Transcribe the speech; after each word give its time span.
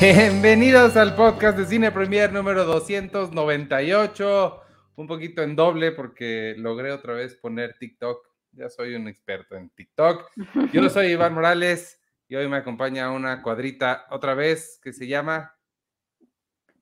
Bienvenidos 0.00 0.94
al 0.98 1.14
podcast 1.14 1.56
de 1.56 1.64
Cine 1.64 1.90
Premier 1.90 2.30
número 2.30 2.64
298. 2.66 4.60
Un 4.96 5.06
poquito 5.06 5.42
en 5.42 5.56
doble 5.56 5.90
porque 5.92 6.54
logré 6.58 6.92
otra 6.92 7.14
vez 7.14 7.34
poner 7.36 7.78
TikTok. 7.78 8.28
Ya 8.52 8.68
soy 8.68 8.94
un 8.94 9.08
experto 9.08 9.56
en 9.56 9.70
TikTok. 9.70 10.30
Yo 10.72 10.90
soy 10.90 11.06
Iván 11.06 11.32
Morales 11.32 11.98
y 12.28 12.36
hoy 12.36 12.46
me 12.46 12.58
acompaña 12.58 13.10
una 13.10 13.42
cuadrita 13.42 14.06
otra 14.10 14.34
vez 14.34 14.78
que 14.82 14.92
se 14.92 15.06
llama 15.06 15.56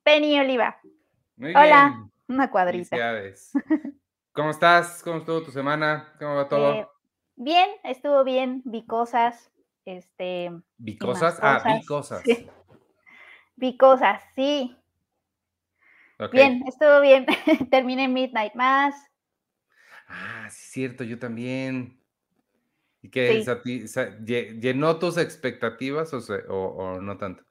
Penny 0.02 0.40
Oliva. 0.40 0.80
Muy 1.36 1.50
Hola, 1.50 1.94
bien. 1.96 2.12
una 2.26 2.50
cuadrita. 2.50 2.96
Felicidades. 2.96 3.52
¿Cómo 4.32 4.50
estás? 4.50 5.02
¿Cómo 5.04 5.18
estuvo 5.18 5.40
tu 5.40 5.52
semana? 5.52 6.12
¿Cómo 6.18 6.34
va 6.34 6.48
todo? 6.48 6.72
Eh, 6.72 6.88
bien, 7.36 7.68
estuvo 7.84 8.24
bien, 8.24 8.62
vi 8.64 8.84
cosas, 8.84 9.52
este, 9.84 10.50
¿Vi 10.78 10.98
cosas? 10.98 11.38
Ah, 11.40 11.62
vi 11.64 11.84
cosas. 11.86 12.22
cosas. 12.22 12.22
Sí. 12.24 12.48
Vi 13.56 13.76
cosas, 13.76 14.22
sí, 14.34 14.76
Ok. 16.18 16.32
bien, 16.32 16.62
estuvo 16.66 17.00
bien. 17.00 17.26
Terminé 17.70 18.08
Midnight 18.08 18.54
Mass, 18.54 18.94
Ah, 20.06 20.48
sí, 20.50 20.62
es 20.64 20.70
cierto, 20.72 21.04
yo 21.04 21.18
también. 21.18 22.00
¿Y 23.02 23.10
qué? 23.10 23.42
Sí. 23.44 23.86
¿Llenó 24.60 24.98
tus 24.98 25.18
expectativas 25.18 26.12
o, 26.14 26.20
se- 26.20 26.44
o- 26.48 26.74
o 26.76 27.00
no 27.00 27.18
tanto? 27.18 27.44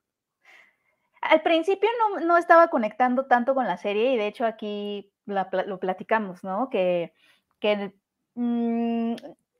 Al 1.21 1.41
principio 1.41 1.89
no, 1.99 2.19
no 2.25 2.37
estaba 2.37 2.67
conectando 2.69 3.25
tanto 3.27 3.55
con 3.55 3.65
la 3.65 3.77
serie 3.77 4.13
y 4.13 4.17
de 4.17 4.27
hecho 4.27 4.45
aquí 4.45 5.11
la 5.25 5.49
lo 5.65 5.79
platicamos, 5.79 6.43
¿no? 6.43 6.69
Que, 6.69 7.13
que 7.59 7.93
mm, 8.35 9.15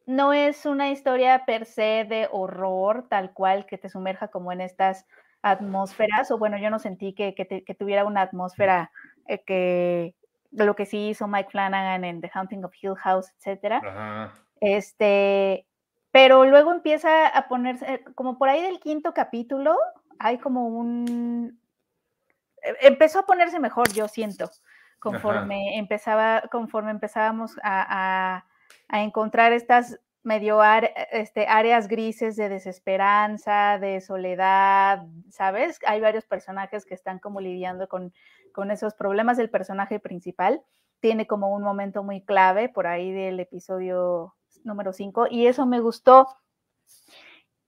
no 0.07 0.33
es 0.33 0.66
una 0.66 0.89
historia 0.91 1.45
per 1.45 1.66
se 1.66 2.05
de 2.05 2.28
horror 2.31 3.07
tal 3.09 3.33
cual 3.33 3.66
que 3.66 3.78
te 3.78 3.89
sumerja 3.89 4.28
como 4.28 4.52
en 4.52 4.59
estas 4.61 5.05
atmósferas, 5.44 6.31
o 6.31 6.38
bueno, 6.39 6.58
yo 6.58 6.69
no 6.72 6.80
sentí 6.80 7.13
que, 7.13 7.36
que 7.36 7.45
te- 7.45 7.63
que 7.63 7.75
tuviera 7.75 8.05
una 8.05 8.22
atmósfera 8.22 8.89
eh, 9.27 9.44
que 9.44 10.16
lo 10.52 10.75
que 10.75 10.85
sí 10.85 11.09
hizo 11.09 11.27
Mike 11.27 11.50
Flanagan 11.52 12.03
en 12.03 12.22
The 12.22 12.31
Haunting 12.33 12.63
of 12.66 12.73
Hill 12.81 12.95
House, 12.95 13.31
etcétera. 13.38 13.81
Ajá. 13.83 14.33
Este, 14.61 15.67
pero 16.11 16.45
luego 16.45 16.72
empieza 16.72 17.27
a 17.27 17.47
ponerse, 17.47 17.85
eh, 17.95 18.03
como 18.16 18.38
por 18.38 18.50
ahí 18.50 18.61
del 18.61 18.80
quinto 18.80 19.13
capítulo, 19.13 19.75
hay 20.19 20.38
como 20.38 20.67
un... 20.67 21.59
eh, 22.63 22.75
Empezó 22.81 23.19
a 23.19 23.25
ponerse 23.25 23.59
mejor, 23.59 23.91
yo 23.94 24.07
siento, 24.07 24.50
conforme 25.00 25.78
empezaba, 25.78 26.44
conforme 26.52 26.91
empezábamos 26.91 27.57
a, 27.61 28.35
a- 28.38 28.45
a 28.88 29.02
encontrar 29.03 29.52
estas 29.53 30.00
medio 30.23 30.61
este, 31.11 31.47
áreas 31.47 31.88
grises 31.88 32.35
de 32.35 32.49
desesperanza, 32.49 33.77
de 33.79 34.02
soledad, 34.02 35.05
¿sabes? 35.29 35.79
Hay 35.85 35.99
varios 36.02 36.25
personajes 36.25 36.85
que 36.85 36.93
están 36.93 37.19
como 37.19 37.41
lidiando 37.41 37.88
con, 37.88 38.13
con 38.53 38.71
esos 38.71 38.94
problemas. 38.94 39.38
El 39.38 39.49
personaje 39.49 39.99
principal 39.99 40.61
tiene 41.01 41.27
como 41.27 41.53
un 41.53 41.63
momento 41.63 42.03
muy 42.03 42.23
clave 42.23 42.69
por 42.69 42.88
ahí 42.88 43.11
del 43.11 43.39
episodio 43.39 44.35
número 44.63 44.94
5 44.94 45.27
y 45.29 45.47
eso 45.47 45.66
me 45.66 45.81
gustó. 45.81 46.27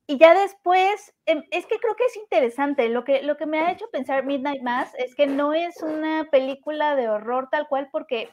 Y 0.08 0.18
ya 0.18 0.40
después, 0.40 1.14
em, 1.26 1.44
es 1.52 1.66
que 1.66 1.80
creo 1.80 1.96
que 1.96 2.06
es 2.06 2.16
interesante, 2.16 2.90
lo 2.90 3.04
que, 3.04 3.24
lo 3.24 3.38
que 3.38 3.48
me 3.48 3.60
ha 3.60 3.72
hecho 3.72 3.90
pensar 3.92 4.24
Midnight 4.24 4.62
Mass 4.62 4.94
es 4.98 5.16
que 5.16 5.26
no 5.26 5.54
es 5.54 5.82
una 5.82 6.26
película 6.32 6.96
de 6.96 7.10
horror 7.10 7.50
tal 7.52 7.68
cual 7.68 7.90
porque 7.92 8.30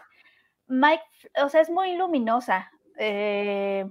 Mike, 0.67 1.03
o 1.43 1.49
sea, 1.49 1.63
es 1.63 1.71
muy 1.71 1.97
luminosa, 1.97 2.71
eh, 2.99 3.91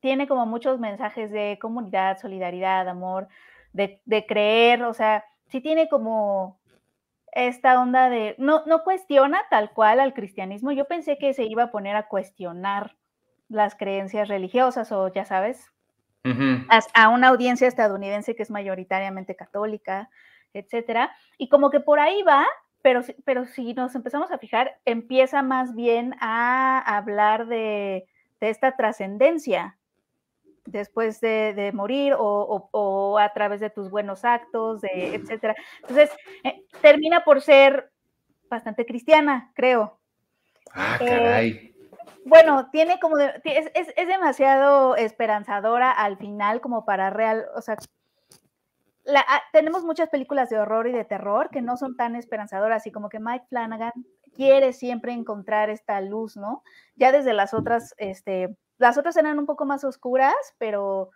tiene 0.00 0.28
como 0.28 0.46
muchos 0.46 0.78
mensajes 0.78 1.30
de 1.30 1.58
comunidad, 1.60 2.18
solidaridad, 2.18 2.88
amor, 2.88 3.28
de, 3.72 4.00
de 4.04 4.26
creer, 4.26 4.82
o 4.84 4.94
sea, 4.94 5.24
sí 5.48 5.60
tiene 5.60 5.88
como 5.88 6.58
esta 7.32 7.80
onda 7.80 8.08
de, 8.10 8.34
no, 8.38 8.64
no 8.66 8.82
cuestiona 8.84 9.42
tal 9.50 9.70
cual 9.72 10.00
al 10.00 10.14
cristianismo, 10.14 10.72
yo 10.72 10.86
pensé 10.86 11.18
que 11.18 11.34
se 11.34 11.44
iba 11.44 11.64
a 11.64 11.70
poner 11.70 11.96
a 11.96 12.08
cuestionar 12.08 12.96
las 13.48 13.74
creencias 13.76 14.28
religiosas 14.28 14.90
o 14.92 15.08
ya 15.12 15.24
sabes, 15.24 15.70
a, 16.70 16.80
a 16.94 17.08
una 17.10 17.28
audiencia 17.28 17.68
estadounidense 17.68 18.34
que 18.34 18.42
es 18.42 18.50
mayoritariamente 18.50 19.36
católica, 19.36 20.10
etcétera, 20.54 21.12
y 21.38 21.48
como 21.48 21.70
que 21.70 21.80
por 21.80 22.00
ahí 22.00 22.22
va, 22.22 22.46
pero, 22.82 23.02
si- 23.02 23.14
pero 23.24 23.46
si 23.46 23.74
nos 23.74 23.94
empezamos 23.94 24.30
a 24.30 24.38
fijar, 24.38 24.78
empieza 24.84 25.42
más 25.42 25.74
bien 25.74 26.14
a 26.20 26.78
hablar 26.96 27.46
de, 27.46 28.06
de 28.40 28.50
esta 28.50 28.76
trascendencia 28.76 29.76
después 30.70 31.20
de, 31.20 31.54
de 31.54 31.72
morir 31.72 32.12
o, 32.14 32.18
o- 32.20 32.68
o 32.72 33.18
a 33.18 33.32
través 33.32 33.60
de 33.60 33.70
tus 33.70 33.90
buenos 33.90 34.24
actos, 34.24 34.80
de, 34.80 35.14
etcétera. 35.14 35.54
Entonces, 35.80 36.10
eh, 36.44 36.62
termina 36.82 37.24
por 37.24 37.40
ser 37.40 37.90
bastante 38.48 38.84
cristiana, 38.86 39.50
creo. 39.54 39.98
Ah, 40.74 40.98
Eh, 41.00 41.06
caray. 41.06 41.74
Bueno, 42.24 42.68
tiene 42.70 43.00
como, 43.00 43.16
de- 43.16 43.40
es, 43.44 43.70
es- 43.74 43.92
es 43.96 44.06
demasiado 44.08 44.96
esperanzadora 44.96 45.90
al 45.90 46.16
final 46.18 46.60
como 46.60 46.84
para 46.84 47.10
real, 47.10 47.46
o 47.54 47.62
sea, 47.62 47.76
la- 49.04 49.24
ah, 49.26 49.42
tenemos 49.52 49.84
muchas 49.84 50.10
películas 50.10 50.50
de 50.50 50.58
horror 50.58 50.86
y 50.88 50.92
de 50.92 51.04
terror 51.04 51.48
que 51.50 51.62
no 51.62 51.76
son 51.78 51.96
tan 51.96 52.14
esperanzadoras 52.16 52.86
y 52.86 52.92
como 52.92 53.08
que 53.08 53.20
Mike 53.20 53.46
Flanagan 53.48 53.92
quiere 54.34 54.72
siempre 54.74 55.12
encontrar 55.12 55.70
esta 55.70 56.00
luz, 56.02 56.36
¿no? 56.36 56.62
Ya 56.94 57.10
desde 57.10 57.32
las 57.32 57.54
otras, 57.54 57.94
este, 57.96 58.54
las 58.78 58.96
otras 58.98 59.16
eran 59.16 59.38
un 59.38 59.46
poco 59.46 59.64
más 59.64 59.84
oscuras, 59.84 60.34
pero 60.58 61.10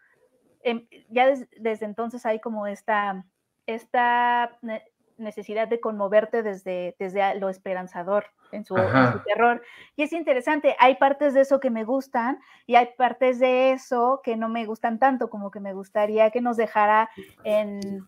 em, 0.63 0.87
ya 1.09 1.27
des- 1.27 1.49
desde 1.59 1.87
entonces 1.87 2.25
hay 2.27 2.41
como 2.41 2.67
esta, 2.67 3.25
esta 3.67 4.59
ne- 4.63 4.85
necesidad 5.17 5.69
de 5.69 5.81
conmoverte 5.81 6.43
desde, 6.43 6.95
desde 6.99 7.35
lo 7.37 7.49
esperanzador 7.49 8.27
en 8.51 8.65
su, 8.65 8.77
en 8.77 8.83
su 8.83 8.97
Ajá. 8.97 9.23
terror. 9.25 9.63
Y 9.97 10.03
es 10.03 10.13
interesante, 10.13 10.77
hay 10.79 10.97
partes 10.97 11.35
de 11.35 11.41
eso 11.43 11.59
que 11.61 11.71
me 11.71 11.85
gustan 11.85 12.39
y 12.67 12.75
hay 12.75 12.89
partes 12.99 13.39
de 13.39 13.73
eso 13.73 14.21
que 14.23 14.37
no 14.37 14.49
me 14.49 14.67
gustan 14.67 14.99
tanto, 14.99 15.31
como 15.31 15.51
que 15.51 15.61
me 15.61 15.73
gustaría 15.75 16.31
que 16.31 16.41
nos 16.41 16.57
dejara 16.57 17.09
en, 17.45 18.07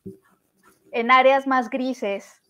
en 0.92 1.10
áreas 1.10 1.46
más 1.46 1.70
grises. 1.70 2.40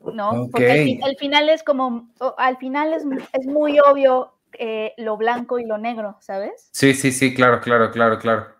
¿No? 0.00 0.48
Porque 0.52 0.70
al, 0.70 0.78
fin- 0.84 1.02
al 1.04 1.16
final 1.16 1.48
es 1.48 1.62
como, 1.62 2.10
al 2.36 2.56
final 2.58 2.92
es, 2.92 3.04
es 3.32 3.46
muy 3.46 3.78
obvio 3.80 4.33
eh, 4.58 4.94
lo 4.98 5.16
blanco 5.16 5.58
y 5.58 5.64
lo 5.66 5.78
negro, 5.78 6.16
¿sabes? 6.20 6.72
Sí, 6.72 6.94
sí, 6.94 7.12
sí, 7.12 7.34
claro, 7.34 7.60
claro, 7.60 7.90
claro, 7.90 8.18
claro. 8.18 8.54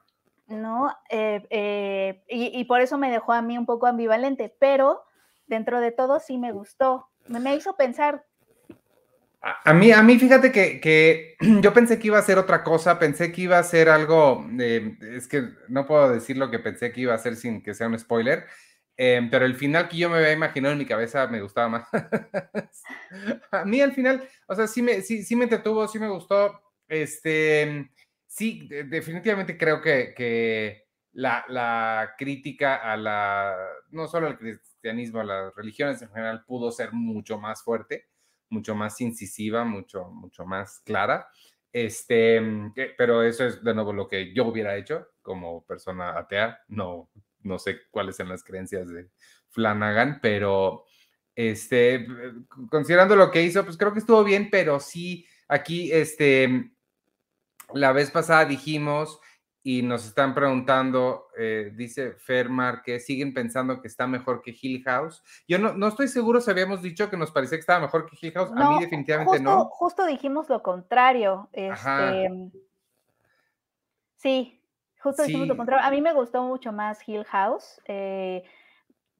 ¿no? 0.46 0.90
Eh, 1.10 1.46
eh, 1.50 2.24
y, 2.28 2.58
y 2.58 2.64
por 2.64 2.80
eso 2.80 2.98
me 2.98 3.10
dejó 3.10 3.32
a 3.32 3.42
mí 3.42 3.56
un 3.58 3.66
poco 3.66 3.86
ambivalente, 3.86 4.54
pero 4.58 5.02
dentro 5.46 5.80
de 5.80 5.92
todo 5.92 6.20
sí 6.20 6.38
me 6.38 6.52
gustó. 6.52 7.08
Me, 7.26 7.40
me 7.40 7.56
hizo 7.56 7.76
pensar, 7.76 8.24
A, 9.42 9.70
a 9.70 9.74
mí, 9.74 9.92
a 9.92 10.02
mí, 10.02 10.18
fíjate 10.18 10.50
que, 10.52 10.80
que 10.80 11.36
yo 11.60 11.72
pensé 11.74 11.98
que 11.98 12.06
iba 12.08 12.18
a 12.18 12.22
ser 12.22 12.38
otra 12.38 12.64
cosa, 12.64 12.98
pensé 12.98 13.30
que 13.32 13.42
iba 13.42 13.58
a 13.58 13.62
ser 13.62 13.88
algo, 13.88 14.46
es 14.58 15.28
que 15.28 15.50
no 15.68 15.86
puedo 15.86 16.10
decir 16.10 16.36
lo 16.38 16.50
que 16.50 16.58
pensé 16.58 16.92
que 16.92 17.02
iba 17.02 17.14
a 17.14 17.18
ser 17.18 17.36
sin 17.36 17.62
que 17.62 17.74
sea 17.74 17.88
un 17.88 17.98
spoiler, 17.98 18.46
eh, 18.96 19.26
pero 19.30 19.44
el 19.46 19.56
final 19.56 19.88
que 19.88 19.96
yo 19.98 20.10
me 20.10 20.18
había 20.18 20.32
imaginado 20.32 20.72
en 20.72 20.78
mi 20.78 20.86
cabeza 20.86 21.26
me 21.28 21.40
gustaba 21.42 21.68
más. 21.68 21.88
a 23.50 23.64
mí 23.64 23.80
al 23.80 23.92
final, 23.92 24.28
o 24.46 24.54
sea, 24.54 24.66
sí 24.66 24.82
me, 24.82 25.02
sí, 25.02 25.22
sí 25.22 25.36
me 25.36 25.44
entretuvo, 25.44 25.86
sí 25.88 25.98
me 25.98 26.08
gustó, 26.08 26.60
este, 26.88 27.90
sí, 28.26 28.66
de- 28.68 28.84
definitivamente 28.84 29.56
creo 29.58 29.80
que, 29.80 30.14
que 30.16 30.84
la, 31.12 31.44
la 31.48 32.14
crítica 32.18 32.76
a 32.76 32.96
la, 32.96 33.56
no 33.90 34.06
solo 34.08 34.26
al 34.28 34.38
cristianismo, 34.38 35.20
a 35.20 35.24
las 35.24 35.54
religiones 35.54 36.02
en 36.02 36.08
general 36.10 36.44
pudo 36.46 36.70
ser 36.72 36.92
mucho 36.92 37.38
más 37.38 37.62
fuerte 37.62 38.06
mucho 38.50 38.74
más 38.76 39.00
incisiva, 39.00 39.64
mucho, 39.64 40.04
mucho 40.10 40.44
más 40.44 40.78
clara. 40.84 41.28
Este, 41.72 42.40
que- 42.74 42.94
pero 42.96 43.22
eso 43.22 43.44
es 43.46 43.64
de 43.64 43.74
nuevo 43.74 43.92
lo 43.92 44.06
que 44.08 44.32
yo 44.32 44.46
hubiera 44.46 44.76
hecho 44.76 45.08
como 45.22 45.64
persona 45.64 46.16
atea. 46.16 46.60
No, 46.68 47.10
no 47.44 47.58
sé 47.58 47.82
cuáles 47.90 48.16
son 48.16 48.28
las 48.28 48.42
creencias 48.42 48.88
de 48.88 49.08
Flanagan, 49.50 50.18
pero 50.20 50.84
este, 51.34 52.06
considerando 52.70 53.16
lo 53.16 53.30
que 53.30 53.42
hizo, 53.42 53.64
pues 53.64 53.76
creo 53.76 53.92
que 53.92 53.98
estuvo 54.00 54.22
bien, 54.24 54.48
pero 54.50 54.80
sí, 54.80 55.26
aquí, 55.48 55.92
este, 55.92 56.72
la 57.72 57.92
vez 57.92 58.10
pasada 58.10 58.44
dijimos 58.44 59.20
y 59.66 59.82
nos 59.82 60.04
están 60.04 60.34
preguntando, 60.34 61.28
eh, 61.38 61.72
dice 61.74 62.12
Fermar, 62.12 62.82
que 62.82 63.00
siguen 63.00 63.32
pensando 63.32 63.80
que 63.80 63.88
está 63.88 64.06
mejor 64.06 64.42
que 64.42 64.54
Hill 64.60 64.82
House. 64.84 65.22
Yo 65.48 65.58
no, 65.58 65.72
no 65.72 65.88
estoy 65.88 66.08
seguro 66.08 66.40
si 66.42 66.50
habíamos 66.50 66.82
dicho 66.82 67.08
que 67.08 67.16
nos 67.16 67.30
parecía 67.30 67.56
que 67.56 67.60
estaba 67.60 67.80
mejor 67.80 68.04
que 68.04 68.18
Hill 68.20 68.34
House. 68.34 68.50
a 68.54 68.70
mí 68.70 68.80
definitivamente 68.80 69.38
justo, 69.38 69.42
no. 69.42 69.64
justo 69.70 70.06
dijimos 70.06 70.50
lo 70.50 70.62
contrario. 70.62 71.48
Ajá. 71.70 72.14
Este, 72.14 72.50
sí, 74.16 74.60
justo 75.04 75.22
lo 75.22 75.28
Sí. 75.28 75.48
contrario. 75.56 75.86
A 75.86 75.90
mí 75.90 76.00
me 76.02 76.12
gustó 76.14 76.42
mucho 76.42 76.72
más 76.72 77.06
Hill 77.08 77.24
House, 77.26 77.80
eh, 77.86 78.42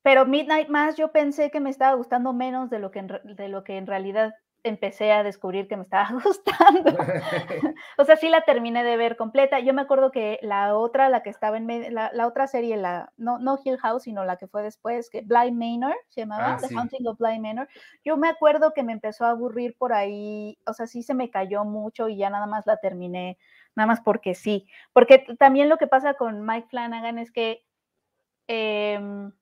pero 0.03 0.27
Midnight 0.27 0.69
Mass 0.69 0.97
yo 0.97 1.13
pensé 1.13 1.51
que 1.51 1.61
me 1.61 1.71
estaba 1.71 1.95
gustando 1.95 2.33
menos 2.33 2.71
de 2.71 2.79
lo 2.81 2.91
que 2.91 3.01
en, 3.01 3.09
de 3.25 3.49
lo 3.49 3.65
que 3.65 3.77
en 3.79 3.87
realidad 3.87 4.35
empecé 4.65 5.13
a 5.13 5.23
descubrir 5.23 5.69
que 5.69 5.77
me 5.77 5.83
estaba 5.85 6.09
gustando. 6.25 6.97
o 7.99 8.05
sea, 8.05 8.17
sí 8.17 8.29
la 8.31 8.43
terminé 8.43 8.83
de 8.83 8.97
ver 8.97 9.17
completa. 9.17 9.61
Yo 9.61 9.75
me 9.75 9.83
acuerdo 9.83 10.11
que 10.11 10.39
la 10.43 10.77
otra, 10.77 11.09
la 11.11 11.23
que 11.23 11.31
estaba 11.31 11.59
en 11.59 11.67
medio, 11.67 11.91
la, 11.91 12.27
otra 12.27 12.47
serie, 12.47 12.77
la, 12.79 13.13
no, 13.19 13.39
no 13.39 13.59
Hill 13.63 13.79
House, 13.79 14.05
sino 14.05 14.25
la 14.25 14.37
que 14.39 14.49
fue 14.49 14.63
después, 14.63 15.11
que 15.11 15.21
Blind 15.21 15.59
Manor 15.59 15.95
se 16.09 16.23
llamaba, 16.23 16.55
ah, 16.55 16.59
The 16.61 16.75
Haunting 16.75 17.07
of 17.07 17.19
Blind 17.19 17.43
Manor. 17.43 17.69
Yo 18.05 18.17
me 18.17 18.29
acuerdo 18.29 18.73
que 18.75 18.83
me 18.83 18.93
empezó 18.93 19.27
a 19.27 19.31
aburrir 19.31 19.77
por 19.79 19.93
ahí, 19.93 20.59
o 20.67 20.73
sea, 20.73 20.87
sí 20.87 21.03
se 21.03 21.15
me 21.15 21.31
cayó 21.31 21.65
mucho 21.65 22.09
y 22.09 22.17
ya 22.17 22.31
nada 22.31 22.47
más 22.47 22.67
la 22.67 22.79
terminé, 22.79 23.39
nada 23.77 23.87
más 23.87 24.01
porque 24.01 24.35
sí. 24.35 24.67
Porque 24.93 25.19
también 25.39 25.69
lo 25.69 25.79
que 25.79 25.87
pasa 25.87 26.15
con 26.15 26.45
Mike 26.45 26.69
Flanagan 26.69 27.19
es 27.19 27.31
que 27.31 27.65
em, 28.47 29.33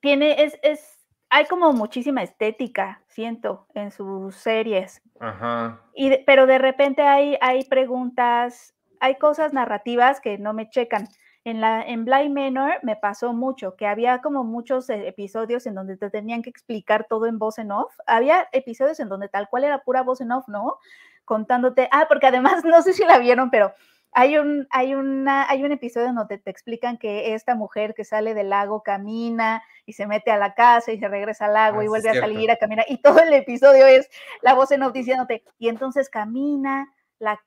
tiene, 0.00 0.42
es, 0.42 0.58
es 0.62 0.96
hay 1.28 1.46
como 1.46 1.72
muchísima 1.72 2.22
estética, 2.22 3.02
siento, 3.08 3.66
en 3.74 3.90
sus 3.90 4.36
series. 4.36 5.02
Ajá. 5.20 5.80
Y 5.94 6.18
pero 6.24 6.46
de 6.46 6.58
repente 6.58 7.02
hay, 7.02 7.36
hay 7.40 7.64
preguntas, 7.64 8.74
hay 9.00 9.16
cosas 9.16 9.52
narrativas 9.52 10.20
que 10.20 10.38
no 10.38 10.52
me 10.52 10.68
checan. 10.70 11.08
En, 11.46 11.60
la, 11.60 11.80
en 11.80 12.04
Blind 12.04 12.36
Manor 12.36 12.80
me 12.82 12.96
pasó 12.96 13.32
mucho, 13.32 13.76
que 13.76 13.86
había 13.86 14.20
como 14.20 14.42
muchos 14.42 14.90
eh, 14.90 15.06
episodios 15.06 15.64
en 15.66 15.76
donde 15.76 15.96
te 15.96 16.10
tenían 16.10 16.42
que 16.42 16.50
explicar 16.50 17.06
todo 17.08 17.26
en 17.26 17.38
voz 17.38 17.58
en 17.58 17.70
off. 17.70 17.94
Había 18.04 18.48
episodios 18.50 18.98
en 18.98 19.08
donde 19.08 19.28
tal 19.28 19.48
cual 19.48 19.62
era 19.62 19.84
pura 19.84 20.02
voz 20.02 20.20
en 20.20 20.32
off, 20.32 20.48
¿no? 20.48 20.78
Contándote, 21.24 21.88
ah, 21.92 22.06
porque 22.08 22.26
además, 22.26 22.64
no 22.64 22.82
sé 22.82 22.94
si 22.94 23.04
la 23.04 23.18
vieron, 23.18 23.50
pero 23.50 23.72
hay 24.10 24.38
un, 24.38 24.66
hay, 24.70 24.96
una, 24.96 25.48
hay 25.48 25.62
un 25.62 25.70
episodio 25.70 26.12
donde 26.12 26.38
te 26.38 26.50
explican 26.50 26.98
que 26.98 27.34
esta 27.34 27.54
mujer 27.54 27.94
que 27.94 28.02
sale 28.02 28.34
del 28.34 28.50
lago 28.50 28.82
camina 28.82 29.62
y 29.84 29.92
se 29.92 30.08
mete 30.08 30.32
a 30.32 30.38
la 30.38 30.54
casa 30.54 30.90
y 30.90 30.98
se 30.98 31.06
regresa 31.06 31.44
al 31.44 31.54
lago 31.54 31.78
ah, 31.78 31.84
y 31.84 31.86
vuelve 31.86 32.10
a 32.10 32.14
salir 32.14 32.50
a 32.50 32.56
caminar. 32.56 32.86
Y 32.88 33.00
todo 33.00 33.20
el 33.20 33.32
episodio 33.32 33.86
es 33.86 34.10
la 34.42 34.54
voz 34.54 34.72
en 34.72 34.82
off 34.82 34.92
diciéndote, 34.92 35.44
y 35.60 35.68
entonces 35.68 36.08
camina, 36.08 36.92
la, 37.20 37.40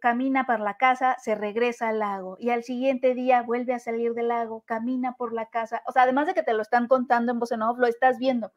camina 0.00 0.46
por 0.46 0.60
la 0.60 0.76
casa, 0.76 1.16
se 1.18 1.34
regresa 1.34 1.88
al 1.88 2.00
lago 2.00 2.36
y 2.38 2.50
al 2.50 2.64
siguiente 2.64 3.14
día 3.14 3.42
vuelve 3.42 3.74
a 3.74 3.78
salir 3.78 4.14
del 4.14 4.28
lago, 4.28 4.62
camina 4.66 5.14
por 5.16 5.32
la 5.32 5.46
casa. 5.46 5.82
O 5.86 5.92
sea, 5.92 6.02
además 6.02 6.26
de 6.26 6.34
que 6.34 6.42
te 6.42 6.52
lo 6.52 6.62
están 6.62 6.88
contando 6.88 7.32
en 7.32 7.38
voz 7.38 7.52
en 7.52 7.62
off, 7.62 7.78
lo 7.78 7.86
estás 7.86 8.18
viendo. 8.18 8.52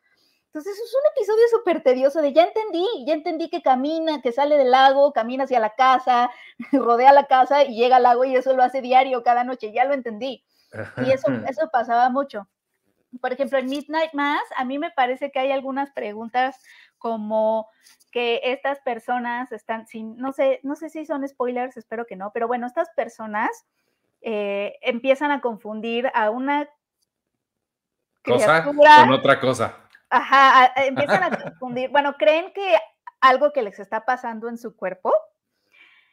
Entonces 0.48 0.80
es 0.80 0.94
un 0.96 1.12
episodio 1.16 1.44
súper 1.52 1.84
tedioso 1.84 2.22
de 2.22 2.34
ya 2.34 2.44
entendí, 2.44 2.86
ya 3.06 3.14
entendí 3.14 3.50
que 3.52 3.62
camina, 3.62 4.20
que 4.22 4.32
sale 4.32 4.58
del 4.58 4.72
lago, 4.72 5.14
camina 5.14 5.44
hacia 5.44 5.60
la 5.60 5.76
casa, 5.76 6.32
rodea 6.72 7.14
la 7.14 7.28
casa 7.28 7.64
y 7.64 7.76
llega 7.76 7.98
al 7.98 8.04
lago 8.04 8.26
y 8.26 8.36
eso 8.36 8.56
lo 8.56 8.64
hace 8.64 8.82
diario 8.82 9.22
cada 9.22 9.44
noche, 9.44 9.72
ya 9.72 9.86
lo 9.86 9.94
entendí. 9.94 10.44
Y 11.06 11.12
eso, 11.12 11.28
eso 11.48 11.70
pasaba 11.72 12.10
mucho. 12.10 12.48
Por 13.22 13.34
ejemplo, 13.34 13.58
en 13.58 13.68
Midnight 13.68 14.14
Mass, 14.14 14.42
a 14.56 14.66
mí 14.66 14.78
me 14.78 14.92
parece 14.92 15.32
que 15.32 15.40
hay 15.40 15.52
algunas 15.52 15.92
preguntas 15.92 16.60
como 17.00 17.68
que 18.12 18.42
estas 18.44 18.80
personas 18.82 19.52
están 19.52 19.88
sin, 19.88 20.18
no 20.18 20.34
sé, 20.34 20.60
no 20.64 20.76
sé 20.76 20.90
si 20.90 21.06
son 21.06 21.28
spoilers, 21.28 21.78
espero 21.78 22.06
que 22.06 22.16
no, 22.16 22.32
pero 22.32 22.48
bueno, 22.48 22.68
estas 22.68 22.90
personas 22.96 23.50
eh, 24.22 24.78
empiezan 24.82 25.32
a 25.32 25.42
confundir 25.42 26.12
a 26.14 26.30
una 26.30 26.70
cosa 28.24 28.64
con 28.64 29.12
otra 29.12 29.40
cosa. 29.40 29.78
Ajá, 30.10 30.74
empiezan 30.76 31.24
a 31.24 31.30
confundir. 31.30 31.90
Bueno, 31.92 32.16
creen 32.18 32.52
que 32.54 32.76
algo 33.22 33.54
que 33.54 33.62
les 33.62 33.80
está 33.80 34.06
pasando 34.06 34.50
en 34.50 34.58
su 34.58 34.76
cuerpo 34.76 35.14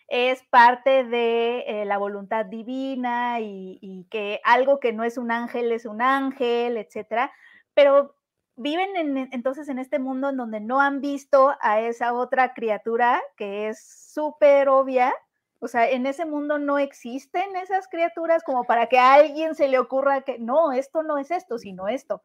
es 0.08 0.42
parte 0.44 1.04
de 1.04 1.64
eh, 1.66 1.84
la 1.84 1.98
voluntad 1.98 2.46
divina 2.46 3.40
y, 3.40 4.06
que 4.10 4.40
algo 4.44 4.78
que 4.78 4.92
no 4.92 5.02
es 5.02 5.18
un 5.18 5.32
ángel 5.32 5.72
es 5.72 5.84
un 5.84 6.00
ángel, 6.00 6.76
etcétera. 6.76 7.32
Pero 7.74 8.14
viven 8.56 9.28
entonces 9.32 9.68
en 9.68 9.78
este 9.78 9.98
mundo 9.98 10.30
en 10.30 10.36
donde 10.36 10.60
no 10.60 10.80
han 10.80 11.00
visto 11.00 11.54
a 11.60 11.80
esa 11.80 12.12
otra 12.12 12.54
criatura 12.54 13.22
que 13.36 13.68
es 13.68 13.84
súper 14.12 14.68
obvia. 14.68 15.14
O 15.58 15.68
sea, 15.68 15.90
en 15.90 16.06
ese 16.06 16.26
mundo 16.26 16.58
no 16.58 16.78
existen 16.78 17.56
esas 17.56 17.88
criaturas 17.88 18.42
como 18.42 18.64
para 18.64 18.86
que 18.86 18.98
a 18.98 19.14
alguien 19.14 19.54
se 19.54 19.68
le 19.68 19.78
ocurra 19.78 20.22
que 20.22 20.38
no, 20.38 20.72
esto 20.72 21.02
no 21.02 21.18
es 21.18 21.30
esto, 21.30 21.58
sino 21.58 21.88
esto. 21.88 22.22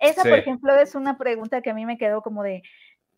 Esa, 0.00 0.22
por 0.22 0.38
ejemplo, 0.38 0.74
es 0.74 0.94
una 0.94 1.16
pregunta 1.16 1.62
que 1.62 1.70
a 1.70 1.74
mí 1.74 1.86
me 1.86 1.96
quedó 1.96 2.22
como 2.22 2.42
de, 2.42 2.62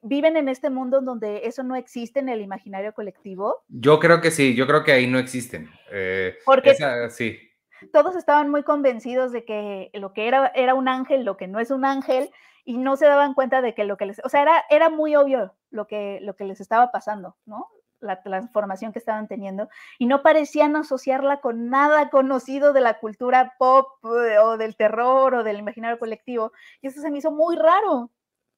¿viven 0.02 0.36
en 0.36 0.48
este 0.48 0.70
mundo 0.70 1.00
donde 1.00 1.42
eso 1.44 1.62
no 1.62 1.76
existe 1.76 2.20
en 2.20 2.28
el 2.28 2.40
imaginario 2.40 2.92
colectivo? 2.92 3.64
Yo 3.68 3.98
creo 3.98 4.20
que 4.20 4.30
sí, 4.30 4.54
yo 4.54 4.66
creo 4.66 4.84
que 4.84 4.92
ahí 4.92 5.06
no 5.06 5.18
existen. 5.18 5.70
Eh, 5.90 6.36
Porque 6.44 6.76
sí. 7.10 7.47
Todos 7.92 8.16
estaban 8.16 8.50
muy 8.50 8.62
convencidos 8.62 9.32
de 9.32 9.44
que 9.44 9.90
lo 9.94 10.12
que 10.12 10.28
era 10.28 10.48
era 10.54 10.74
un 10.74 10.88
ángel, 10.88 11.24
lo 11.24 11.36
que 11.36 11.48
no 11.48 11.60
es 11.60 11.70
un 11.70 11.84
ángel, 11.84 12.30
y 12.64 12.76
no 12.76 12.96
se 12.96 13.06
daban 13.06 13.32
cuenta 13.34 13.62
de 13.62 13.74
que 13.74 13.84
lo 13.84 13.96
que 13.96 14.06
les, 14.06 14.20
o 14.24 14.28
sea, 14.28 14.42
era, 14.42 14.64
era 14.68 14.90
muy 14.90 15.16
obvio 15.16 15.54
lo 15.70 15.86
que, 15.86 16.18
lo 16.20 16.36
que 16.36 16.44
les 16.44 16.60
estaba 16.60 16.92
pasando, 16.92 17.36
¿no? 17.46 17.68
la 18.00 18.22
transformación 18.22 18.92
que 18.92 18.98
estaban 18.98 19.26
teniendo 19.26 19.68
y 19.98 20.06
no 20.06 20.22
parecían 20.22 20.76
asociarla 20.76 21.40
con 21.40 21.68
nada 21.70 22.10
conocido 22.10 22.72
de 22.72 22.80
la 22.80 22.98
cultura 22.98 23.54
pop 23.58 23.88
eh, 24.04 24.38
o 24.38 24.56
del 24.56 24.76
terror 24.76 25.34
o 25.34 25.44
del 25.44 25.58
imaginario 25.58 25.98
colectivo. 25.98 26.52
Y 26.80 26.88
eso 26.88 27.00
se 27.00 27.10
me 27.10 27.18
hizo 27.18 27.30
muy 27.30 27.56
raro. 27.56 28.10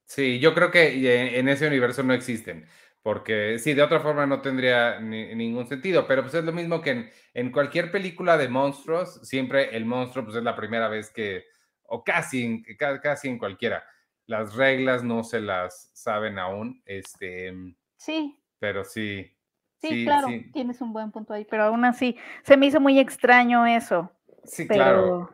Sí, 0.07 0.41
yo 0.41 0.55
creo 0.55 0.71
que 0.71 1.39
en 1.39 1.49
ese 1.49 1.69
universo 1.69 2.03
no 2.03 2.13
existen, 2.13 2.67
porque 3.03 3.59
sí, 3.59 3.73
de 3.75 3.83
otra 3.83 4.01
forma 4.01 4.27
no 4.27 4.43
tendría 4.43 5.01
ningún 5.01 5.67
sentido, 5.67 6.07
pero 6.07 6.23
pues 6.23 6.35
es 6.35 6.45
lo 6.45 6.53
mismo 6.53 6.83
que 6.83 6.91
en, 6.91 7.11
en, 7.35 7.51
cualquier 7.51 7.91
película 7.91 8.37
de 8.37 8.49
monstruos, 8.49 9.21
siempre 9.23 9.75
el 9.77 9.87
monstruo 9.87 10.25
pues 10.25 10.37
es 10.37 10.43
la 10.43 10.57
primera 10.57 10.89
vez 10.89 11.11
que, 11.11 11.45
o 11.85 12.05
casi, 12.05 12.63
casi 13.03 13.29
en 13.29 13.39
cualquiera, 13.39 13.83
las 14.27 14.55
reglas 14.55 15.03
no 15.03 15.25
se 15.25 15.41
las 15.41 15.91
saben 15.95 16.39
aún, 16.39 16.83
este... 16.85 17.55
Sí, 17.97 18.39
pero 18.59 18.85
sí. 18.85 19.37
Sí, 19.79 20.05
claro, 20.05 20.29
tienes 20.53 20.81
un 20.83 20.93
buen 20.93 21.11
punto 21.11 21.33
ahí, 21.33 21.47
pero 21.47 21.65
aún 21.65 21.87
así 21.87 22.17
se 22.43 22.57
me 22.59 22.67
hizo 22.67 22.81
muy 22.81 22.99
extraño 22.99 23.67
eso. 23.67 24.13
Sí, 24.45 24.69
claro. 24.69 25.31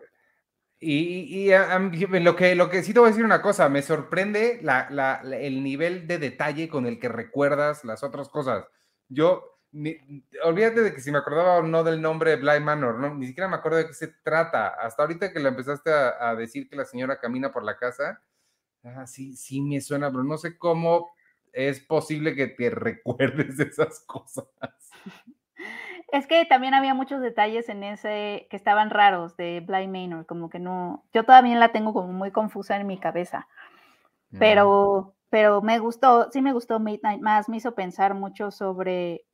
Y, 0.79 1.51
lo, 2.21 2.37
que, 2.37 2.55
lo 2.55 2.69
que 2.69 2.83
sí 2.83 2.93
te 2.93 3.01
voy 3.01 3.09
a 3.09 3.11
decir 3.11 3.25
una 3.25 3.41
cosa, 3.41 3.69
me 3.69 3.83
sorprende 3.83 4.61
la, 4.63 5.23
el 5.41 5.63
nivel 5.63 6.07
de 6.07 6.19
detalle 6.19 6.69
con 6.69 6.87
el 6.87 7.01
que 7.01 7.09
recuerdas 7.09 7.85
las 7.85 8.03
otras 8.03 8.29
cosas. 8.29 8.67
Yo, 9.09 9.59
olvídate 10.45 10.83
de 10.83 10.93
que 10.93 11.01
si 11.01 11.11
me 11.11 11.19
acordaba 11.19 11.59
o 11.59 11.63
no 11.63 11.83
del 11.83 12.03
nombre 12.03 12.33
de 12.33 12.37
Blind 12.37 12.65
Manor, 12.65 12.99
¿no? 12.99 13.15
ni 13.15 13.27
siquiera 13.27 13.49
me 13.49 13.57
acuerdo 13.57 13.79
de 13.79 13.87
qué 13.87 13.95
se 13.95 14.09
trata. 14.23 14.69
Hasta 14.69 15.03
ahorita 15.03 15.33
que 15.33 15.41
le 15.41 15.49
empezaste 15.49 15.91
a, 15.91 16.31
a 16.31 16.35
decir 16.35 16.69
que 16.69 16.77
la 16.77 16.85
señora 16.85 17.19
camina 17.19 17.51
por 17.53 17.65
la 17.65 17.79
casa, 17.79 18.23
ah, 18.85 19.07
sí, 19.07 19.35
sí 19.37 19.63
me 19.63 19.81
suena, 19.81 20.11
pero 20.11 20.25
no 20.25 20.37
sé 20.37 20.59
cómo 20.59 21.11
es 21.57 21.81
posible 21.81 22.35
que 22.35 22.49
te 22.49 22.71
recuerdes 22.71 23.57
de 23.57 23.65
esas 23.65 24.01
cosas. 24.01 24.47
Es 26.17 26.27
que 26.27 26.47
también 26.47 26.73
había 26.73 26.95
muchos 26.95 27.21
detalles 27.21 27.69
en 27.69 27.83
ese 27.83 28.47
que 28.49 28.57
estaban 28.57 28.89
raros 28.89 29.37
de 29.37 29.61
Blind 29.61 29.93
Manor, 29.93 30.25
como 30.25 30.49
que 30.49 30.59
no, 30.59 31.05
yo 31.13 31.25
todavía 31.25 31.59
la 31.59 31.73
tengo 31.73 31.93
como 31.93 32.11
muy 32.11 32.31
confusa 32.31 32.77
en 32.77 32.87
mi 32.87 32.99
cabeza, 32.99 33.49
pero, 34.39 35.15
pero 35.29 35.61
me 35.61 35.79
gustó, 35.79 36.31
sí 36.33 36.41
me 36.41 36.55
gustó 36.55 36.81
Midnight 36.81 37.21
más, 37.21 37.51
me 37.51 37.59
hizo 37.59 37.75
pensar 37.75 38.15
mucho 38.15 38.51
sobre, 38.51 39.27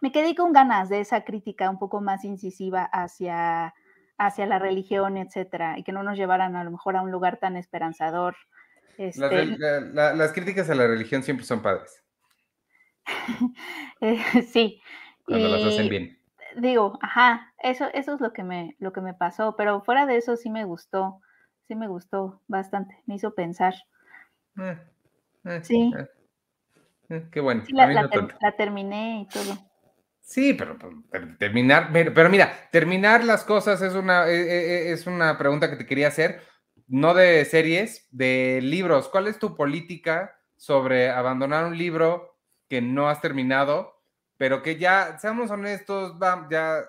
me 0.00 0.10
quedé 0.10 0.34
con 0.34 0.54
ganas 0.54 0.88
de 0.88 1.00
esa 1.00 1.22
crítica 1.22 1.68
un 1.68 1.78
poco 1.78 2.00
más 2.00 2.24
incisiva 2.24 2.84
hacia, 2.84 3.74
hacia 4.16 4.46
la 4.46 4.58
religión, 4.58 5.18
etcétera, 5.18 5.78
y 5.78 5.82
que 5.82 5.92
no 5.92 6.02
nos 6.02 6.16
llevaran 6.16 6.56
a 6.56 6.64
lo 6.64 6.70
mejor 6.70 6.96
a 6.96 7.02
un 7.02 7.10
lugar 7.10 7.36
tan 7.36 7.58
esperanzador 7.58 8.36
este 8.96 9.20
las 9.20 10.32
críticas 10.32 10.70
a 10.70 10.74
la 10.74 10.86
religión 10.86 11.22
siempre 11.22 11.44
son 11.44 11.60
padres. 11.60 12.02
Eh, 14.00 14.42
sí. 14.50 14.80
Cuando 15.26 15.48
las 15.48 15.64
hacen 15.64 15.88
bien. 15.88 16.18
Digo, 16.56 16.98
ajá, 17.02 17.52
eso, 17.58 17.86
eso 17.92 18.14
es 18.14 18.20
lo 18.20 18.32
que, 18.32 18.42
me, 18.42 18.76
lo 18.78 18.92
que 18.92 19.00
me 19.00 19.14
pasó, 19.14 19.56
pero 19.56 19.82
fuera 19.82 20.06
de 20.06 20.16
eso 20.16 20.36
sí 20.36 20.48
me 20.48 20.64
gustó, 20.64 21.20
sí 21.68 21.74
me 21.74 21.88
gustó 21.88 22.40
bastante, 22.46 23.02
me 23.06 23.16
hizo 23.16 23.34
pensar. 23.34 23.74
Eh, 24.58 24.78
eh, 25.44 25.60
sí. 25.62 25.92
qué 27.30 27.40
bueno. 27.40 27.62
la, 27.68 28.52
terminé 28.56 29.22
y 29.22 29.26
todo. 29.28 29.58
Sí, 30.22 30.54
pero, 30.54 30.76
terminar, 31.38 31.90
pero, 31.92 32.30
mira, 32.30 32.52
terminar 32.72 33.22
las 33.22 33.44
cosas 33.44 33.82
es 33.82 33.94
una, 33.94 34.26
es 34.26 35.06
una 35.06 35.36
pregunta 35.38 35.70
que 35.70 35.76
te 35.76 35.86
quería 35.86 36.08
hacer 36.08 36.40
no 36.88 37.14
de 37.14 37.44
series, 37.44 38.06
de 38.10 38.60
libros. 38.62 39.08
¿Cuál 39.08 39.26
es 39.26 39.38
tu 39.38 39.56
política 39.56 40.38
sobre 40.56 41.10
abandonar 41.10 41.64
un 41.64 41.76
libro 41.76 42.38
que 42.68 42.80
no 42.80 43.08
has 43.08 43.20
terminado, 43.20 43.95
pero 44.36 44.62
que 44.62 44.76
ya, 44.76 45.18
seamos 45.18 45.50
honestos, 45.50 46.16
va, 46.22 46.46
ya 46.50 46.82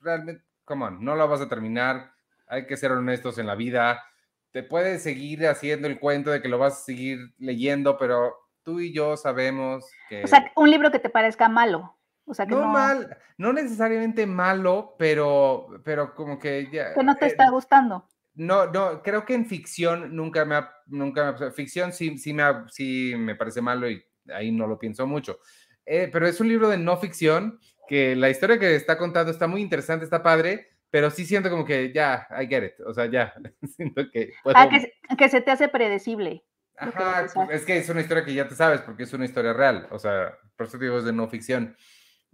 realmente, 0.00 0.44
come 0.64 0.86
on, 0.86 1.04
no 1.04 1.14
lo 1.14 1.28
vas 1.28 1.40
a 1.40 1.48
terminar, 1.48 2.12
hay 2.46 2.66
que 2.66 2.76
ser 2.76 2.92
honestos 2.92 3.38
en 3.38 3.46
la 3.46 3.54
vida. 3.54 4.02
Te 4.50 4.62
puedes 4.62 5.02
seguir 5.02 5.46
haciendo 5.46 5.88
el 5.88 5.98
cuento 5.98 6.30
de 6.30 6.42
que 6.42 6.48
lo 6.48 6.58
vas 6.58 6.74
a 6.74 6.84
seguir 6.84 7.18
leyendo, 7.38 7.96
pero 7.96 8.34
tú 8.62 8.80
y 8.80 8.92
yo 8.92 9.16
sabemos 9.16 9.90
que... 10.08 10.24
O 10.24 10.26
sea, 10.26 10.52
un 10.56 10.70
libro 10.70 10.90
que 10.90 10.98
te 10.98 11.08
parezca 11.08 11.48
malo. 11.48 11.96
O 12.24 12.34
sea, 12.34 12.46
que 12.46 12.54
no, 12.54 12.66
mal, 12.66 13.16
no 13.38 13.52
necesariamente 13.52 14.26
malo, 14.26 14.94
pero, 14.98 15.80
pero 15.84 16.14
como 16.14 16.38
que 16.38 16.68
ya... 16.70 16.94
Que 16.94 17.02
no 17.02 17.16
te 17.16 17.26
está 17.26 17.50
gustando 17.50 18.06
no, 18.34 18.66
no, 18.66 19.02
creo 19.02 19.24
que 19.24 19.34
en 19.34 19.46
ficción 19.46 20.14
nunca 20.14 20.44
me 20.44 20.54
ha, 20.54 20.72
nunca 20.86 21.36
me, 21.38 21.50
ficción 21.50 21.92
sí, 21.92 22.16
sí 22.18 22.32
me, 22.32 22.44
sí 22.68 23.14
me 23.16 23.34
parece 23.34 23.60
malo 23.60 23.90
y 23.90 24.02
ahí 24.32 24.50
no 24.50 24.66
lo 24.66 24.78
pienso 24.78 25.06
mucho. 25.06 25.38
Eh, 25.86 26.08
pero 26.12 26.26
es 26.26 26.40
un 26.40 26.48
libro 26.48 26.68
de 26.68 26.78
no 26.78 26.96
ficción 26.96 27.58
que 27.88 28.16
la 28.16 28.30
historia 28.30 28.58
que 28.58 28.74
está 28.74 28.96
contando 28.96 29.32
está 29.32 29.46
muy 29.46 29.60
interesante, 29.60 30.04
está 30.04 30.22
padre, 30.22 30.68
pero 30.90 31.10
sí 31.10 31.24
siento 31.24 31.50
como 31.50 31.64
que 31.64 31.92
ya, 31.92 32.26
I 32.30 32.46
get 32.46 32.64
it, 32.64 32.80
o 32.86 32.94
sea, 32.94 33.06
ya, 33.06 33.34
siento 33.76 34.10
que... 34.10 34.32
Ah, 34.54 34.68
que, 35.16 35.28
se 35.28 35.40
te 35.40 35.50
hace 35.50 35.68
predecible. 35.68 36.44
Ajá, 36.76 37.26
es 37.50 37.64
que 37.64 37.76
es 37.76 37.88
una 37.88 38.00
historia 38.00 38.24
que 38.24 38.34
ya 38.34 38.48
te 38.48 38.54
sabes 38.54 38.80
porque 38.80 39.02
es 39.02 39.12
una 39.12 39.24
historia 39.24 39.52
real, 39.52 39.88
o 39.90 39.98
sea, 39.98 40.38
por 40.56 40.66
eso 40.66 40.78
digo 40.78 40.98
es 40.98 41.04
de 41.04 41.12
no 41.12 41.28
ficción. 41.28 41.76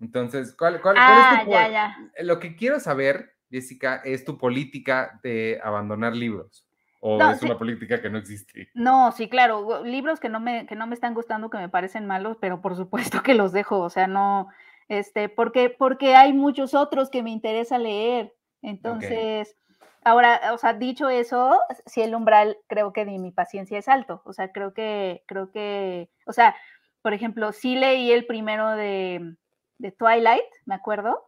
Entonces, 0.01 0.55
¿cuál, 0.57 0.81
cuál, 0.81 0.97
ah, 0.99 1.39
es 1.39 1.45
tu, 1.45 1.51
ya, 1.51 1.69
ya. 1.69 1.97
Lo 2.21 2.39
que 2.39 2.55
quiero 2.55 2.79
saber, 2.79 3.35
Jessica, 3.51 4.01
es 4.05 4.25
tu 4.25 4.39
política 4.39 5.19
de 5.23 5.61
abandonar 5.63 6.15
libros. 6.15 6.68
¿O 7.01 7.23
es 7.23 7.43
una 7.43 7.57
política 7.57 8.01
que 8.01 8.11
no 8.11 8.19
existe? 8.19 8.71
No, 8.75 9.13
sí, 9.13 9.29
claro. 9.29 9.85
Libros 9.85 10.19
que 10.19 10.29
no, 10.29 10.41
me, 10.41 10.67
que 10.67 10.75
no 10.75 10.87
me 10.87 10.95
están 10.95 11.15
gustando, 11.15 11.51
que 11.51 11.59
me 11.59 11.69
parecen 11.69 12.07
malos, 12.07 12.37
pero 12.41 12.61
por 12.61 12.77
supuesto 12.77 13.23
que 13.23 13.35
los 13.35 13.53
dejo. 13.53 13.79
O 13.79 13.91
sea, 13.91 14.07
no, 14.07 14.49
este, 14.89 15.29
porque, 15.29 15.71
porque 15.71 16.17
hay 16.17 16.33
muchos 16.33 16.75
otros 16.75 17.11
que 17.11 17.23
me 17.23 17.31
interesa 17.31 17.79
leer. 17.79 18.35
Entonces, 18.63 19.57
ahora, 20.03 20.53
o 20.53 20.59
sea, 20.59 20.73
dicho 20.73 21.09
eso, 21.09 21.61
si 21.87 22.03
el 22.03 22.15
umbral 22.15 22.59
creo 22.67 22.93
que 22.93 23.05
de 23.05 23.19
mi 23.19 23.31
paciencia 23.31 23.79
es 23.79 23.89
alto. 23.89 24.23
O 24.25 24.33
sea, 24.33 24.51
creo 24.51 24.75
que, 24.75 25.23
creo 25.27 25.53
que, 25.53 26.11
o 26.27 26.33
sea, 26.33 26.57
por 27.03 27.15
ejemplo, 27.15 27.53
sí 27.53 27.77
leí 27.77 28.11
el 28.11 28.27
primero 28.27 28.71
de, 28.71 29.37
de 29.79 29.93
Twilight, 29.93 30.43
me 30.65 30.75
acuerdo. 30.75 31.28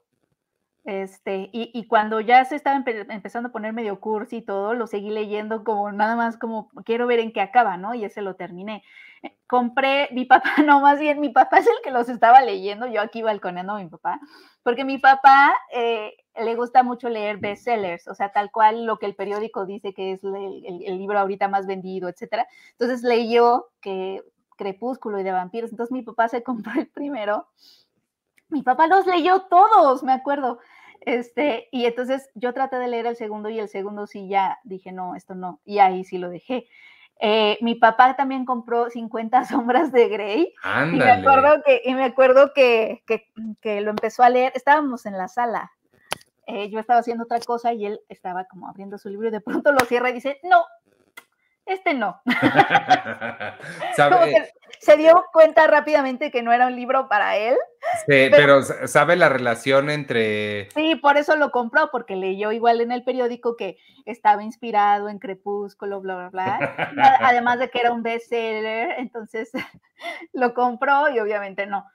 Este, 0.85 1.51
y, 1.53 1.87
cuando 1.89 2.21
ya 2.21 2.43
se 2.47 2.57
estaba 2.57 2.83
empezando 3.11 3.51
a 3.51 3.53
poner 3.53 3.75
medio 3.75 4.01
cursi 4.01 4.39
y 4.39 4.43
todo, 4.43 4.73
lo 4.75 4.87
seguí 4.87 5.11
leyendo 5.11 5.63
como 5.63 5.93
nada 5.93 6.17
más 6.17 6.39
como 6.39 6.71
quiero 6.87 7.07
ver 7.07 7.21
en 7.21 7.33
qué 7.33 7.43
acaba, 7.43 7.77
¿no? 7.77 7.95
Y 7.95 8.05
ese 8.05 8.23
lo 8.23 8.35
terminé. 8.35 8.83
Eh, 9.23 9.37
compré, 9.47 10.09
mi 10.13 10.25
papá, 10.25 10.43
no, 10.65 10.81
más 10.81 10.99
bien 10.99 11.21
mi 11.21 11.29
papá 11.29 11.59
es 11.59 11.67
el 11.67 11.75
que 11.85 11.91
los 11.91 12.09
estaba 12.09 12.41
leyendo, 12.41 12.87
yo 12.87 13.03
aquí 13.03 13.21
balconeando 13.21 13.75
a 13.75 13.79
mi 13.79 13.89
papá, 13.89 14.21
porque 14.63 14.85
mi 14.85 14.97
papá 14.97 15.55
eh, 15.75 16.15
le 16.35 16.55
gusta 16.55 16.83
mucho 16.83 17.11
leer 17.11 17.37
bestsellers, 17.37 18.09
o 18.09 18.15
sea, 18.15 18.33
tal 18.33 18.51
cual 18.51 18.87
lo 18.87 18.99
que 18.99 19.07
el 19.07 19.15
periódico 19.15 19.67
dice 19.67 19.93
que 19.93 20.13
es 20.13 20.25
el, 20.25 20.65
el 20.87 20.99
libro 20.99 21.19
ahorita 21.19 21.49
más 21.49 21.67
vendido, 21.67 22.09
etcétera. 22.09 22.47
Entonces 22.73 23.03
leyó 23.03 23.69
que 23.83 24.23
Crepúsculo 24.57 25.19
y 25.19 25.23
de 25.23 25.33
vampiros, 25.33 25.71
entonces 25.71 25.93
mi 25.93 26.03
papá 26.03 26.29
se 26.29 26.43
compró 26.45 26.73
el 26.79 26.87
primero 26.89 27.49
mi 28.51 28.63
papá 28.63 28.87
los 28.87 29.07
leyó 29.07 29.43
todos, 29.43 30.03
me 30.03 30.13
acuerdo. 30.13 30.59
Este, 31.01 31.69
y 31.73 31.87
entonces 31.87 32.31
yo 32.35 32.53
traté 32.53 32.77
de 32.77 32.89
leer 32.89 33.07
el 33.07 33.17
segundo 33.17 33.49
y 33.49 33.59
el 33.59 33.69
segundo 33.69 34.07
sí 34.07 34.29
ya 34.29 34.59
dije, 34.65 34.93
no, 34.93 35.15
esto 35.15 35.35
no, 35.35 35.61
y 35.65 35.79
ahí 35.79 36.05
sí 36.05 36.19
lo 36.19 36.29
dejé. 36.29 36.67
Eh, 37.23 37.59
mi 37.61 37.75
papá 37.75 38.17
también 38.17 38.47
compró 38.47 38.89
50 38.89 39.45
sombras 39.47 39.93
de 39.93 40.09
Grey. 40.09 40.55
Y 40.93 40.97
me 40.97 41.11
acuerdo, 41.11 41.63
que, 41.65 41.83
y 41.85 41.95
me 41.95 42.05
acuerdo 42.05 42.53
que, 42.55 43.03
que, 43.07 43.81
lo 43.81 43.91
empezó 43.91 44.23
a 44.23 44.31
leer, 44.31 44.53
estábamos 44.55 45.07
en 45.07 45.17
la 45.17 45.29
sala, 45.29 45.71
eh, 46.47 46.69
yo 46.71 46.81
estaba 46.81 47.01
haciendo 47.01 47.25
otra 47.25 47.39
cosa 47.41 47.73
y 47.73 47.87
él 47.87 48.01
estaba 48.09 48.45
como 48.45 48.69
abriendo 48.69 48.99
su 48.99 49.09
libro 49.09 49.29
y 49.29 49.31
de 49.31 49.41
pronto 49.41 49.71
lo 49.73 49.81
cierra 49.81 50.11
y 50.11 50.15
dice, 50.15 50.41
no, 50.43 50.65
este 51.67 51.95
no. 51.95 52.21
se 54.81 54.97
dio 54.97 55.25
cuenta 55.33 55.67
rápidamente 55.67 56.31
que 56.31 56.43
no 56.43 56.53
era 56.53 56.67
un 56.67 56.75
libro 56.75 57.09
para 57.09 57.37
él. 57.37 57.57
Sí, 58.07 58.29
pero, 58.31 58.63
sabe 58.63 59.17
la 59.17 59.29
relación 59.29 59.91
entre... 59.91 60.71
Sí, 60.71 60.95
por 60.97 61.17
eso 61.17 61.37
lo 61.37 61.51
compró, 61.51 61.91
porque 61.91 62.17
leyó 62.17 62.53
igual 62.53 62.81
en 62.81 62.93
el 62.93 63.05
periódico 63.05 63.57
que 63.57 63.79
estaba 64.07 64.43
inspirado 64.43 65.09
en 65.09 65.19
Crepúsculo, 65.19 66.01
bla, 66.01 66.31
bla, 66.31 66.31
bla. 66.31 66.93
Además 67.21 67.59
de 67.59 67.71
que 67.71 67.81
era 67.81 67.93
un 67.93 68.03
bestseller, 68.03 68.95
entonces 68.99 69.51
lo 70.33 70.55
compró 70.55 71.11
y 71.11 71.21
obviamente 71.21 71.67
no. 71.67 71.87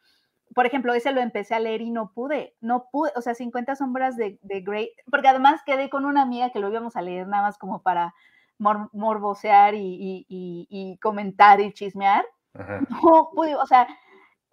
Por 0.54 0.66
ejemplo, 0.66 0.94
ese 0.94 1.12
lo 1.12 1.22
empecé 1.22 1.56
a 1.56 1.60
leer 1.60 1.82
y 1.82 1.90
no 1.90 2.14
pude, 2.14 2.56
no 2.62 2.88
pude, 2.92 3.12
o 3.16 3.22
sea, 3.22 3.36
50 3.36 3.76
sombras 3.76 4.16
de, 4.16 4.38
de 4.42 4.62
Grey, 4.62 4.92
porque 5.10 5.28
además 5.28 5.62
quedé 5.66 5.90
con 5.90 6.06
una 6.06 6.22
amiga 6.22 6.52
que 6.52 6.60
lo 6.60 6.70
íbamos 6.70 6.96
a 6.96 7.02
leer 7.02 7.28
nada 7.28 7.44
más 7.44 7.58
como 7.58 7.82
para 7.82 8.14
morbosear 8.58 9.74
y, 9.76 11.00
comentar 11.02 11.62
y 11.62 11.74
chismear. 11.74 12.26
No 12.90 13.30
pude, 13.34 13.56
o 13.56 13.66
sea, 13.66 13.88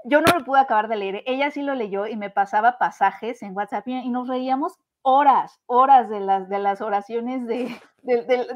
yo 0.04 0.21
no 0.21 0.32
lo 0.37 0.44
pude 0.44 0.61
acabar 0.61 0.88
de 0.88 0.97
leer. 0.97 1.23
Ella 1.26 1.50
sí 1.50 1.62
lo 1.62 1.75
leyó 1.75 2.06
y 2.06 2.16
me 2.16 2.30
pasaba 2.30 2.78
pasajes 2.78 3.42
en 3.42 3.56
WhatsApp 3.56 3.87
y 3.87 4.09
nos 4.09 4.28
reíamos 4.28 4.78
horas, 5.02 5.61
horas 5.66 6.09
de 6.09 6.21
las, 6.21 6.49
de 6.49 6.59
las 6.59 6.80
oraciones, 6.80 7.47
de, 7.47 7.76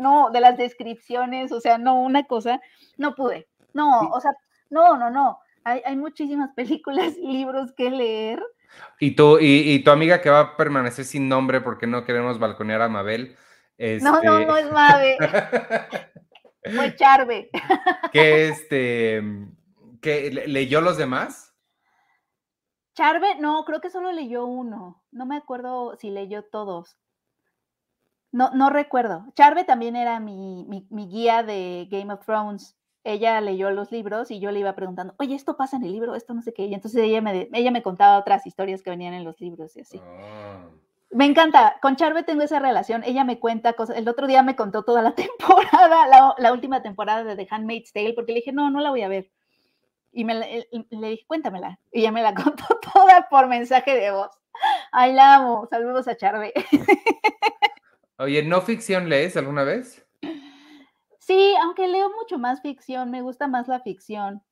no, 0.00 0.30
de 0.30 0.40
las 0.40 0.56
descripciones, 0.56 1.52
o 1.52 1.60
sea, 1.60 1.78
no, 1.78 2.00
una 2.00 2.24
cosa, 2.24 2.60
no 2.96 3.14
pude. 3.14 3.48
No, 3.74 4.00
o 4.00 4.20
sea, 4.20 4.32
no, 4.70 4.96
no, 4.96 5.10
no. 5.10 5.38
Hay, 5.64 5.82
hay 5.84 5.96
muchísimas 5.96 6.50
películas 6.54 7.14
y 7.16 7.32
libros 7.32 7.72
que 7.72 7.90
leer. 7.90 8.42
Y 8.98 9.12
tu, 9.12 9.38
y 9.40 9.82
tu 9.84 9.90
amiga 9.90 10.20
que 10.20 10.30
va 10.30 10.40
a 10.40 10.56
permanecer 10.56 11.04
sin 11.04 11.28
nombre 11.28 11.60
porque 11.60 11.86
no 11.86 12.04
queremos 12.04 12.38
balconear 12.38 12.82
a 12.82 12.88
Mabel, 12.88 13.36
no, 13.78 14.23
no, 14.23 14.40
no 14.40 14.56
es 14.56 14.71
Mave. 14.71 15.16
Fue 16.75 16.95
Charve. 16.97 17.50
¿Qué 18.12 18.49
este, 18.49 19.23
que 20.00 20.30
leyó 20.47 20.80
los 20.80 20.97
demás? 20.97 21.54
Charve, 22.95 23.37
no, 23.38 23.64
creo 23.64 23.80
que 23.80 23.90
solo 23.90 24.11
leyó 24.11 24.47
uno. 24.47 25.02
No 25.12 25.26
me 25.26 25.37
acuerdo 25.37 25.97
si 25.97 26.11
leyó 26.11 26.45
todos. 26.45 26.97
No, 28.33 28.50
no 28.50 28.71
recuerdo. 28.71 29.26
Charve 29.35 29.64
también 29.64 29.97
era 29.97 30.18
mi, 30.18 30.66
guía 30.90 31.42
de 31.42 31.87
Game 31.90 32.12
of 32.12 32.25
Thrones. 32.25 32.76
Ella 33.04 33.40
leyó 33.40 33.71
los 33.71 33.92
libros 33.92 34.30
y 34.30 34.40
yo 34.40 34.50
le 34.50 34.61
iba 34.61 34.75
preguntando, 34.75 35.14
oye, 35.18 35.37
esto 35.37 35.56
pasa 35.56 35.76
en 35.76 35.85
el 35.85 35.92
libro, 35.92 36.16
esto 36.16 36.35
no 36.35 36.42
sé 36.42 36.52
qué. 36.52 36.64
Y 36.64 36.75
entonces 36.75 37.02
ella 37.02 37.21
me, 37.21 37.49
ella 37.52 37.71
me 37.71 37.83
contaba 37.83 38.18
otras 38.18 38.45
historias 38.47 38.83
que 38.83 38.90
venían 38.90 39.14
en 39.14 39.25
los 39.25 39.40
libros 39.40 39.76
y 39.76 39.80
así. 39.80 40.00
Ah. 40.02 40.68
Me 41.16 41.25
encanta, 41.25 41.78
con 41.80 41.96
Charve 41.96 42.25
tengo 42.25 42.42
esa 42.42 42.58
relación, 42.58 43.02
ella 43.02 43.25
me 43.25 43.40
cuenta 43.40 43.73
cosas, 43.73 43.96
el 43.96 44.06
otro 44.06 44.26
día 44.26 44.42
me 44.42 44.54
contó 44.54 44.82
toda 44.82 45.00
la 45.00 45.14
temporada, 45.14 46.35
la, 46.37 46.52
última 46.52 46.82
temporada 46.82 47.25
de 47.25 47.37
The 47.37 47.49
Handmaid's 47.50 47.94
Tale, 47.94 48.12
porque 48.12 48.32
le 48.32 48.40
dije, 48.40 48.52
no, 48.52 48.68
no 48.68 48.80
la 48.80 48.90
voy 48.90 49.00
a 49.00 49.08
ver. 49.08 49.30
Y 50.12 50.26
me 50.26 50.35
le 50.35 51.08
dije, 51.08 51.25
cuéntamela. 51.26 51.80
Y 51.90 52.00
ella 52.00 52.12
me 52.12 52.20
la 52.20 52.35
contó 52.44 52.66
toda 52.92 53.28
por 53.30 53.49
mensaje 53.49 53.96
de 53.96 54.11
voz. 54.11 54.28
Ay, 54.92 55.14
la 55.14 55.37
amo. 55.37 55.66
Saludos 55.70 56.06
a 56.06 56.18
Charve. 56.18 56.52
Oye, 58.18 58.42
¿no 58.42 58.61
ficción 58.61 59.08
lees 59.08 59.38
alguna 59.38 59.64
vez? 59.64 60.06
Sí, 61.18 61.54
aunque 61.62 61.88
leo 61.88 62.11
mucho 62.11 62.38
más 62.38 62.61
ficción, 62.61 63.11
me 63.11 63.23
gusta 63.23 63.49
más 63.49 63.68
la 63.68 63.80
ficción. 63.80 64.42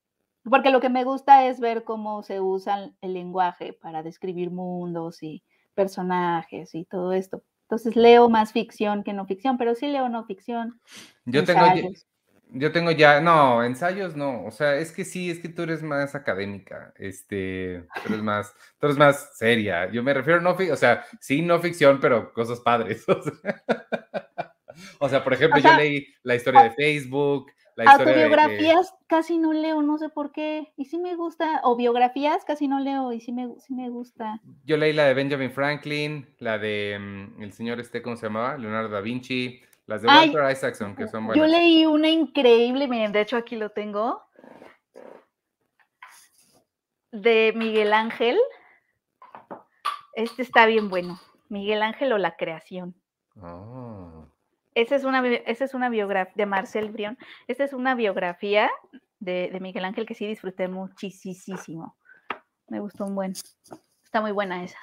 Porque 0.49 0.71
lo 0.71 0.81
que 0.81 0.89
me 0.89 1.05
gusta 1.05 1.45
es 1.45 1.61
ver 1.61 1.85
cómo 1.85 2.23
se 2.23 2.41
usa 2.41 2.91
el 3.03 3.13
lenguaje 3.13 3.75
para 3.75 4.03
describir 4.03 4.51
mundos 4.51 5.23
y, 5.23 5.45
personajes 5.75 6.75
y 6.75 6.85
todo 6.85 7.13
esto. 7.13 7.43
Entonces 7.63 7.97
leo 7.97 8.29
más 8.29 8.53
ficción 8.53 9.03
que 9.03 9.13
no 9.13 9.27
ficción, 9.27 9.59
pero 9.59 9.75
sí 9.75 9.87
leo 9.87 10.09
no 10.09 10.25
ficción. 10.25 10.81
Yo 11.25 11.45
tengo, 11.45 11.65
yo 12.51 12.73
tengo 12.73 12.91
ya, 12.91 13.21
no, 13.21 13.65
ensayos 13.65 14.15
no, 14.15 14.45
o 14.45 14.51
sea, 14.51 14.77
es 14.77 14.93
que 14.93 15.05
sí, 15.05 15.31
es 15.31 15.41
que 15.41 15.49
tú 15.49 15.63
eres 15.63 15.83
más 15.83 16.15
académica, 16.15 16.93
este, 16.97 17.87
tú 18.05 18.13
eres 18.13 18.23
más, 18.23 18.55
tú 18.79 18.87
eres 18.87 18.99
más 18.99 19.37
seria. 19.37 19.91
Yo 19.91 20.03
me 20.03 20.15
refiero 20.15 20.39
a 20.39 20.43
no, 20.43 20.51
o 20.51 20.77
sea, 20.77 21.05
sí, 21.21 21.43
no 21.43 21.59
ficción, 21.59 21.99
pero 22.01 22.33
cosas 22.33 22.61
padres. 22.61 23.05
O 24.99 25.09
sea, 25.09 25.23
por 25.23 25.33
ejemplo, 25.33 25.61
yo 25.61 25.73
leí 25.77 26.07
la 26.23 26.35
historia 26.35 26.65
de 26.65 26.73
Facebook, 26.73 27.47
Autobiografías 27.77 28.95
casi 29.07 29.39
no 29.39 29.53
leo, 29.53 29.83
no 29.83 29.99
sé 29.99 30.09
por 30.09 30.33
qué. 30.33 30.73
Y 30.77 30.85
sí 30.85 30.99
me 30.99 31.17
gusta. 31.17 31.61
O 31.65 31.77
biografías 31.77 32.45
casi 32.45 32.69
no 32.69 32.81
leo 32.81 33.13
y 33.13 33.21
sí 33.21 33.33
me, 33.33 33.49
sí 33.59 33.75
me 33.75 33.91
gusta. 33.91 34.41
Yo 34.65 34.77
leí 34.77 34.93
la 34.93 35.05
de 35.05 35.15
Benjamin 35.15 35.51
Franklin, 35.51 36.27
la 36.39 36.59
de 36.59 36.99
mm, 37.01 37.43
el 37.43 37.53
señor 37.53 37.81
este, 37.81 38.03
¿cómo 38.03 38.17
se 38.17 38.27
llamaba? 38.27 38.57
Leonardo 38.57 38.89
da 38.91 39.01
Vinci, 39.01 39.61
las 39.87 40.03
de 40.03 40.09
Walter 40.09 40.51
Isaacson, 40.53 40.95
que 40.95 41.09
son 41.09 41.27
buenas. 41.27 41.45
Yo 41.45 41.51
leí 41.51 41.85
una 41.87 42.09
increíble, 42.09 42.87
miren, 42.87 43.13
de 43.13 43.23
hecho 43.23 43.37
aquí 43.37 43.57
lo 43.57 43.71
tengo. 43.71 44.23
De 47.11 47.53
Miguel 47.57 47.93
Ángel. 47.93 48.39
Este 50.15 50.43
está 50.43 50.67
bien 50.67 50.89
bueno. 50.89 51.21
Miguel 51.49 51.83
Ángel 51.83 52.13
o 52.13 52.19
la 52.19 52.37
creación. 52.37 52.95
Oh. 53.41 54.14
Esa 54.75 54.97
es 54.97 55.05
una, 55.05 55.27
esa 55.27 55.65
es 55.65 55.75
una 55.75 55.89
biografía 55.89 56.33
de 56.35 56.47
Marcel 56.47 56.91
Brion. 56.91 57.17
Esta 57.47 57.65
es 57.65 57.73
una 57.73 57.95
biografía 57.95 58.71
de, 59.21 59.57
Miguel 59.61 59.85
Ángel 59.85 60.07
que 60.07 60.15
sí 60.15 60.27
disfruté 60.27 60.69
muchísimo. 60.69 61.97
Me 62.69 62.81
gustó 62.81 63.05
un 63.05 63.15
buen. 63.15 63.33
Está 64.05 64.21
muy 64.21 64.33
buena 64.33 64.65
esa. 64.65 64.79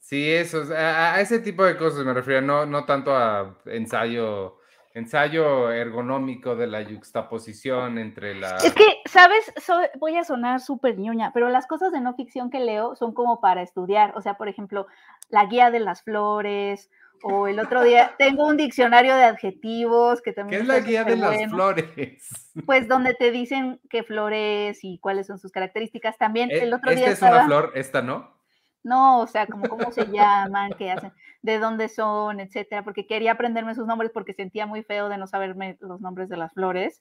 Sí, 0.00 0.32
eso, 0.32 0.62
a, 0.74 1.20
ese 1.20 1.40
tipo 1.40 1.64
de 1.64 1.76
cosas 1.76 2.04
me 2.04 2.14
refiero, 2.14 2.40
no, 2.40 2.64
no 2.64 2.84
tanto 2.84 3.14
a 3.14 3.58
ensayo, 3.64 4.60
ensayo 4.94 5.72
ergonómico 5.72 6.54
de 6.54 6.68
la 6.68 6.80
yuxtaposición 6.82 7.98
entre 7.98 8.36
la... 8.36 8.56
Es 8.58 8.72
que, 8.72 9.02
¿sabes? 9.06 9.52
voy 9.98 10.16
a 10.16 10.22
sonar 10.22 10.60
súper 10.60 10.96
ñoña, 10.96 11.32
pero 11.34 11.48
las 11.48 11.66
cosas 11.66 11.90
de 11.90 12.00
no 12.00 12.14
ficción 12.14 12.50
que 12.50 12.60
leo 12.60 12.94
son 12.94 13.14
como 13.14 13.40
para 13.40 13.62
estudiar, 13.62 14.16
o 14.16 14.22
sea, 14.22 14.34
por 14.34 14.48
ejemplo, 14.48 14.86
la 15.28 15.46
guía 15.46 15.72
de 15.72 15.80
las 15.80 16.02
flores 16.02 16.88
O 17.22 17.48
el 17.48 17.58
otro 17.58 17.82
día 17.82 18.14
tengo 18.18 18.46
un 18.46 18.56
diccionario 18.56 19.14
de 19.16 19.24
adjetivos 19.24 20.20
que 20.22 20.32
también. 20.32 20.60
¿Qué 20.60 20.62
es 20.62 20.68
la 20.68 20.80
guía 20.80 21.04
de 21.04 21.16
las 21.16 21.50
flores? 21.50 21.84
Pues 22.64 22.88
donde 22.88 23.12
te 23.12 23.30
dicen 23.30 23.80
qué 23.90 24.02
flores 24.02 24.78
y 24.82 24.98
cuáles 24.98 25.26
son 25.26 25.38
sus 25.38 25.52
características. 25.52 26.16
También 26.16 26.50
el 26.50 26.72
otro 26.72 26.94
día. 26.94 27.10
Esta 27.10 27.26
es 27.28 27.32
una 27.34 27.44
flor, 27.44 27.72
esta 27.74 28.00
no. 28.00 28.34
No, 28.82 29.20
o 29.20 29.26
sea, 29.26 29.46
como 29.46 29.68
cómo 29.68 29.90
se 29.90 30.06
llaman, 30.06 30.72
qué 30.78 30.92
hacen, 30.92 31.12
de 31.42 31.58
dónde 31.58 31.88
son, 31.88 32.38
etcétera, 32.38 32.84
porque 32.84 33.06
quería 33.06 33.32
aprenderme 33.32 33.74
sus 33.74 33.84
nombres 33.84 34.12
porque 34.14 34.32
sentía 34.32 34.64
muy 34.64 34.84
feo 34.84 35.08
de 35.08 35.18
no 35.18 35.26
saberme 35.26 35.76
los 35.80 36.00
nombres 36.00 36.28
de 36.28 36.36
las 36.36 36.52
flores. 36.52 37.00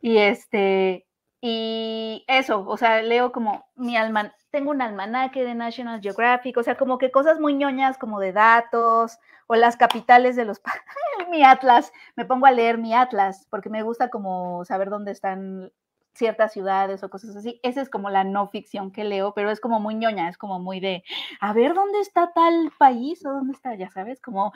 Y 0.00 0.18
este, 0.18 1.04
y 1.40 2.24
eso, 2.28 2.64
o 2.66 2.76
sea, 2.76 3.02
leo 3.02 3.32
como 3.32 3.66
mi 3.74 3.96
alma, 3.96 4.34
tengo 4.50 4.70
un 4.70 4.80
almanaque 4.80 5.44
de 5.44 5.54
National 5.54 6.00
Geographic, 6.00 6.56
o 6.56 6.62
sea, 6.62 6.76
como 6.76 6.96
que 6.96 7.10
cosas 7.10 7.40
muy 7.40 7.54
ñoñas 7.54 7.98
como 7.98 8.20
de 8.20 8.32
datos 8.32 9.18
o 9.46 9.54
las 9.54 9.76
capitales 9.76 10.36
de 10.36 10.44
los 10.44 10.60
mi 11.30 11.42
atlas, 11.42 11.92
me 12.16 12.24
pongo 12.24 12.46
a 12.46 12.50
leer 12.50 12.78
mi 12.78 12.94
atlas 12.94 13.46
porque 13.50 13.70
me 13.70 13.82
gusta 13.82 14.10
como 14.10 14.64
saber 14.64 14.90
dónde 14.90 15.12
están 15.12 15.72
ciertas 16.16 16.52
ciudades 16.52 17.02
o 17.02 17.10
cosas 17.10 17.36
así. 17.36 17.60
Esa 17.62 17.82
es 17.82 17.88
como 17.88 18.10
la 18.10 18.24
no 18.24 18.48
ficción 18.48 18.90
que 18.90 19.04
leo, 19.04 19.34
pero 19.34 19.50
es 19.50 19.60
como 19.60 19.80
muy 19.80 19.94
ñoña, 19.94 20.28
es 20.28 20.38
como 20.38 20.58
muy 20.58 20.80
de, 20.80 21.04
a 21.40 21.52
ver 21.52 21.74
dónde 21.74 22.00
está 22.00 22.32
tal 22.32 22.72
país 22.78 23.24
o 23.24 23.30
dónde 23.30 23.52
está, 23.52 23.74
ya 23.74 23.90
sabes, 23.90 24.20
como 24.20 24.52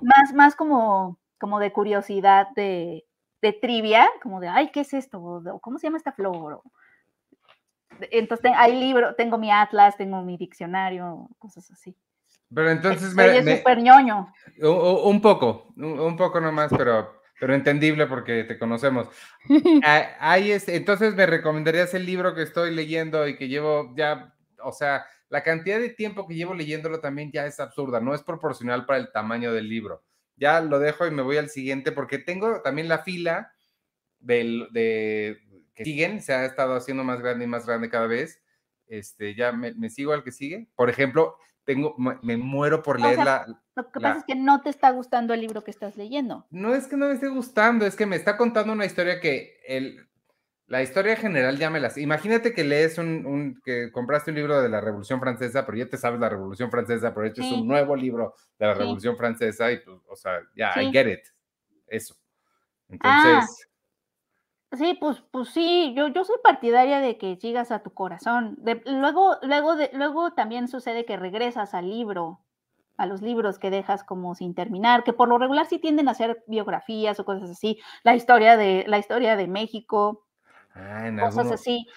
más, 0.00 0.32
más 0.34 0.56
como, 0.56 1.18
como 1.38 1.58
de 1.58 1.72
curiosidad 1.72 2.48
de, 2.54 3.04
de, 3.42 3.52
trivia, 3.52 4.08
como 4.22 4.40
de, 4.40 4.48
ay, 4.48 4.70
¿qué 4.70 4.80
es 4.80 4.94
esto? 4.94 5.20
O, 5.20 5.60
¿Cómo 5.60 5.78
se 5.78 5.86
llama 5.86 5.98
esta 5.98 6.12
flor? 6.12 6.62
entonces 8.12 8.52
hay 8.56 8.80
libro, 8.80 9.14
tengo 9.14 9.36
mi 9.36 9.50
atlas, 9.50 9.96
tengo 9.96 10.22
mi 10.22 10.38
diccionario, 10.38 11.28
cosas 11.38 11.70
así. 11.70 11.94
Pero 12.54 12.70
entonces 12.70 13.14
me... 13.14 13.24
Oye, 13.24 13.58
súper 13.58 13.78
ñoño. 13.78 14.32
Un, 14.60 15.20
poco, 15.20 15.72
un 15.76 16.16
poco 16.16 16.40
nomás, 16.40 16.70
pero 16.76 17.20
pero 17.40 17.54
entendible 17.54 18.06
porque 18.06 18.44
te 18.44 18.58
conocemos. 18.58 19.08
Ahí 20.20 20.52
es, 20.52 20.68
entonces 20.68 21.14
me 21.14 21.24
recomendarías 21.24 21.94
el 21.94 22.04
libro 22.04 22.34
que 22.34 22.42
estoy 22.42 22.72
leyendo 22.72 23.26
y 23.26 23.36
que 23.36 23.48
llevo 23.48 23.94
ya, 23.96 24.34
o 24.62 24.72
sea, 24.72 25.06
la 25.30 25.42
cantidad 25.42 25.80
de 25.80 25.88
tiempo 25.88 26.28
que 26.28 26.34
llevo 26.34 26.54
leyéndolo 26.54 27.00
también 27.00 27.32
ya 27.32 27.46
es 27.46 27.58
absurda, 27.58 27.98
no 27.98 28.14
es 28.14 28.22
proporcional 28.22 28.84
para 28.84 28.98
el 28.98 29.10
tamaño 29.10 29.54
del 29.54 29.68
libro. 29.68 30.04
Ya 30.36 30.60
lo 30.60 30.78
dejo 30.78 31.06
y 31.06 31.10
me 31.10 31.22
voy 31.22 31.38
al 31.38 31.48
siguiente 31.48 31.92
porque 31.92 32.18
tengo 32.18 32.60
también 32.60 32.88
la 32.88 32.98
fila 32.98 33.52
del, 34.18 34.68
de 34.72 35.40
que 35.74 35.84
siguen, 35.84 36.20
se 36.20 36.34
ha 36.34 36.44
estado 36.44 36.74
haciendo 36.74 37.04
más 37.04 37.20
grande 37.20 37.46
y 37.46 37.48
más 37.48 37.66
grande 37.66 37.88
cada 37.88 38.06
vez. 38.06 38.42
Este, 38.86 39.34
ya 39.34 39.52
me, 39.52 39.72
me 39.74 39.88
sigo 39.88 40.12
al 40.12 40.24
que 40.24 40.32
sigue. 40.32 40.68
Por 40.74 40.90
ejemplo, 40.90 41.36
tengo, 41.74 41.94
me 41.96 42.36
muero 42.36 42.82
por 42.82 43.00
leer 43.00 43.18
la. 43.18 43.46
Lo 43.76 43.90
que 43.92 44.00
pasa 44.00 44.18
es 44.18 44.24
que 44.24 44.34
no 44.34 44.60
te 44.60 44.70
está 44.70 44.90
gustando 44.90 45.32
el 45.34 45.40
libro 45.40 45.62
que 45.62 45.70
estás 45.70 45.96
leyendo. 45.96 46.46
No 46.50 46.74
es 46.74 46.88
que 46.88 46.96
no 46.96 47.06
me 47.06 47.14
esté 47.14 47.28
gustando, 47.28 47.86
es 47.86 47.94
que 47.94 48.06
me 48.06 48.16
está 48.16 48.36
contando 48.36 48.72
una 48.72 48.84
historia 48.84 49.20
que 49.20 49.60
el, 49.66 50.08
la 50.66 50.82
historia 50.82 51.14
general 51.16 51.56
ya 51.58 51.70
me 51.70 51.78
las. 51.78 51.96
Imagínate 51.96 52.52
que 52.52 52.64
lees 52.64 52.98
un, 52.98 53.60
que 53.64 53.92
compraste 53.92 54.32
un 54.32 54.36
libro 54.36 54.60
de 54.60 54.68
la 54.68 54.80
Revolución 54.80 55.20
Francesa, 55.20 55.64
pero 55.64 55.78
ya 55.78 55.88
te 55.88 55.96
sabes 55.96 56.18
la 56.18 56.28
Revolución 56.28 56.70
Francesa, 56.70 57.14
pero 57.14 57.26
hecho 57.26 57.42
es 57.42 57.52
un 57.52 57.68
nuevo 57.68 57.94
libro 57.94 58.34
de 58.58 58.66
la 58.66 58.74
Revolución 58.74 59.16
Francesa 59.16 59.70
y 59.70 59.78
pues, 59.78 59.98
o 60.08 60.16
sea, 60.16 60.40
ya, 60.56 60.80
I 60.82 60.90
get 60.90 61.06
it. 61.06 61.24
Eso. 61.86 62.16
Ah, 63.00 63.22
Entonces. 63.22 63.59
Sí, 64.72 64.96
pues, 65.00 65.22
pues 65.32 65.48
sí, 65.48 65.94
yo, 65.96 66.08
yo 66.08 66.24
soy 66.24 66.36
partidaria 66.44 67.00
de 67.00 67.18
que 67.18 67.36
sigas 67.36 67.72
a 67.72 67.82
tu 67.82 67.90
corazón. 67.90 68.56
luego, 68.86 69.36
luego, 69.42 69.74
de, 69.74 69.90
luego 69.94 70.32
también 70.32 70.68
sucede 70.68 71.04
que 71.04 71.16
regresas 71.16 71.74
al 71.74 71.90
libro, 71.90 72.40
a 72.96 73.06
los 73.06 73.20
libros 73.20 73.58
que 73.58 73.70
dejas 73.70 74.04
como 74.04 74.34
sin 74.36 74.54
terminar, 74.54 75.02
que 75.02 75.12
por 75.12 75.28
lo 75.28 75.38
regular 75.38 75.66
sí 75.66 75.80
tienden 75.80 76.08
a 76.08 76.14
ser 76.14 76.44
biografías 76.46 77.18
o 77.18 77.24
cosas 77.24 77.50
así, 77.50 77.80
la 78.04 78.14
historia 78.14 78.56
de, 78.56 78.84
la 78.86 78.98
historia 78.98 79.34
de 79.34 79.48
México, 79.48 80.24
ah, 80.74 81.10
cosas 81.18 81.50
así. 81.50 81.88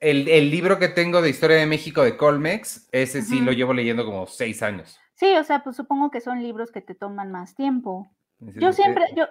El, 0.00 0.50
libro 0.50 0.78
que 0.78 0.88
tengo 0.88 1.20
de 1.22 1.30
historia 1.30 1.58
de 1.58 1.66
México 1.66 2.02
de 2.02 2.16
Colmex, 2.16 2.88
ese 2.90 3.22
sí 3.22 3.40
lo 3.40 3.52
llevo 3.52 3.72
leyendo 3.72 4.04
como 4.04 4.26
seis 4.26 4.62
años. 4.62 4.98
Sí, 5.14 5.36
o 5.36 5.44
sea, 5.44 5.62
pues 5.62 5.76
supongo 5.76 6.10
que 6.10 6.20
son 6.20 6.42
libros 6.42 6.72
que 6.72 6.80
te 6.80 6.96
toman 6.96 7.30
más 7.30 7.54
tiempo. 7.54 8.10
Yo 8.56 8.72
siempre, 8.72 9.04
yo, 9.14 9.26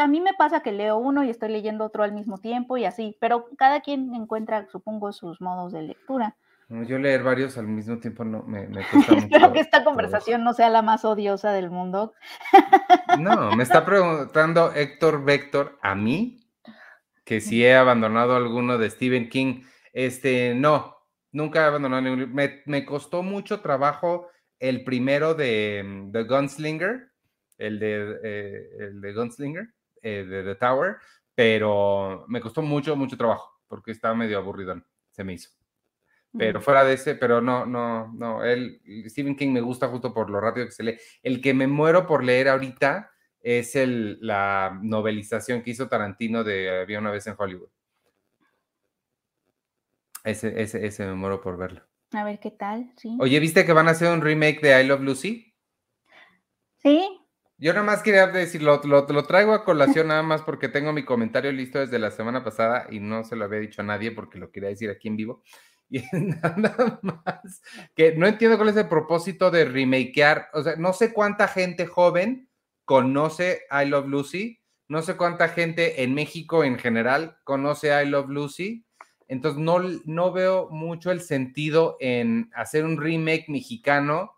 a 0.00 0.06
mí 0.06 0.20
me 0.20 0.34
pasa 0.34 0.60
que 0.60 0.72
leo 0.72 0.98
uno 0.98 1.24
y 1.24 1.30
estoy 1.30 1.50
leyendo 1.50 1.84
otro 1.84 2.02
al 2.02 2.12
mismo 2.12 2.38
tiempo 2.38 2.76
y 2.76 2.84
así, 2.84 3.16
pero 3.18 3.46
cada 3.56 3.80
quien 3.80 4.14
encuentra, 4.14 4.66
supongo, 4.70 5.12
sus 5.12 5.40
modos 5.40 5.72
de 5.72 5.82
lectura. 5.82 6.36
Yo 6.68 6.98
leer 6.98 7.24
varios 7.24 7.58
al 7.58 7.66
mismo 7.66 7.98
tiempo 7.98 8.24
no 8.24 8.44
me, 8.44 8.68
me 8.68 8.84
cuesta 8.90 9.14
Espero 9.14 9.52
que 9.52 9.60
esta 9.60 9.82
conversación 9.82 10.44
no 10.44 10.52
sea 10.52 10.68
la 10.68 10.82
más 10.82 11.04
odiosa 11.04 11.52
del 11.52 11.70
mundo. 11.70 12.12
No, 13.18 13.56
me 13.56 13.62
está 13.62 13.84
preguntando 13.84 14.72
Héctor 14.72 15.24
Vector 15.24 15.78
a 15.82 15.94
mí 15.94 16.46
que 17.24 17.40
si 17.40 17.64
he 17.64 17.74
abandonado 17.74 18.36
alguno 18.36 18.78
de 18.78 18.90
Stephen 18.90 19.28
King. 19.28 19.62
Este, 19.92 20.54
no, 20.54 20.96
nunca 21.32 21.60
he 21.60 21.64
abandonado 21.64 22.02
ninguno. 22.02 22.26
Me, 22.28 22.62
me 22.66 22.84
costó 22.84 23.22
mucho 23.22 23.60
trabajo 23.60 24.28
el 24.60 24.84
primero 24.84 25.34
de 25.34 26.08
The 26.12 26.22
Gunslinger 26.24 27.09
el 27.60 27.78
de, 27.78 28.18
eh, 28.24 28.68
el 28.78 29.00
de 29.00 29.12
Gunslinger, 29.12 29.68
eh, 30.02 30.24
de 30.24 30.42
The 30.42 30.54
Tower, 30.56 30.96
pero 31.34 32.24
me 32.28 32.40
costó 32.40 32.62
mucho, 32.62 32.96
mucho 32.96 33.16
trabajo, 33.16 33.60
porque 33.68 33.92
estaba 33.92 34.14
medio 34.14 34.38
aburrido, 34.38 34.82
se 35.10 35.22
me 35.22 35.34
hizo. 35.34 35.50
Pero 36.36 36.60
fuera 36.60 36.84
de 36.84 36.94
ese, 36.94 37.16
pero 37.16 37.40
no, 37.40 37.66
no, 37.66 38.12
no, 38.12 38.44
el 38.44 38.80
Stephen 39.08 39.34
King 39.34 39.50
me 39.50 39.60
gusta 39.60 39.88
justo 39.88 40.14
por 40.14 40.30
lo 40.30 40.40
rápido 40.40 40.66
que 40.66 40.72
se 40.72 40.84
lee. 40.84 40.96
El 41.24 41.40
que 41.40 41.52
me 41.54 41.66
muero 41.66 42.06
por 42.06 42.22
leer 42.22 42.48
ahorita 42.48 43.10
es 43.40 43.74
el, 43.74 44.16
la 44.20 44.78
novelización 44.80 45.62
que 45.62 45.70
hizo 45.70 45.88
Tarantino 45.88 46.44
de 46.44 46.82
Había 46.82 47.00
una 47.00 47.10
vez 47.10 47.26
en 47.26 47.34
Hollywood. 47.36 47.70
Ese, 50.22 50.60
ese, 50.62 50.86
ese 50.86 51.04
me 51.04 51.14
muero 51.14 51.40
por 51.40 51.56
verlo. 51.56 51.82
A 52.12 52.22
ver 52.22 52.38
qué 52.38 52.52
tal, 52.52 52.92
sí. 52.96 53.16
Oye, 53.20 53.40
¿viste 53.40 53.66
que 53.66 53.72
van 53.72 53.88
a 53.88 53.92
hacer 53.92 54.12
un 54.12 54.20
remake 54.20 54.60
de 54.60 54.80
I 54.80 54.86
Love 54.86 55.00
Lucy? 55.00 55.52
Sí, 56.76 57.19
yo 57.60 57.74
nada 57.74 57.84
más 57.84 58.02
quería 58.02 58.26
decir, 58.26 58.62
lo, 58.62 58.80
lo, 58.82 59.24
traigo 59.24 59.52
a 59.52 59.64
colación 59.64 60.08
nada 60.08 60.22
más 60.22 60.40
porque 60.40 60.68
tengo 60.68 60.94
mi 60.94 61.04
comentario 61.04 61.52
listo 61.52 61.78
desde 61.78 61.98
la 61.98 62.10
semana 62.10 62.42
pasada 62.42 62.86
y 62.90 63.00
no 63.00 63.22
se 63.22 63.36
lo 63.36 63.44
había 63.44 63.60
dicho 63.60 63.82
a 63.82 63.84
nadie 63.84 64.12
porque 64.12 64.38
lo 64.38 64.50
quería 64.50 64.70
decir 64.70 64.88
aquí 64.88 65.08
en 65.08 65.16
vivo. 65.16 65.42
Y 65.92 66.04
nada 66.12 67.00
más 67.02 67.62
que 67.96 68.14
no 68.14 68.28
entiendo 68.28 68.56
cuál 68.56 68.68
es 68.68 68.76
el 68.76 68.86
propósito 68.86 69.50
de 69.50 69.64
remakear, 69.64 70.46
o 70.52 70.62
sea, 70.62 70.76
no 70.76 70.92
sé 70.92 71.12
cuánta 71.12 71.48
gente 71.48 71.84
joven 71.84 72.48
conoce 72.84 73.62
I 73.72 73.86
Love 73.86 74.06
Lucy, 74.06 74.60
no 74.86 75.02
sé 75.02 75.16
cuánta 75.16 75.48
gente 75.48 76.04
en 76.04 76.14
México 76.14 76.62
en 76.62 76.78
general 76.78 77.38
conoce 77.42 77.88
I 77.88 78.06
Love 78.06 78.28
Lucy, 78.28 78.86
entonces 79.26 79.60
no, 79.60 79.80
no 80.04 80.32
veo 80.32 80.68
mucho 80.70 81.10
el 81.10 81.20
sentido 81.20 81.96
en 81.98 82.50
hacer 82.54 82.84
un 82.84 82.96
remake 82.96 83.46
mexicano, 83.48 84.36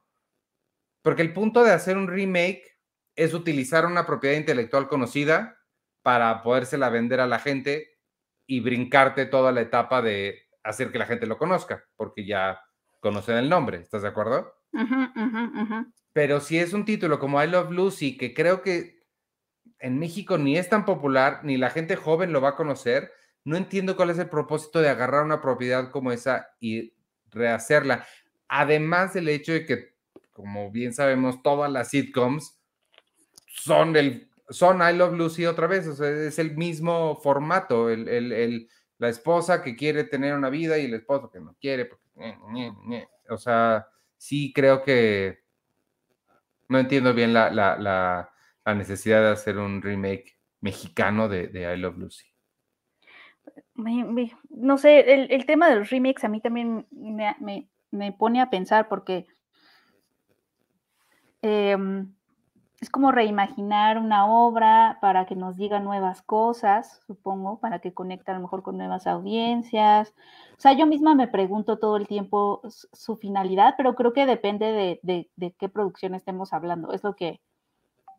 porque 1.02 1.20
el 1.20 1.34
punto 1.34 1.64
de 1.64 1.72
hacer 1.72 1.98
un 1.98 2.08
remake 2.08 2.72
es 3.16 3.34
utilizar 3.34 3.86
una 3.86 4.06
propiedad 4.06 4.36
intelectual 4.36 4.88
conocida 4.88 5.58
para 6.02 6.42
podérsela 6.42 6.88
vender 6.88 7.20
a 7.20 7.26
la 7.26 7.38
gente 7.38 7.98
y 8.46 8.60
brincarte 8.60 9.26
toda 9.26 9.52
la 9.52 9.60
etapa 9.60 10.02
de 10.02 10.42
hacer 10.62 10.90
que 10.90 10.98
la 10.98 11.06
gente 11.06 11.26
lo 11.26 11.38
conozca, 11.38 11.84
porque 11.96 12.24
ya 12.24 12.60
conocen 13.00 13.36
el 13.36 13.48
nombre, 13.48 13.78
¿estás 13.78 14.02
de 14.02 14.08
acuerdo? 14.08 14.54
Pero 16.12 16.40
si 16.40 16.58
es 16.58 16.72
un 16.72 16.84
título 16.84 17.18
como 17.18 17.42
I 17.42 17.48
Love 17.48 17.70
Lucy, 17.70 18.16
que 18.16 18.34
creo 18.34 18.62
que 18.62 19.00
en 19.78 19.98
México 19.98 20.38
ni 20.38 20.56
es 20.56 20.68
tan 20.68 20.84
popular, 20.84 21.40
ni 21.42 21.56
la 21.56 21.70
gente 21.70 21.96
joven 21.96 22.32
lo 22.32 22.40
va 22.40 22.50
a 22.50 22.56
conocer, 22.56 23.12
no 23.44 23.56
entiendo 23.56 23.96
cuál 23.96 24.10
es 24.10 24.18
el 24.18 24.28
propósito 24.28 24.80
de 24.80 24.88
agarrar 24.88 25.24
una 25.24 25.40
propiedad 25.40 25.90
como 25.90 26.12
esa 26.12 26.48
y 26.60 26.94
rehacerla. 27.30 28.06
Además 28.48 29.14
del 29.14 29.28
hecho 29.28 29.52
de 29.52 29.66
que, 29.66 29.96
como 30.30 30.70
bien 30.70 30.92
sabemos, 30.92 31.42
todas 31.42 31.70
las 31.70 31.88
sitcoms 31.90 32.61
son 33.52 33.96
el 33.96 34.28
son 34.48 34.80
I 34.82 34.96
Love 34.96 35.14
Lucy 35.14 35.46
otra 35.46 35.66
vez, 35.66 35.86
o 35.86 35.94
sea, 35.94 36.08
es 36.08 36.38
el 36.38 36.56
mismo 36.56 37.16
formato, 37.16 37.90
el, 37.90 38.68
la 38.98 39.08
esposa 39.08 39.62
que 39.62 39.76
quiere 39.76 40.04
tener 40.04 40.34
una 40.34 40.50
vida 40.50 40.78
y 40.78 40.84
el 40.84 40.94
esposo 40.94 41.30
que 41.30 41.40
no 41.40 41.56
quiere, 41.60 41.90
o 43.28 43.36
sea, 43.38 43.86
sí 44.16 44.52
creo 44.52 44.82
que 44.82 45.42
no 46.68 46.78
entiendo 46.78 47.14
bien 47.14 47.32
la, 47.32 48.30
necesidad 48.66 49.22
de 49.22 49.30
hacer 49.30 49.58
un 49.58 49.82
remake 49.82 50.38
mexicano 50.60 51.28
de, 51.28 51.74
I 51.74 51.78
Love 51.78 51.98
Lucy. 51.98 52.26
No 53.74 54.78
sé, 54.78 55.12
el, 55.34 55.46
tema 55.46 55.68
de 55.68 55.76
los 55.76 55.90
remakes 55.90 56.24
a 56.24 56.28
mí 56.28 56.40
también 56.40 56.86
me, 56.90 58.12
pone 58.12 58.40
a 58.40 58.50
pensar 58.50 58.88
porque 58.88 59.26
em, 61.40 62.14
es 62.82 62.90
como 62.90 63.12
reimaginar 63.12 63.96
una 63.96 64.26
obra 64.26 64.98
para 65.00 65.24
que 65.24 65.36
nos 65.36 65.56
diga 65.56 65.78
nuevas 65.78 66.20
cosas, 66.20 67.00
supongo, 67.06 67.60
para 67.60 67.78
que 67.78 67.94
conecte 67.94 68.32
a 68.32 68.34
lo 68.34 68.40
mejor 68.40 68.64
con 68.64 68.76
nuevas 68.76 69.06
audiencias. 69.06 70.12
O 70.58 70.60
sea, 70.60 70.72
yo 70.72 70.84
misma 70.86 71.14
me 71.14 71.28
pregunto 71.28 71.78
todo 71.78 71.96
el 71.96 72.08
tiempo 72.08 72.60
su 72.68 73.16
finalidad, 73.16 73.74
pero 73.76 73.94
creo 73.94 74.12
que 74.12 74.26
depende 74.26 75.00
de, 75.00 75.54
qué 75.58 75.68
producción 75.68 76.16
estemos 76.16 76.52
hablando. 76.52 76.92
Es 76.92 77.04
lo 77.04 77.14
que, 77.14 77.40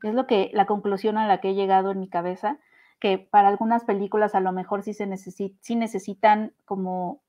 Es 0.03 0.13
lo 0.13 0.27
que, 0.27 0.49
la 0.53 0.65
conclusión 0.65 1.17
a 1.17 1.27
la 1.27 1.41
que 1.41 1.49
he 1.49 1.55
llegado 1.55 1.91
en 1.91 1.99
mi 1.99 2.07
cabeza, 2.07 2.57
que 3.01 3.17
para 3.17 3.49
algunas 3.49 3.83
películas 3.83 4.33
a 4.33 4.39
lo 4.39 4.53
mejor 4.53 4.83
sí 4.83 4.93
se 4.93 5.17
sí 5.17 5.75
necesitan 5.75 6.53
como 6.63 7.21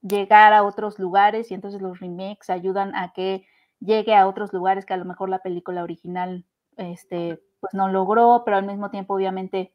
llegar 0.00 0.52
a 0.52 0.62
otros 0.62 1.00
lugares 1.00 1.50
y 1.50 1.54
entonces 1.54 1.82
los 1.82 1.98
remakes 1.98 2.50
ayudan 2.50 2.94
a 2.94 3.12
que 3.12 3.46
llegue 3.80 4.14
a 4.14 4.28
otros 4.28 4.52
lugares 4.52 4.86
que 4.86 4.94
a 4.94 4.96
lo 4.96 5.04
mejor 5.04 5.28
la 5.28 5.40
película 5.40 5.82
original 5.82 6.44
este, 6.78 7.42
pues 7.60 7.74
no 7.74 7.88
logró, 7.88 8.42
pero 8.44 8.56
al 8.56 8.66
mismo 8.66 8.90
tiempo 8.90 9.14
obviamente 9.14 9.72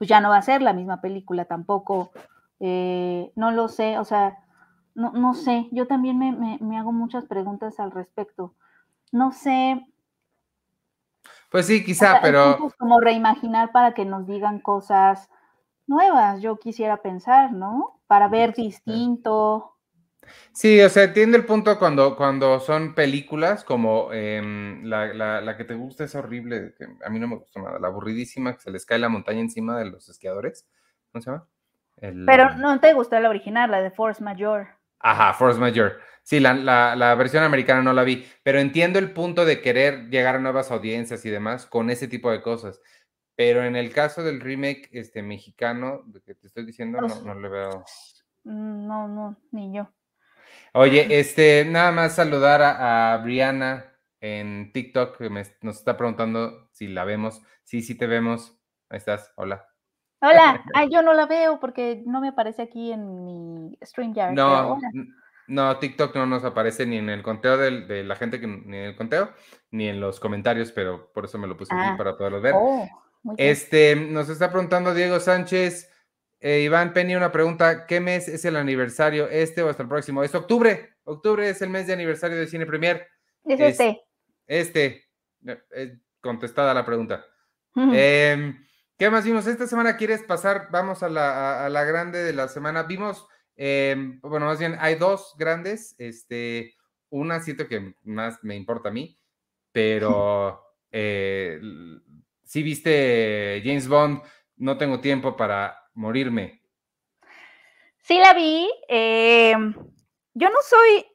pues 0.00 0.08
ya 0.08 0.22
no 0.22 0.30
va 0.30 0.38
a 0.38 0.42
ser 0.42 0.62
la 0.62 0.72
misma 0.72 1.02
película 1.02 1.44
tampoco. 1.44 2.10
Eh, 2.58 3.30
no 3.36 3.50
lo 3.50 3.68
sé, 3.68 3.98
o 3.98 4.04
sea, 4.06 4.38
no, 4.94 5.12
no 5.12 5.34
sé, 5.34 5.68
yo 5.72 5.86
también 5.86 6.18
me, 6.18 6.58
me, 6.58 6.78
hago 6.78 6.90
muchas 6.90 7.26
preguntas 7.26 7.78
al 7.78 7.90
respecto. 7.90 8.54
No 9.12 9.30
sé. 9.32 9.86
Pues 11.50 11.66
sí, 11.66 11.84
quizá, 11.84 12.20
pero... 12.22 12.70
Como 12.78 12.98
reimaginar 12.98 13.72
para 13.72 13.92
que 13.92 14.06
nos 14.06 14.26
digan 14.26 14.60
cosas 14.60 15.28
nuevas, 15.86 16.40
yo 16.40 16.58
quisiera 16.58 16.98
pensar, 16.98 17.52
¿no? 17.52 18.00
Para 18.06 18.28
ver 18.28 18.54
distinto. 18.54 19.76
Sí, 20.52 20.80
o 20.80 20.88
sea, 20.88 21.04
entiendo 21.04 21.36
el 21.36 21.46
punto 21.46 21.78
cuando, 21.78 22.16
cuando 22.16 22.60
son 22.60 22.94
películas 22.94 23.64
como 23.64 24.12
em, 24.12 24.84
la, 24.84 25.54
que 25.56 25.64
te 25.64 25.74
gusta 25.74 26.04
es 26.04 26.14
horrible, 26.14 26.74
que 26.76 26.86
a 27.04 27.10
mí 27.10 27.18
no 27.18 27.28
me 27.28 27.36
gustó 27.36 27.60
nada, 27.60 27.78
la 27.78 27.88
aburridísima 27.88 28.54
que 28.54 28.60
se 28.60 28.70
les 28.70 28.84
cae 28.84 28.98
la 28.98 29.08
montaña 29.08 29.40
encima 29.40 29.78
de 29.78 29.90
los 29.90 30.08
esquiadores. 30.08 30.68
¿Cómo 31.12 31.22
se 31.22 31.30
llama? 31.30 31.48
Pero 32.26 32.56
no 32.56 32.80
te 32.80 32.94
gustó 32.94 33.18
la 33.20 33.28
original, 33.28 33.70
la 33.70 33.82
de 33.82 33.90
Force 33.90 34.22
Major. 34.22 34.68
Ajá, 35.00 35.34
Force 35.34 35.58
Major. 35.58 35.98
Sí, 36.22 36.40
la, 36.40 36.54
la, 36.54 37.14
versión 37.14 37.42
americana 37.42 37.82
no 37.82 37.92
la 37.92 38.04
vi, 38.04 38.24
pero 38.42 38.60
entiendo 38.60 38.98
el 38.98 39.12
punto 39.12 39.44
de 39.44 39.60
querer 39.60 40.08
llegar 40.10 40.36
a 40.36 40.38
nuevas 40.38 40.70
audiencias 40.70 41.24
y 41.24 41.30
demás 41.30 41.66
con 41.66 41.90
ese 41.90 42.08
tipo 42.08 42.30
de 42.30 42.42
cosas. 42.42 42.80
Pero 43.34 43.64
en 43.64 43.74
el 43.74 43.92
caso 43.92 44.22
del 44.22 44.40
remake 44.40 44.88
este, 44.92 45.22
mexicano, 45.22 46.02
de 46.06 46.20
que 46.20 46.34
te 46.34 46.46
estoy 46.46 46.66
diciendo, 46.66 47.00
no, 47.00 47.22
no 47.22 47.34
le 47.34 47.48
veo. 47.48 47.84
No, 48.44 49.08
no, 49.08 49.36
ni 49.50 49.74
yo. 49.74 49.90
Oye, 50.72 51.18
este, 51.18 51.64
nada 51.64 51.90
más 51.90 52.14
saludar 52.14 52.62
a, 52.62 53.16
Brianna 53.18 53.92
en 54.20 54.72
TikTok, 54.72 55.18
que 55.18 55.30
nos 55.62 55.76
está 55.76 55.96
preguntando 55.96 56.68
si 56.72 56.86
la 56.86 57.04
vemos. 57.04 57.42
Sí, 57.64 57.82
sí 57.82 57.96
te 57.96 58.06
vemos. 58.06 58.56
Ahí 58.88 58.98
estás. 58.98 59.32
Hola. 59.36 59.66
Hola. 60.20 60.62
Ay, 60.74 60.88
yo 60.92 61.02
no 61.02 61.12
la 61.12 61.26
veo 61.26 61.58
porque 61.58 62.02
no 62.06 62.20
me 62.20 62.28
aparece 62.28 62.62
aquí 62.62 62.92
en 62.92 63.24
mi 63.24 63.78
StreamYard. 63.82 64.32
No, 64.32 64.78
no, 65.48 65.78
TikTok 65.78 66.14
no 66.14 66.26
nos 66.26 66.44
aparece 66.44 66.86
ni 66.86 66.98
en 66.98 67.08
el 67.08 67.22
conteo 67.22 67.56
de, 67.56 68.04
la 68.04 68.14
gente, 68.14 68.40
que, 68.40 68.46
ni 68.46 68.76
en 68.76 68.84
el 68.84 68.96
conteo, 68.96 69.30
ni 69.72 69.88
en 69.88 70.00
los 70.00 70.20
comentarios, 70.20 70.70
pero 70.70 71.10
por 71.12 71.24
eso 71.24 71.38
me 71.38 71.48
lo 71.48 71.56
puse 71.56 71.74
aquí 71.74 71.82
ah. 71.84 71.96
para 71.96 72.16
poderlo 72.16 72.40
ver. 72.40 72.54
Oh, 72.56 72.86
este, 73.36 73.96
nos 73.96 74.28
está 74.28 74.50
preguntando 74.50 74.94
Diego 74.94 75.18
Sánchez. 75.18 75.89
Eh, 76.40 76.62
Iván 76.62 76.94
Penny, 76.94 77.14
una 77.14 77.30
pregunta. 77.30 77.86
¿Qué 77.86 78.00
mes 78.00 78.26
es 78.26 78.44
el 78.46 78.56
aniversario? 78.56 79.28
¿Este 79.28 79.62
o 79.62 79.68
hasta 79.68 79.82
el 79.82 79.88
próximo? 79.88 80.22
Es 80.22 80.34
octubre. 80.34 80.94
Octubre 81.04 81.48
es 81.48 81.60
el 81.60 81.68
mes 81.68 81.86
de 81.86 81.92
aniversario 81.92 82.38
de 82.38 82.46
Cine 82.46 82.64
Premier. 82.64 83.06
Es 83.44 83.60
este. 83.60 84.00
Este. 84.46 85.04
Eh, 85.46 85.98
contestada 86.20 86.72
la 86.72 86.84
pregunta. 86.84 87.26
Em, 87.76 88.64
¿Qué 88.96 89.10
más 89.10 89.24
vimos? 89.24 89.46
Esta 89.46 89.66
semana 89.66 89.96
quieres 89.96 90.22
pasar, 90.22 90.68
vamos 90.70 91.02
a 91.02 91.08
la, 91.08 91.84
grande 91.84 92.22
de 92.22 92.32
la 92.32 92.48
semana. 92.48 92.82
Vimos, 92.84 93.26
em, 93.56 94.20
bueno, 94.22 94.46
más 94.46 94.58
bien 94.58 94.76
hay 94.80 94.94
dos 94.94 95.34
grandes. 95.38 95.94
Este, 95.98 96.74
una 97.10 97.40
siento 97.40 97.68
que 97.68 97.94
más 98.02 98.42
me 98.42 98.56
importa 98.56 98.88
a 98.88 98.92
mí, 98.92 99.18
pero 99.72 100.62
eh, 100.90 101.60
si 102.44 102.62
viste 102.62 103.62
James 103.64 103.88
Bond, 103.88 104.22
no 104.56 104.76
tengo 104.78 105.00
tiempo 105.00 105.36
para 105.36 105.89
morirme. 105.94 106.60
Sí 108.02 108.18
la 108.18 108.34
vi. 108.34 108.70
Eh, 108.88 109.54
yo 110.34 110.50
no 110.50 110.58
soy 110.62 111.06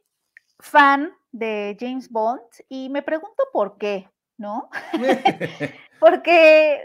fan 0.60 1.14
de 1.32 1.78
James 1.80 2.10
Bond 2.10 2.42
y 2.70 2.90
me 2.90 3.02
pregunto 3.02 3.44
por 3.52 3.78
qué, 3.78 4.10
¿no? 4.38 4.70
Porque, 6.00 6.84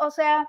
o, 0.00 0.10
sea, 0.10 0.48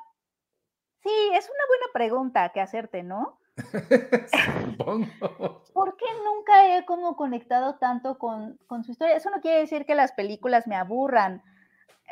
sí, 1.04 1.12
es 1.34 1.50
una 1.50 1.68
buena 1.68 1.86
pregunta 1.94 2.50
que 2.50 2.62
hacerte, 2.62 3.04
¿no? 3.04 3.40
¿Por 5.74 5.98
qué 5.98 6.06
nunca 6.24 6.78
he 6.78 6.86
como 6.86 7.16
conectado 7.16 7.76
tanto 7.76 8.18
con, 8.18 8.58
con, 8.68 8.84
su 8.84 8.92
historia? 8.92 9.16
Eso 9.16 9.30
no 9.30 9.42
quiere 9.42 9.60
decir 9.60 9.86
que 9.86 9.96
las 9.96 10.14
películas 10.14 10.68
me 10.68 10.76
aburran. 10.76 11.44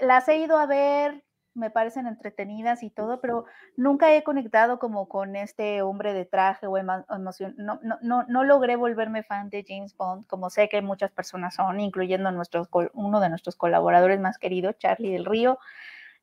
Las 0.02 0.28
he 0.28 0.38
ido 0.38 0.58
a 0.58 0.66
ver 0.66 1.24
me 1.58 1.70
parecen 1.70 2.08
entretenidas 2.08 2.84
y 2.84 2.90
todo, 2.90 3.20
pero 3.20 3.46
nunca 3.76 4.16
he 4.16 4.24
conectado 4.24 4.80
como 4.80 5.10
con 5.10 5.36
este 5.36 5.82
hombre 5.82 6.14
de 6.14 6.26
traje 6.26 6.68
o 6.68 6.78
emoción. 6.78 7.56
No, 7.58 7.80
no, 7.84 7.98
no, 8.02 8.24
no 8.28 8.44
logré 8.44 8.76
volverme 8.76 9.24
fan 9.24 9.50
de 9.50 9.66
James 9.68 9.96
Bond, 9.98 10.28
como 10.28 10.50
sé 10.50 10.70
que 10.70 10.82
muchas 10.82 11.12
personas 11.12 11.56
son, 11.56 11.80
incluyendo 11.80 12.32
nuestros, 12.32 12.70
uno 12.94 13.20
de 13.20 13.30
nuestros 13.30 13.56
colaboradores 13.56 14.20
más 14.20 14.38
queridos, 14.38 14.78
Charlie 14.78 15.12
del 15.12 15.26
Río, 15.26 15.60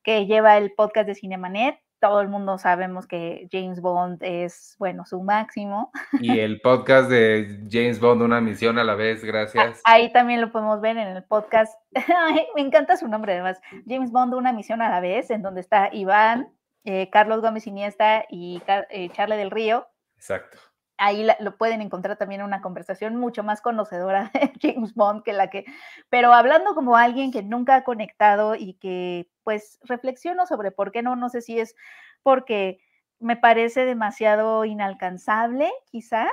que 0.03 0.27
lleva 0.27 0.57
el 0.57 0.73
podcast 0.73 1.07
de 1.07 1.15
Cinemanet 1.15 1.84
todo 2.05 2.21
el 2.21 2.29
mundo 2.29 2.59
sabemos 2.59 3.07
que 3.07 3.49
James 3.51 3.81
Bond 3.81 4.19
es, 4.23 4.77
bueno, 4.79 5.07
su 5.07 5.23
máximo. 5.23 5.91
Y 6.21 6.39
el 6.39 6.61
podcast 6.61 7.09
de 7.09 7.63
James 7.71 7.99
Bond, 7.99 8.21
una 8.21 8.43
misión 8.43 8.79
a 8.79 8.85
la 8.85 8.95
vez, 8.95 9.25
gracias. 9.25 9.81
Ahí 9.85 10.13
también 10.13 10.43
lo 10.43 10.53
podemos 10.53 10.83
ver 10.83 10.99
en 10.99 11.09
el 11.09 11.25
podcast. 11.25 11.73
me 12.55 12.61
encanta 12.61 12.99
su 12.99 13.09
nombre 13.09 13.33
además. 13.33 13.59
James 13.89 14.13
Bond, 14.13 14.35
una 14.35 14.53
misión 14.53 14.83
a 14.83 14.91
la 14.91 15.01
vez, 15.01 15.31
en 15.31 15.41
donde 15.41 15.63
está 15.63 15.89
Iván, 15.95 16.53
eh, 16.85 17.09
Carlos 17.09 17.41
Gómez 17.41 17.67
Iniesta 17.67 18.27
y 18.29 18.61
eh, 18.91 19.09
Charlie 19.15 19.39
del 19.39 19.51
Río. 19.51 19.89
Exacto 20.17 20.59
ahí 20.97 21.27
lo 21.41 21.57
pueden 21.57 21.81
encontrar 21.81 22.17
también 22.17 22.43
una 22.43 22.63
conversación 22.63 23.17
mucho 23.17 23.43
más 23.43 23.61
conocedora 23.61 24.31
de 24.35 24.53
James 24.61 24.95
Bond 24.95 25.25
que 25.25 25.33
la 25.33 25.51
que, 25.51 25.65
pero 26.09 26.33
hablando 26.33 26.75
como 26.75 26.97
alguien 26.97 27.33
que 27.33 27.43
nunca 27.43 27.75
ha 27.75 27.85
conectado 27.85 28.55
y 28.55 28.75
que 28.75 29.29
pues 29.45 29.79
reflexiono 29.83 30.47
sobre 30.47 30.73
por 30.73 30.91
qué 30.91 31.03
no, 31.03 31.15
no 31.17 31.29
sé 31.29 31.43
si 31.43 31.61
es 31.61 31.77
porque 32.23 32.79
me 33.21 33.37
parece 33.37 33.85
demasiado 33.85 34.65
inalcanzable, 34.65 35.71
quizá, 35.91 36.29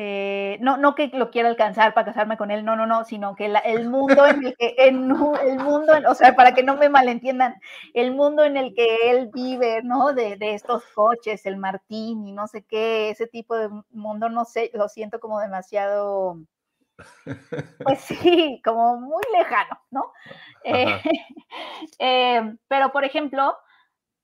eh, 0.00 0.58
no, 0.60 0.76
no 0.76 0.94
que 0.94 1.08
lo 1.08 1.30
quiera 1.30 1.48
alcanzar 1.48 1.92
para 1.92 2.06
casarme 2.06 2.36
con 2.36 2.52
él, 2.52 2.64
no, 2.64 2.76
no, 2.76 2.86
no, 2.86 3.04
sino 3.04 3.34
que 3.34 3.46
el 3.64 3.88
mundo 3.88 4.26
en 4.26 4.46
el 4.46 4.54
que, 4.56 4.76
en, 4.78 5.10
el 5.10 5.58
mundo, 5.58 5.92
o 6.08 6.14
sea, 6.14 6.36
para 6.36 6.54
que 6.54 6.62
no 6.62 6.76
me 6.76 6.88
malentiendan, 6.88 7.56
el 7.94 8.14
mundo 8.14 8.44
en 8.44 8.56
el 8.56 8.74
que 8.74 9.10
él 9.10 9.30
vive, 9.32 9.82
¿no? 9.82 10.12
De, 10.12 10.36
de 10.36 10.54
estos 10.54 10.84
coches, 10.94 11.44
el 11.46 11.56
Martín 11.56 12.28
y 12.28 12.32
no 12.32 12.46
sé 12.46 12.62
qué, 12.62 13.10
ese 13.10 13.26
tipo 13.26 13.56
de 13.56 13.70
mundo, 13.90 14.28
no 14.28 14.44
sé, 14.44 14.70
lo 14.72 14.88
siento 14.88 15.18
como 15.18 15.40
demasiado, 15.40 16.38
pues 17.84 18.00
sí, 18.00 18.60
como 18.64 19.00
muy 19.00 19.22
lejano, 19.36 19.78
¿no? 19.90 20.12
Eh, 20.64 21.00
eh, 22.00 22.56
pero, 22.66 22.90
por 22.90 23.04
ejemplo, 23.04 23.56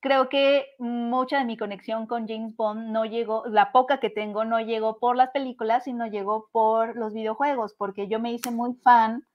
creo 0.00 0.28
que 0.28 0.66
mucha 0.78 1.38
de 1.38 1.44
mi 1.44 1.56
conexión 1.56 2.06
con 2.06 2.26
James 2.26 2.54
Bond 2.56 2.90
no 2.90 3.04
llegó, 3.04 3.44
la 3.46 3.72
poca 3.72 3.98
que 4.00 4.10
tengo 4.10 4.44
no 4.44 4.60
llegó 4.60 4.98
por 4.98 5.16
las 5.16 5.30
películas, 5.30 5.84
sino 5.84 6.06
llegó 6.06 6.48
por 6.52 6.96
los 6.96 7.14
videojuegos, 7.14 7.74
porque 7.78 8.08
yo 8.08 8.18
me 8.20 8.32
hice 8.32 8.50
muy 8.50 8.74
fan 8.82 9.26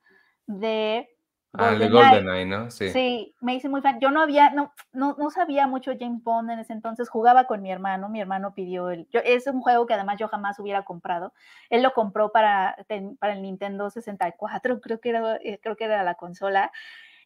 de... 0.46 1.10
Ah, 1.54 1.72
de 1.72 1.90
GoldenEye, 1.90 2.46
¿no? 2.46 2.70
Sí. 2.70 2.90
sí. 2.92 3.36
me 3.42 3.56
hice 3.56 3.70
muy 3.70 3.82
fan. 3.82 4.00
Yo 4.00 4.12
no 4.12 4.22
había, 4.22 4.52
no, 4.52 4.72
no, 4.94 5.16
no, 5.18 5.32
sabía 5.32 5.66
mucho 5.66 5.92
James 6.00 6.24
Bond 6.24 6.52
en 6.52 6.60
ese 6.60 6.74
entonces, 6.74 7.10
jugaba 7.10 7.46
con 7.46 7.62
mi 7.64 7.72
hermano, 7.72 8.08
mi 8.08 8.22
hermano 8.22 8.54
pidió 8.54 8.92
el, 8.92 9.08
yo, 9.10 9.20
es 9.24 9.48
un 9.48 9.62
juego 9.62 9.88
que 9.88 9.96
además 9.96 10.20
yo 10.20 10.28
jamás 10.28 10.60
hubiera 10.60 10.84
comprado, 10.84 11.34
él 11.72 11.82
lo 11.82 11.94
compró 11.94 12.32
para, 12.32 12.76
para 13.20 13.34
el 13.34 13.42
Nintendo 13.42 13.90
64, 13.90 14.80
creo 14.82 15.00
que 15.00 15.10
era, 15.10 15.38
eh, 15.38 15.60
creo 15.62 15.76
que 15.76 15.86
era 15.86 16.04
la 16.04 16.16
consola, 16.16 16.72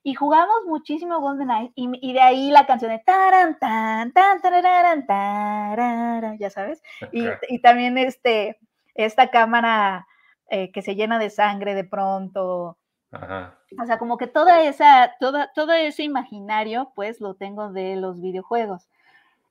y 0.04 0.14
jugamos 0.16 0.56
muchísimo 0.68 1.20
GoldenEye 1.20 1.72
y, 1.76 1.90
y 2.02 2.14
de 2.14 2.22
ahí 2.22 2.52
la 2.52 2.66
canción 2.66 2.92
de 2.92 3.00
taran, 3.00 3.58
tan, 3.58 4.12
tan, 4.12 4.42
tararan, 4.42 5.06
tarara, 5.06 6.36
ya 6.38 6.50
sabes. 6.50 6.82
Y, 7.14 7.26
y, 7.48 7.60
también 7.60 7.98
este, 7.98 8.60
esta 8.96 9.30
cámara 9.30 10.06
eh, 10.50 10.72
que 10.72 10.82
se 10.82 10.96
llena 10.96 11.20
de 11.20 11.30
sangre 11.30 11.74
de 11.74 11.86
pronto. 11.86 12.78
Ajá. 13.14 13.58
O 13.82 13.86
sea, 13.86 13.98
como 13.98 14.18
que 14.18 14.28
toda 14.28 14.64
esa, 14.64 15.14
toda, 15.20 15.52
todo 15.54 15.72
ese 15.74 16.04
imaginario, 16.04 16.92
pues 16.96 17.22
lo 17.22 17.36
tengo 17.36 17.72
de 17.72 17.96
los 17.96 18.22
videojuegos. 18.22 18.90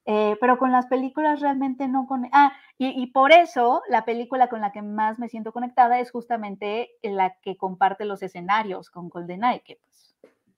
Eh, 0.05 0.37
pero 0.41 0.59
con 0.59 0.73
las 0.73 0.87
películas 0.87 1.41
realmente 1.41 1.87
no 1.87 2.07
con... 2.07 2.29
Ah, 2.33 2.53
y, 2.77 2.89
y, 3.01 3.07
por 3.07 3.31
eso 3.31 3.83
la 3.89 4.05
película 4.05 4.49
con 4.49 4.61
la 4.61 4.73
que 4.73 4.83
más 4.83 5.21
me 5.21 5.29
siento 5.29 5.53
conectada 5.53 6.01
es 6.01 6.11
justamente 6.11 6.91
la 7.03 7.37
que 7.41 7.57
comparte 7.57 8.05
los 8.05 8.21
escenarios 8.23 8.91
con 8.91 9.09
GoldenEye, 9.09 9.63
que 9.63 9.77
pues 9.77 9.93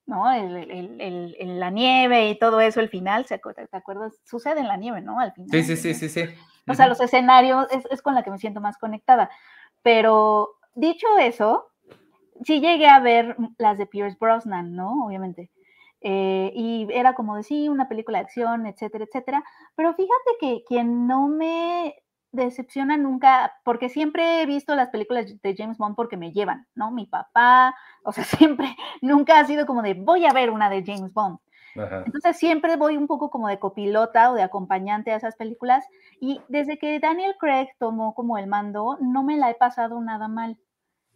¿no? 0.06 0.30
El, 0.32 1.58
la 1.60 1.70
nieve 1.70 2.28
y 2.28 2.38
todo 2.38 2.60
eso, 2.60 2.80
el 2.80 2.88
final, 2.88 3.26
¿te 3.26 3.40
acuerdas? 3.72 4.20
Sucede 4.24 4.60
en 4.60 4.68
la 4.68 4.76
nieve, 4.76 5.00
¿no? 5.00 5.18
Al 5.18 5.32
final. 5.32 5.50
Sí, 5.50 5.62
sí, 5.62 5.76
sí, 5.76 5.94
sí, 5.94 6.08
sí. 6.08 6.34
O 6.68 6.74
sea, 6.74 6.86
los 6.86 7.00
escenarios 7.00 7.66
es, 7.90 8.02
con 8.02 8.14
la 8.14 8.22
que 8.22 8.30
me 8.30 8.38
siento 8.38 8.60
más 8.60 8.78
conectada. 8.78 9.30
Pero 9.82 10.56
dicho 10.74 11.06
eso, 11.18 11.70
sí 12.42 12.60
llegué 12.60 12.88
a 12.88 13.00
ver 13.00 13.36
las 13.58 13.78
de 13.78 13.86
Pierce 13.86 14.16
Brosnan, 14.18 14.74
¿no? 14.74 15.06
Obviamente. 15.06 15.50
Eh, 16.00 16.52
y 16.54 16.86
era 16.90 17.14
como 17.14 17.36
decir 17.36 17.70
una 17.70 17.88
película 17.88 18.18
de 18.18 18.24
acción, 18.24 18.66
etcétera, 18.66 19.04
etcétera. 19.04 19.44
Pero 19.74 19.94
fíjate 19.94 20.30
que 20.38 20.62
quien 20.66 21.06
no 21.06 21.28
me 21.28 21.94
decepciona 22.34 22.96
nunca, 22.96 23.54
porque 23.64 23.88
siempre 23.88 24.42
he 24.42 24.46
visto 24.46 24.74
las 24.74 24.90
películas 24.90 25.40
de 25.40 25.54
James 25.56 25.78
Bond 25.78 25.96
porque 25.96 26.16
me 26.16 26.32
llevan, 26.32 26.66
¿no? 26.74 26.90
Mi 26.90 27.06
papá, 27.06 27.74
o 28.02 28.12
sea, 28.12 28.24
siempre, 28.58 28.76
nunca 29.00 29.38
ha 29.38 29.44
sido 29.46 29.66
como 29.66 29.82
de 29.82 29.94
voy 29.94 30.26
a 30.26 30.32
ver 30.32 30.50
una 30.50 30.68
de 30.68 30.84
James 30.84 31.12
Bond. 31.12 31.38
Entonces 31.76 32.36
siempre 32.36 32.76
voy 32.76 32.96
un 32.96 33.08
poco 33.08 33.30
como 33.30 33.48
de 33.48 33.58
copilota 33.58 34.30
o 34.30 34.34
de 34.34 34.42
acompañante 34.42 35.10
a 35.10 35.16
esas 35.16 35.34
películas 35.34 35.84
y 36.20 36.40
desde 36.48 36.78
que 36.78 37.00
Daniel 37.00 37.34
Craig 37.36 37.70
tomó 37.80 38.14
como 38.14 38.38
el 38.38 38.46
mando, 38.46 38.96
no 39.00 39.24
me 39.24 39.36
la 39.36 39.50
he 39.50 39.54
pasado 39.54 40.00
nada 40.00 40.28
mal. 40.28 40.56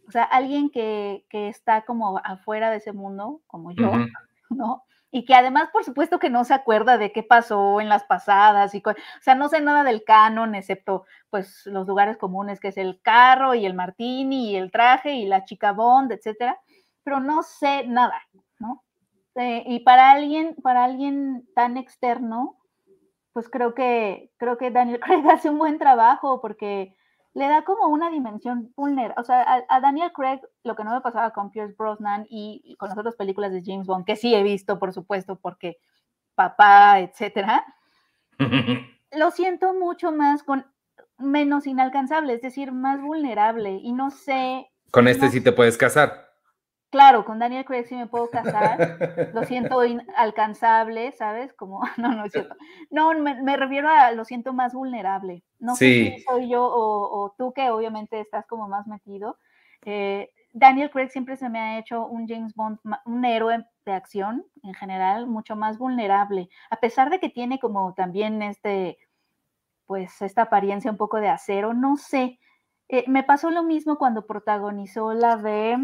O 0.09 0.11
sea, 0.11 0.23
alguien 0.23 0.69
que, 0.69 1.23
que 1.29 1.47
está 1.47 1.85
como 1.85 2.19
afuera 2.25 2.69
de 2.71 2.77
ese 2.77 2.91
mundo, 2.91 3.41
como 3.47 3.71
yo, 3.71 3.91
¿no? 4.49 4.83
y 5.11 5.25
que 5.25 5.33
además, 5.33 5.69
por 5.71 5.83
supuesto, 5.83 6.19
que 6.19 6.29
no 6.29 6.43
se 6.43 6.53
acuerda 6.53 6.97
de 6.97 7.11
qué 7.11 7.23
pasó 7.23 7.81
en 7.81 7.89
las 7.89 8.03
pasadas, 8.03 8.75
y 8.75 8.83
o 8.85 8.93
sea, 9.21 9.35
no 9.35 9.49
sé 9.49 9.61
nada 9.61 9.83
del 9.83 10.03
canon, 10.03 10.55
excepto 10.55 11.05
pues 11.29 11.65
los 11.65 11.87
lugares 11.87 12.17
comunes, 12.17 12.59
que 12.59 12.67
es 12.69 12.77
el 12.77 13.01
carro 13.01 13.55
y 13.55 13.65
el 13.65 13.73
martini 13.73 14.51
y 14.51 14.55
el 14.55 14.71
traje 14.71 15.13
y 15.13 15.25
la 15.25 15.45
chica 15.45 15.71
Bond, 15.71 16.11
etcétera, 16.11 16.59
pero 17.03 17.19
no 17.19 17.43
sé 17.43 17.87
nada, 17.87 18.21
¿no? 18.59 18.83
Eh, 19.35 19.63
y 19.65 19.79
para 19.79 20.11
alguien, 20.11 20.55
para 20.61 20.83
alguien 20.83 21.47
tan 21.55 21.77
externo, 21.77 22.57
pues 23.33 23.49
creo 23.49 23.73
que, 23.73 24.31
creo 24.37 24.57
que 24.57 24.69
Daniel 24.69 24.99
Craig 25.23 25.27
hace 25.29 25.49
un 25.49 25.57
buen 25.57 25.79
trabajo 25.79 26.39
porque 26.41 26.95
le 27.33 27.47
da 27.47 27.63
como 27.63 27.87
una 27.87 28.09
dimensión 28.09 28.73
vulnerable. 28.75 29.15
O 29.17 29.23
sea, 29.23 29.63
a, 29.67 29.79
Daniel 29.81 30.11
Craig, 30.13 30.41
lo 30.63 30.75
que 30.75 30.83
no 30.83 30.91
me 30.91 31.01
pasaba 31.01 31.31
con 31.31 31.51
Pierce 31.51 31.75
Brosnan 31.77 32.25
y, 32.29 32.75
con 32.77 32.89
las 32.89 32.97
otras 32.97 33.15
películas 33.15 33.51
de 33.51 33.61
James 33.63 33.87
Bond, 33.87 34.05
que 34.05 34.15
sí 34.15 34.33
he 34.33 34.43
visto, 34.43 34.79
por 34.79 34.93
supuesto, 34.93 35.37
porque 35.39 35.77
papá, 36.35 36.99
etcétera, 36.99 37.65
lo 39.11 39.31
siento 39.31 39.73
mucho 39.73 40.11
más 40.11 40.43
con 40.43 40.65
menos 41.17 41.67
inalcanzable, 41.67 42.33
es 42.33 42.41
decir, 42.41 42.71
más 42.71 43.01
vulnerable. 43.01 43.79
Y 43.81 43.93
no 43.93 44.09
sé. 44.09 44.71
Con 44.91 45.07
este 45.07 45.29
sí 45.29 45.41
te 45.41 45.51
puedes 45.51 45.77
casar. 45.77 46.28
Claro, 46.89 47.23
con 47.23 47.37
Daniel 47.37 47.65
Craig 47.65 47.85
sí 47.85 47.95
me 47.95 48.07
puedo 48.07 48.31
casar, 48.31 48.97
lo 49.33 49.43
siento 49.43 49.85
inalcanzable, 49.85 51.11
¿sabes? 51.11 51.53
Como, 51.53 51.81
no, 51.97 52.15
no 52.15 52.25
es 52.25 52.31
cierto. 52.31 52.55
No, 52.89 53.13
me, 53.13 53.57
refiero 53.57 53.89
a 53.89 54.11
lo 54.11 54.25
siento 54.25 54.53
más 54.53 54.73
vulnerable. 54.73 55.43
No 55.59 55.75
sé 55.75 56.15
si 56.15 56.23
soy 56.23 56.49
yo 56.49 56.63
o, 56.63 57.33
tú 57.37 57.53
que 57.53 57.69
obviamente 57.69 58.19
estás 58.19 58.47
como 58.47 58.67
más 58.67 58.87
metido. 58.87 59.37
Eh, 59.85 60.31
Daniel 60.51 60.89
Craig 60.89 61.09
siempre 61.09 61.37
se 61.37 61.47
me 61.47 61.59
ha 61.59 61.79
hecho 61.79 62.07
un 62.07 62.27
James 62.27 62.55
Bond, 62.55 62.79
un 63.05 63.23
héroe 63.23 63.65
de 63.85 63.91
acción 63.91 64.45
en 64.63 64.73
general, 64.73 65.27
mucho 65.27 65.55
más 65.55 65.77
vulnerable, 65.77 66.49
a 66.71 66.77
pesar 66.77 67.11
de 67.11 67.19
que 67.19 67.29
tiene 67.29 67.59
como 67.59 67.93
también 67.93 68.41
este, 68.41 68.97
pues 69.85 70.23
esta 70.23 70.43
apariencia 70.43 70.89
un 70.89 70.97
poco 70.97 71.19
de 71.19 71.29
acero, 71.29 71.75
no 71.75 71.97
sé. 71.97 72.39
Eh, 72.87 73.03
me 73.07 73.23
pasó 73.23 73.51
lo 73.51 73.61
mismo 73.61 73.99
cuando 73.99 74.25
protagonizó 74.25 75.13
la 75.13 75.37
de 75.37 75.77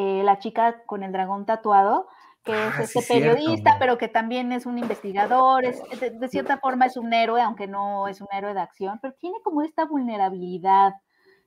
eh, 0.00 0.22
la 0.24 0.38
chica 0.38 0.82
con 0.86 1.02
el 1.02 1.12
dragón 1.12 1.44
tatuado, 1.44 2.08
que 2.42 2.52
es 2.52 2.74
ah, 2.74 2.82
este 2.84 3.02
periodista, 3.02 3.76
pero 3.78 3.98
que 3.98 4.08
también 4.08 4.50
es 4.50 4.64
un 4.64 4.78
investigador, 4.78 5.66
es, 5.66 5.82
de, 6.00 6.28
cierta 6.28 6.56
forma 6.56 6.86
es 6.86 6.96
un 6.96 7.12
héroe, 7.12 7.42
aunque 7.42 7.66
no 7.66 8.08
es 8.08 8.22
un 8.22 8.28
héroe 8.32 8.54
de 8.54 8.60
acción, 8.60 8.98
pero 9.02 9.12
tiene 9.20 9.36
como 9.44 9.60
esta 9.60 9.84
vulnerabilidad 9.84 10.94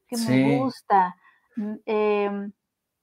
que 0.07 0.17
me 0.17 0.57
gusta. 0.59 1.15
Mm, 1.55 1.73
em, 1.87 2.51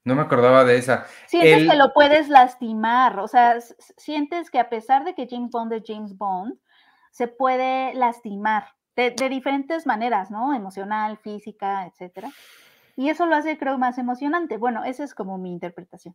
no 0.04 0.14
me 0.14 0.22
acordaba 0.22 0.64
de 0.64 0.76
esa. 0.76 1.06
Sientes 1.26 1.68
que 1.68 1.76
lo 1.76 1.92
puedes 1.94 2.28
lastimar, 2.28 3.18
o 3.18 3.26
sea, 3.26 3.58
sientes 3.96 4.52
que 4.52 4.60
a 4.60 4.68
pesar 4.68 5.02
de 5.02 5.16
que 5.16 5.26
James 5.28 5.50
Bond 5.50 5.72
es 5.72 5.82
James 5.84 6.16
Bond, 6.16 6.60
se 7.10 7.26
puede 7.26 7.92
lastimar 7.94 8.68
de, 8.94 9.10
de 9.10 9.28
diferentes 9.28 9.84
maneras, 9.84 10.30
¿no? 10.30 10.54
Emocional, 10.54 11.18
física, 11.18 11.86
etcétera. 11.86 12.30
Y 13.00 13.08
eso 13.08 13.24
lo 13.24 13.34
hace, 13.34 13.56
creo, 13.56 13.78
más 13.78 13.96
emocionante. 13.96 14.58
Bueno, 14.58 14.84
esa 14.84 15.04
es 15.04 15.14
como 15.14 15.38
mi 15.38 15.50
interpretación. 15.52 16.14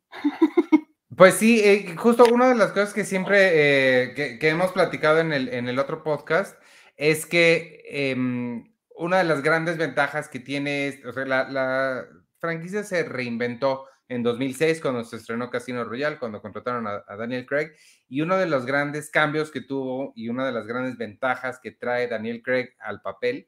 Pues 1.18 1.36
sí, 1.36 1.62
eh, 1.64 1.96
justo 1.96 2.26
una 2.26 2.50
de 2.50 2.56
las 2.56 2.74
cosas 2.74 2.94
que 2.94 3.06
siempre 3.06 4.10
eh, 4.10 4.38
que, 4.40 4.50
hemos 4.50 4.74
platicado 4.74 5.20
en 5.20 5.32
el, 5.32 5.48
en 5.48 5.70
el 5.70 5.80
otro 5.80 6.04
podcast 6.04 6.62
es 6.98 7.26
que 7.26 7.82
em, 7.88 8.72
una 8.98 9.20
de 9.20 9.24
las 9.24 9.42
grandes 9.42 9.78
ventajas 9.78 10.28
que 10.28 10.40
tiene, 10.42 11.00
o 11.06 11.20
la, 11.22 12.06
franquicia 12.40 12.84
se 12.84 13.04
reinventó 13.04 13.86
en 14.10 14.24
2006 14.24 14.82
cuando 14.82 15.06
se 15.06 15.16
estrenó 15.16 15.50
Casino 15.50 15.86
Royale, 15.86 16.20
cuando 16.20 16.42
contrataron 16.42 16.86
a, 16.86 17.04
a, 17.08 17.16
Daniel 17.16 17.46
Craig, 17.46 17.72
y 18.10 18.22
uno 18.22 18.36
de 18.36 18.48
los 18.48 18.66
grandes 18.66 19.10
cambios 19.10 19.52
que 19.52 19.62
tuvo 19.62 20.12
y 20.16 20.28
una 20.28 20.46
de 20.46 20.52
las 20.52 20.68
grandes 20.68 20.98
ventajas 20.98 21.60
que 21.60 21.72
trae 21.72 22.08
Daniel 22.08 22.44
Craig 22.44 22.76
al 22.78 23.02
papel 23.02 23.48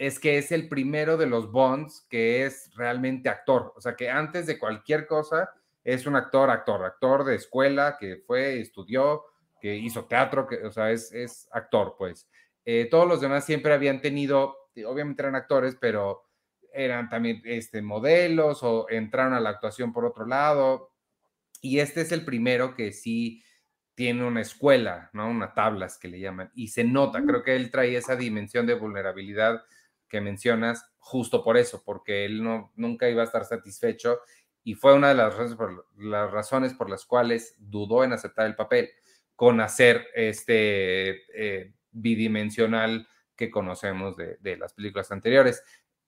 es 0.00 0.18
que 0.18 0.38
es 0.38 0.50
el 0.50 0.66
primero 0.66 1.18
de 1.18 1.26
los 1.26 1.52
Bonds 1.52 2.06
que 2.08 2.46
es 2.46 2.74
realmente 2.74 3.28
actor. 3.28 3.74
O 3.76 3.82
sea, 3.82 3.96
que 3.96 4.08
antes 4.08 4.46
de 4.46 4.58
cualquier 4.58 5.06
cosa 5.06 5.50
es 5.84 6.06
un 6.06 6.16
actor, 6.16 6.48
actor, 6.48 6.82
actor 6.86 7.22
de 7.22 7.34
escuela 7.34 7.98
que 8.00 8.16
fue, 8.26 8.60
estudió, 8.60 9.24
que 9.60 9.76
hizo 9.76 10.06
teatro, 10.06 10.46
que, 10.46 10.64
o 10.64 10.72
sea, 10.72 10.90
es, 10.90 11.12
es 11.12 11.46
actor, 11.52 11.96
pues. 11.98 12.30
Eh, 12.64 12.88
todos 12.90 13.06
los 13.06 13.20
demás 13.20 13.44
siempre 13.44 13.74
habían 13.74 14.00
tenido, 14.00 14.70
obviamente 14.86 15.20
eran 15.20 15.34
actores, 15.34 15.76
pero 15.78 16.22
eran 16.72 17.10
también 17.10 17.42
este, 17.44 17.82
modelos 17.82 18.62
o 18.62 18.86
entraron 18.88 19.34
a 19.34 19.40
la 19.40 19.50
actuación 19.50 19.92
por 19.92 20.06
otro 20.06 20.24
lado. 20.24 20.94
Y 21.60 21.80
este 21.80 22.00
es 22.00 22.12
el 22.12 22.24
primero 22.24 22.74
que 22.74 22.94
sí 22.94 23.44
tiene 23.94 24.24
una 24.24 24.40
escuela, 24.40 25.10
¿no? 25.12 25.28
Una 25.28 25.52
tablas 25.52 25.98
que 25.98 26.08
le 26.08 26.20
llaman. 26.20 26.50
Y 26.54 26.68
se 26.68 26.84
nota, 26.84 27.22
creo 27.22 27.42
que 27.42 27.54
él 27.54 27.70
trae 27.70 27.94
esa 27.94 28.16
dimensión 28.16 28.66
de 28.66 28.72
vulnerabilidad 28.72 29.62
que 30.10 30.20
mencionas 30.20 30.84
justo 30.98 31.42
por 31.42 31.56
eso, 31.56 31.82
porque 31.84 32.26
él 32.26 32.42
no, 32.42 32.72
nunca 32.76 33.08
iba 33.08 33.22
a 33.22 33.24
estar 33.24 33.44
satisfecho 33.44 34.18
y 34.62 34.74
fue 34.74 34.94
una 34.94 35.08
de 35.08 35.14
las 35.14 35.34
razones 36.30 36.74
por, 36.74 36.90
las 36.90 37.06
cuales 37.06 37.54
dudó 37.58 38.04
en 38.04 38.12
aceptar 38.12 38.46
el 38.46 38.56
papel 38.56 38.90
con 39.34 39.60
hacer 39.60 40.08
este 40.14 41.22
eh, 41.34 41.72
bidimensional 41.92 43.08
que 43.36 43.50
conocemos 43.50 44.14
de, 44.16 44.56
las 44.58 44.74
películas 44.74 45.10
anteriores. 45.12 45.62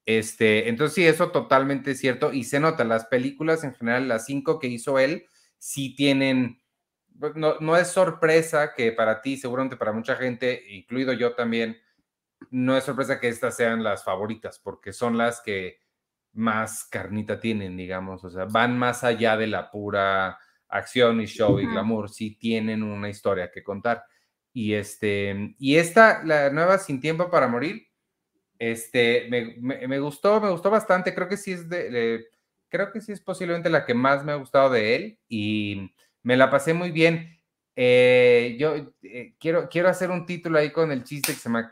Este, 0.05 0.69
entonces 0.69 0.95
sí, 0.95 1.07
eso 1.07 1.31
totalmente 1.31 1.93
es 1.93 2.01
cierto 2.01 2.33
y 2.33 2.45
se 2.45 2.61
nota, 2.61 2.85
las 2.85 3.07
películas 3.07 3.65
en 3.65 3.73
general, 3.75 4.09
las 4.09 4.27
cinco 4.27 4.59
que 4.59 4.67
hizo 4.67 4.99
él, 4.99 5.27
sí 5.57 5.95
tienen, 5.95 6.61
pues, 7.19 7.35
no, 7.37 7.59
no 7.61 7.77
es 7.77 7.89
sorpresa 7.89 8.75
que 8.75 8.93
para 8.93 9.23
ti, 9.23 9.39
seguramente 9.39 9.77
para 9.77 9.93
mucha 9.93 10.17
gente, 10.17 10.63
incluido 10.69 11.15
yo 11.15 11.35
también, 11.35 11.81
no 12.51 12.77
es 12.77 12.85
sorpresa 12.85 13.21
que 13.21 13.29
estas 13.29 13.57
sean 13.57 13.83
las 13.83 14.05
favoritas, 14.05 14.59
porque 14.59 14.93
son 14.93 15.17
las 15.17 15.41
que 15.41 15.81
más 16.35 16.85
carnita 16.85 17.39
tienen, 17.41 17.77
digamos, 17.77 18.25
o 18.25 18.31
sea, 18.31 18.47
van 18.47 18.79
más 18.79 19.05
allá 19.05 19.37
de 19.37 19.47
la 19.47 19.71
pura 19.71 20.39
acción 20.69 21.21
y 21.21 21.27
show 21.27 21.61
y 21.61 21.67
glamour, 21.67 22.09
sí 22.09 22.37
tienen 22.37 22.83
una 22.83 23.09
historia 23.11 23.51
que 23.51 23.63
contar. 23.63 24.05
Y 24.55 24.75
este, 24.75 25.55
y 25.59 25.77
esta, 25.77 26.25
la 26.25 26.51
nueva 26.51 26.79
Sin 26.79 27.01
Tiempo 27.01 27.31
para 27.31 27.49
Morir, 27.49 27.87
este, 28.59 29.29
me, 29.29 29.99
gustó, 29.99 30.41
me 30.41 30.51
gustó 30.51 30.71
bastante, 30.71 31.15
creo 31.15 31.29
que 31.29 31.37
sí 31.37 31.53
es 31.53 31.69
de, 31.69 32.27
creo 32.69 32.93
que 32.93 33.01
sí 33.01 33.13
es 33.13 33.21
posiblemente 33.21 33.69
la 33.69 33.85
que 33.85 33.95
más 33.95 34.25
me 34.25 34.33
ha 34.33 34.37
gustado 34.37 34.71
de 34.71 34.97
él 34.97 35.19
y 35.29 35.95
me 36.23 36.37
la 36.37 36.49
pasé 36.49 36.73
muy 36.73 36.91
bien. 36.91 37.39
Eh, 37.75 38.57
yo 38.59 38.75
eh, 39.03 39.35
quiero, 39.39 39.69
quiero 39.69 39.89
hacer 39.89 40.11
un 40.11 40.27
título 40.27 40.59
ahí 40.59 40.71
con 40.71 40.93
el 40.93 41.05
chiste 41.05 41.33
que 41.33 41.39
se 41.39 41.49
me 41.49 41.65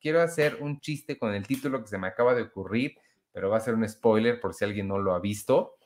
quiero 0.00 0.22
hacer 0.22 0.56
un 0.60 0.80
chiste 0.80 1.18
con 1.18 1.34
el 1.34 1.46
título 1.46 1.82
que 1.82 1.88
se 1.88 1.98
me 1.98 2.06
acaba 2.06 2.34
de 2.34 2.42
ocurrir, 2.42 2.96
pero 3.32 3.50
va 3.50 3.58
a 3.58 3.60
ser 3.60 3.74
un 3.74 3.88
spoiler 3.88 4.40
por 4.40 4.54
si 4.54 4.64
alguien 4.64 4.88
no 4.88 4.98
lo 4.98 5.14
ha 5.14 5.20
visto. 5.20 5.76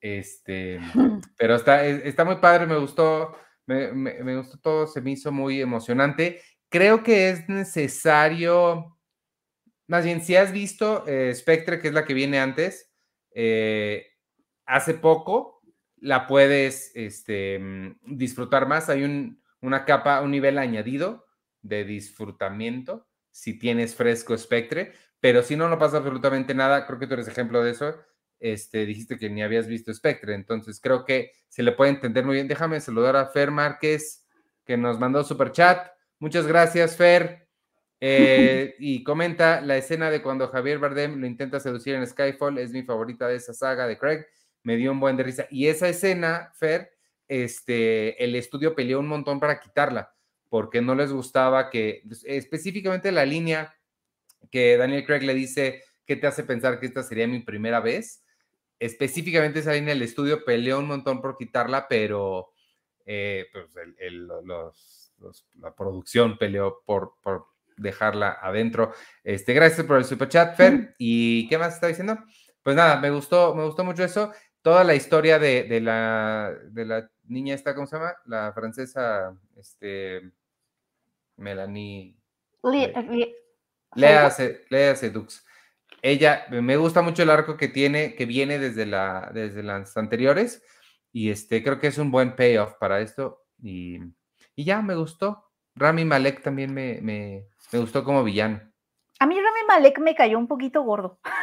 Este, 0.00 0.78
pero 1.36 1.56
está, 1.56 1.84
está 1.84 2.24
muy 2.24 2.36
padre, 2.36 2.66
me 2.66 2.78
gustó, 2.78 3.36
me, 3.66 4.36
gustó 4.36 4.58
todo, 4.58 4.86
se 4.86 5.00
me 5.00 5.12
hizo 5.12 5.32
muy 5.32 5.60
emocionante. 5.60 6.40
Creo 6.68 7.02
que 7.02 7.30
es 7.30 7.48
necesario, 7.48 8.96
más 9.88 10.04
bien, 10.04 10.22
si 10.22 10.36
has 10.36 10.52
visto 10.52 11.04
eh, 11.08 11.34
Spectre, 11.34 11.80
que 11.80 11.88
es 11.88 11.94
la 11.94 12.04
que 12.04 12.14
viene 12.14 12.38
antes, 12.38 12.92
hace 14.66 14.94
poco, 14.94 15.59
la 16.00 16.26
puedes 16.26 16.92
este, 16.94 17.58
mm, 17.58 18.16
disfrutar 18.16 18.66
más. 18.66 18.88
Hay 18.88 19.04
un, 19.04 19.42
una 19.60 19.84
capa, 19.84 20.20
un 20.22 20.30
nivel 20.30 20.58
añadido 20.58 21.26
de 21.62 21.84
disfrutamiento 21.84 23.06
si 23.30 23.58
tienes 23.58 23.94
fresco 23.94 24.36
Spectre, 24.36 24.92
pero 25.20 25.42
si 25.42 25.56
no, 25.56 25.68
no 25.68 25.78
pasa 25.78 25.98
absolutamente 25.98 26.54
nada. 26.54 26.86
Creo 26.86 26.98
que 26.98 27.06
tú 27.06 27.14
eres 27.14 27.28
ejemplo 27.28 27.62
de 27.62 27.70
eso. 27.70 27.94
Este, 28.38 28.86
dijiste 28.86 29.18
que 29.18 29.28
ni 29.28 29.42
habías 29.42 29.66
visto 29.66 29.92
Spectre, 29.92 30.34
entonces 30.34 30.80
creo 30.80 31.04
que 31.04 31.32
se 31.48 31.62
le 31.62 31.72
puede 31.72 31.90
entender 31.90 32.24
muy 32.24 32.36
bien. 32.36 32.48
Déjame 32.48 32.80
saludar 32.80 33.16
a 33.16 33.26
Fer 33.26 33.50
Márquez, 33.50 34.26
que 34.64 34.76
nos 34.76 34.98
mandó 34.98 35.22
super 35.24 35.52
chat. 35.52 35.88
Muchas 36.18 36.46
gracias, 36.46 36.96
Fer. 36.96 37.48
Eh, 38.00 38.74
y 38.78 39.04
comenta 39.04 39.60
la 39.60 39.76
escena 39.76 40.10
de 40.10 40.22
cuando 40.22 40.48
Javier 40.48 40.78
Bardem 40.78 41.20
lo 41.20 41.26
intenta 41.26 41.60
seducir 41.60 41.94
en 41.94 42.06
Skyfall, 42.06 42.56
es 42.56 42.72
mi 42.72 42.82
favorita 42.82 43.28
de 43.28 43.36
esa 43.36 43.52
saga 43.52 43.86
de 43.86 43.98
Craig. 43.98 44.24
Me 44.62 44.76
dio 44.76 44.92
un 44.92 45.00
buen 45.00 45.16
de 45.16 45.22
risa. 45.22 45.46
Y 45.50 45.66
esa 45.66 45.88
escena, 45.88 46.52
Fer, 46.54 46.92
este, 47.28 48.22
el 48.22 48.34
estudio 48.34 48.74
peleó 48.74 49.00
un 49.00 49.08
montón 49.08 49.40
para 49.40 49.60
quitarla, 49.60 50.14
porque 50.48 50.80
no 50.80 50.94
les 50.94 51.12
gustaba 51.12 51.70
que, 51.70 52.02
pues, 52.06 52.24
específicamente 52.26 53.12
la 53.12 53.24
línea 53.24 53.74
que 54.50 54.76
Daniel 54.76 55.04
Craig 55.04 55.22
le 55.22 55.34
dice, 55.34 55.84
¿qué 56.06 56.16
te 56.16 56.26
hace 56.26 56.42
pensar 56.44 56.80
que 56.80 56.86
esta 56.86 57.02
sería 57.02 57.28
mi 57.28 57.40
primera 57.40 57.80
vez? 57.80 58.24
Específicamente 58.78 59.60
esa 59.60 59.72
línea, 59.72 59.92
el 59.92 60.02
estudio 60.02 60.44
peleó 60.44 60.78
un 60.78 60.86
montón 60.86 61.20
por 61.20 61.36
quitarla, 61.36 61.86
pero 61.88 62.52
eh, 63.04 63.46
pues 63.52 63.68
la 65.60 65.74
producción 65.74 66.38
peleó 66.38 66.82
por, 66.84 67.14
por 67.22 67.46
dejarla 67.76 68.38
adentro. 68.40 68.92
Este, 69.22 69.52
gracias 69.52 69.86
por 69.86 69.98
el 69.98 70.04
super 70.04 70.28
chat, 70.28 70.56
Fer. 70.56 70.94
¿Y 70.98 71.48
qué 71.48 71.58
más 71.58 71.74
está 71.74 71.86
diciendo? 71.88 72.18
Pues 72.62 72.76
nada, 72.76 73.00
me 73.00 73.10
gustó, 73.10 73.54
me 73.54 73.64
gustó 73.64 73.84
mucho 73.84 74.04
eso. 74.04 74.32
Toda 74.62 74.84
la 74.84 74.94
historia 74.94 75.38
de, 75.38 75.80
la, 75.80 76.54
de 76.64 76.84
la 76.84 77.10
niña 77.24 77.54
esta, 77.54 77.74
¿cómo 77.74 77.86
se 77.86 77.96
llama? 77.96 78.14
La 78.26 78.52
francesa, 78.52 79.34
este, 79.56 80.30
Melanie. 81.36 82.16
Lea, 83.94 84.30
Lea 84.68 84.96
Sedux. 84.96 85.44
Ella, 86.02 86.46
me 86.50 86.76
gusta 86.76 87.02
mucho 87.02 87.22
el 87.22 87.30
arco 87.30 87.56
que 87.56 87.68
tiene, 87.68 88.14
que 88.14 88.26
viene 88.26 88.58
desde, 88.58 88.86
la, 88.86 89.30
desde 89.32 89.62
las 89.62 89.96
anteriores. 89.96 90.62
Y 91.12 91.30
este, 91.30 91.62
creo 91.62 91.78
que 91.78 91.88
es 91.88 91.98
un 91.98 92.10
buen 92.10 92.36
payoff 92.36 92.74
para 92.74 93.00
esto. 93.00 93.44
Y, 93.62 93.98
y 94.54 94.64
ya, 94.64 94.82
me 94.82 94.94
gustó. 94.94 95.50
Rami 95.74 96.04
Malek 96.04 96.42
también 96.42 96.72
me, 96.72 97.00
me, 97.00 97.46
me 97.72 97.78
gustó 97.78 98.04
como 98.04 98.22
villano. 98.24 98.60
A 99.18 99.26
mí 99.26 99.34
Rami 99.34 99.60
Malek 99.66 99.98
me 99.98 100.14
cayó 100.14 100.38
un 100.38 100.48
poquito 100.48 100.82
gordo. 100.82 101.18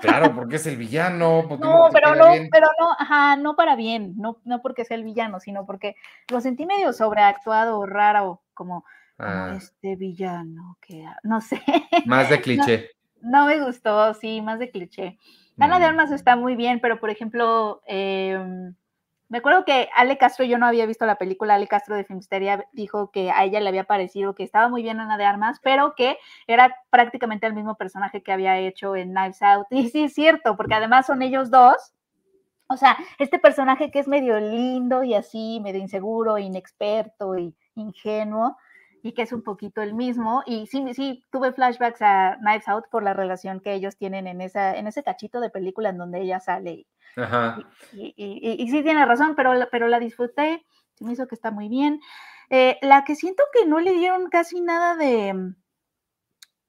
Claro, 0.00 0.34
porque 0.34 0.56
es 0.56 0.66
el 0.66 0.76
villano. 0.76 1.42
No, 1.60 1.88
pero 1.92 2.14
no, 2.14 2.26
pero 2.50 2.68
no, 2.80 2.92
ajá, 2.98 3.36
no 3.36 3.56
para 3.56 3.76
bien, 3.76 4.14
no, 4.16 4.38
no 4.44 4.62
porque 4.62 4.84
sea 4.84 4.96
el 4.96 5.04
villano, 5.04 5.40
sino 5.40 5.66
porque 5.66 5.96
lo 6.30 6.40
sentí 6.40 6.66
medio 6.66 6.92
sobreactuado, 6.92 7.84
raro, 7.86 8.42
como, 8.54 8.84
ah. 9.18 9.54
este 9.56 9.96
villano, 9.96 10.78
que 10.80 11.04
no 11.22 11.40
sé. 11.40 11.62
Más 12.06 12.28
de 12.30 12.40
cliché. 12.42 12.90
No, 13.20 13.46
me 13.46 13.60
gustó, 13.64 14.14
sí, 14.14 14.40
más 14.40 14.58
de 14.58 14.70
cliché. 14.70 15.18
Ana 15.58 15.78
de 15.78 15.86
mm. 15.86 15.88
Armas 15.88 16.12
está 16.12 16.36
muy 16.36 16.54
bien, 16.54 16.80
pero 16.80 17.00
por 17.00 17.10
ejemplo, 17.10 17.82
eh, 17.86 18.38
me 19.28 19.38
acuerdo 19.38 19.64
que 19.64 19.90
Ale 19.94 20.16
Castro, 20.16 20.44
yo 20.44 20.56
no 20.56 20.66
había 20.66 20.86
visto 20.86 21.04
la 21.04 21.16
película, 21.16 21.54
Ale 21.54 21.68
Castro 21.68 21.96
de 21.96 22.04
Filmsteria 22.04 22.66
dijo 22.72 23.10
que 23.10 23.30
a 23.30 23.44
ella 23.44 23.60
le 23.60 23.68
había 23.68 23.84
parecido 23.84 24.34
que 24.34 24.42
estaba 24.42 24.68
muy 24.68 24.82
bien 24.82 25.00
Ana 25.00 25.18
de 25.18 25.24
Armas, 25.24 25.60
pero 25.62 25.94
que 25.94 26.18
era 26.46 26.74
prácticamente 26.90 27.46
el 27.46 27.54
mismo 27.54 27.76
personaje 27.76 28.22
que 28.22 28.32
había 28.32 28.58
hecho 28.58 28.96
en 28.96 29.10
Knives 29.10 29.42
Out. 29.42 29.66
Y 29.70 29.90
sí, 29.90 30.04
es 30.04 30.14
cierto, 30.14 30.56
porque 30.56 30.74
además 30.74 31.06
son 31.06 31.22
ellos 31.22 31.50
dos. 31.50 31.94
O 32.70 32.76
sea, 32.76 32.96
este 33.18 33.38
personaje 33.38 33.90
que 33.90 33.98
es 33.98 34.08
medio 34.08 34.38
lindo 34.40 35.02
y 35.02 35.14
así, 35.14 35.60
medio 35.62 35.80
inseguro, 35.80 36.38
inexperto 36.38 37.36
y 37.38 37.54
ingenuo, 37.74 38.56
y 39.02 39.12
que 39.12 39.22
es 39.22 39.32
un 39.32 39.42
poquito 39.42 39.82
el 39.82 39.94
mismo. 39.94 40.42
Y 40.46 40.66
sí, 40.66 40.84
sí, 40.94 41.24
tuve 41.30 41.52
flashbacks 41.52 42.02
a 42.02 42.36
Knives 42.40 42.68
Out 42.68 42.84
por 42.90 43.02
la 43.02 43.14
relación 43.14 43.60
que 43.60 43.74
ellos 43.74 43.96
tienen 43.96 44.26
en, 44.26 44.40
esa, 44.40 44.76
en 44.76 44.86
ese 44.86 45.02
cachito 45.02 45.40
de 45.40 45.50
película 45.50 45.90
en 45.90 45.98
donde 45.98 46.20
ella 46.20 46.40
sale 46.40 46.86
Ajá. 47.16 47.58
Y, 47.92 48.68
sí 48.70 48.82
tiene 48.82 49.04
razón, 49.04 49.34
pero, 49.34 49.52
pero 49.70 49.88
la 49.88 49.98
disfruté, 49.98 50.64
se 50.94 51.04
me 51.04 51.12
hizo 51.12 51.26
que 51.26 51.34
está 51.34 51.50
muy 51.50 51.68
bien. 51.68 52.00
Eh, 52.50 52.78
la 52.82 53.04
que 53.04 53.14
siento 53.14 53.42
que 53.52 53.66
no 53.66 53.80
le 53.80 53.92
dieron 53.92 54.28
casi 54.30 54.60
nada 54.60 54.94
de, 54.96 55.52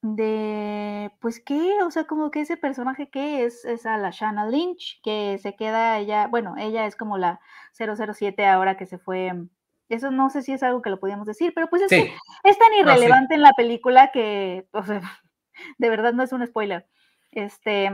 de, 0.01 1.11
pues 1.19 1.41
qué, 1.45 1.81
o 1.83 1.91
sea, 1.91 2.05
como 2.05 2.31
que 2.31 2.41
ese 2.41 2.57
personaje 2.57 3.09
que 3.09 3.45
es, 3.45 3.63
es 3.65 3.85
a 3.85 3.97
la 3.97 4.11
Shanna 4.11 4.47
Lynch, 4.47 5.01
que 5.03 5.37
se 5.41 5.55
queda 5.55 5.97
ella, 5.99 6.27
bueno, 6.27 6.55
ella 6.57 6.85
es 6.85 6.95
como 6.95 7.17
la 7.17 7.39
007 7.73 8.45
ahora 8.45 8.75
que 8.77 8.85
se 8.85 8.97
fue, 8.97 9.31
eso 9.89 10.11
no 10.11 10.29
sé 10.29 10.41
si 10.41 10.53
es 10.53 10.63
algo 10.63 10.81
que 10.81 10.89
lo 10.89 10.99
podíamos 10.99 11.27
decir, 11.27 11.51
pero 11.53 11.69
pues 11.69 11.83
es, 11.83 11.91
es 11.91 12.57
tan 12.57 12.73
irrelevante 12.79 13.35
en 13.35 13.41
la 13.41 13.53
película 13.53 14.11
que, 14.11 14.67
o 14.71 14.83
sea, 14.83 15.01
de 15.77 15.89
verdad 15.89 16.13
no 16.13 16.23
es 16.23 16.31
un 16.31 16.45
spoiler. 16.45 16.87
Este, 17.31 17.91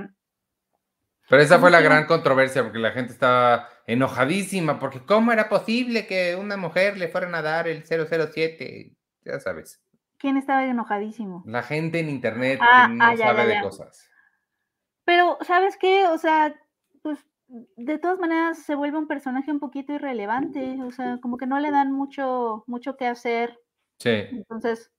pero 1.30 1.42
esa 1.42 1.60
fue 1.60 1.72
la 1.72 1.82
gran 1.82 2.06
controversia 2.06 2.64
porque 2.64 2.78
la 2.78 2.92
gente 2.92 3.12
estaba 3.12 3.68
enojadísima 3.88 4.80
porque 4.80 5.04
cómo 5.06 5.32
era 5.32 5.50
posible 5.50 6.06
que 6.06 6.36
una 6.36 6.56
mujer 6.56 6.98
le 6.98 7.08
fueran 7.08 7.34
a 7.34 7.42
dar 7.42 7.68
el 7.68 7.84
007, 7.84 8.96
ya 9.24 9.40
sabes. 9.40 9.82
¿Quién 10.18 10.38
estaba 10.38 10.64
enojadísimo? 10.66 11.44
La 11.46 11.64
gente 11.64 12.00
en 12.00 12.10
internet 12.10 12.60
ah, 12.62 12.88
que 12.88 12.96
no 12.96 13.06
ah, 13.06 13.18
sabe 13.18 13.48
de 13.48 13.62
cosas. 13.62 14.10
Pero, 15.04 15.38
¿sabes 15.42 15.78
qué? 15.78 16.08
O 16.08 16.18
sea, 16.18 16.56
pues 17.02 17.20
de 17.48 17.98
todas 18.00 18.20
maneras 18.20 18.60
se 18.60 18.76
vuelve 18.76 18.98
un 18.98 19.08
personaje 19.08 19.52
un 19.52 19.60
poquito 19.60 19.94
irrelevante, 19.94 20.82
o 20.84 20.92
sea, 20.92 21.20
como 21.22 21.38
que 21.38 21.46
no 21.46 21.60
le 21.60 21.72
dan 21.72 21.92
mucho, 21.92 22.64
mucho 22.68 22.98
que 22.98 23.08
hacer. 23.08 23.60
Sí. 24.00 24.10
Entonces, 24.32 24.92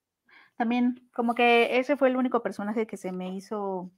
también 0.56 1.08
como 1.12 1.34
que 1.34 1.78
ese 1.78 1.96
fue 1.96 2.08
el 2.08 2.16
único 2.16 2.42
personaje 2.42 2.86
que 2.86 2.96
se 2.96 3.12
me 3.12 3.34
hizo 3.34 3.90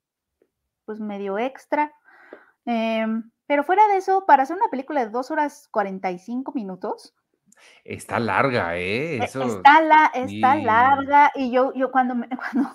pues 0.85 1.01
medio 1.01 1.39
extra. 1.39 1.93
Em, 2.65 3.31
pero 3.47 3.65
fuera 3.65 3.87
de 3.89 3.99
eso, 3.99 4.27
para 4.27 4.43
hacer 4.43 4.57
una 4.57 4.69
película 4.71 5.05
de 5.05 5.11
2 5.11 5.31
horas 5.31 5.69
45 5.71 6.53
minutos. 6.53 7.15
Está 7.85 8.19
larga, 8.19 8.77
¿eh? 8.77 9.19
E, 9.19 9.25
está, 9.25 9.81
la, 9.81 10.11
está 10.15 10.55
larga. 10.57 11.31
Y 11.35 11.51
yo, 11.51 11.73
yo 11.75 11.91
cuando, 11.91 12.15
cuando, 12.37 12.71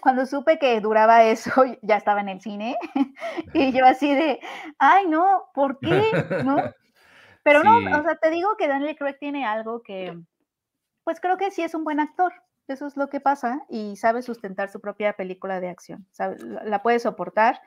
cuando 0.00 0.26
supe 0.26 0.58
que 0.58 0.80
duraba 0.80 1.24
eso, 1.24 1.50
ya 1.82 1.96
estaba 1.96 2.20
en 2.20 2.28
el 2.28 2.40
cine. 2.40 2.76
y 3.54 3.72
yo 3.72 3.84
así 3.84 4.14
de, 4.14 4.40
ay, 4.78 5.06
no, 5.06 5.44
¿por 5.54 5.78
qué? 5.78 6.02
¿No? 6.44 6.56
Pero 7.42 7.62
no, 7.62 7.78
o 7.78 8.02
sea, 8.02 8.16
te 8.16 8.30
digo 8.30 8.56
que 8.56 8.66
Daniel 8.66 8.96
Craig 8.96 9.18
tiene 9.20 9.46
algo 9.46 9.80
que, 9.80 10.18
pues 11.04 11.20
creo 11.20 11.36
que 11.36 11.52
sí 11.52 11.62
es 11.62 11.74
un 11.74 11.84
buen 11.84 12.00
actor. 12.00 12.32
Eso 12.66 12.88
es 12.88 12.96
lo 12.96 13.08
que 13.08 13.20
pasa 13.20 13.64
y 13.68 13.94
sabe 13.94 14.22
sustentar 14.22 14.68
su 14.68 14.80
propia 14.80 15.12
película 15.12 15.60
de 15.60 15.68
acción. 15.68 16.08
la 16.40 16.82
puede 16.82 16.98
soportar 16.98 17.60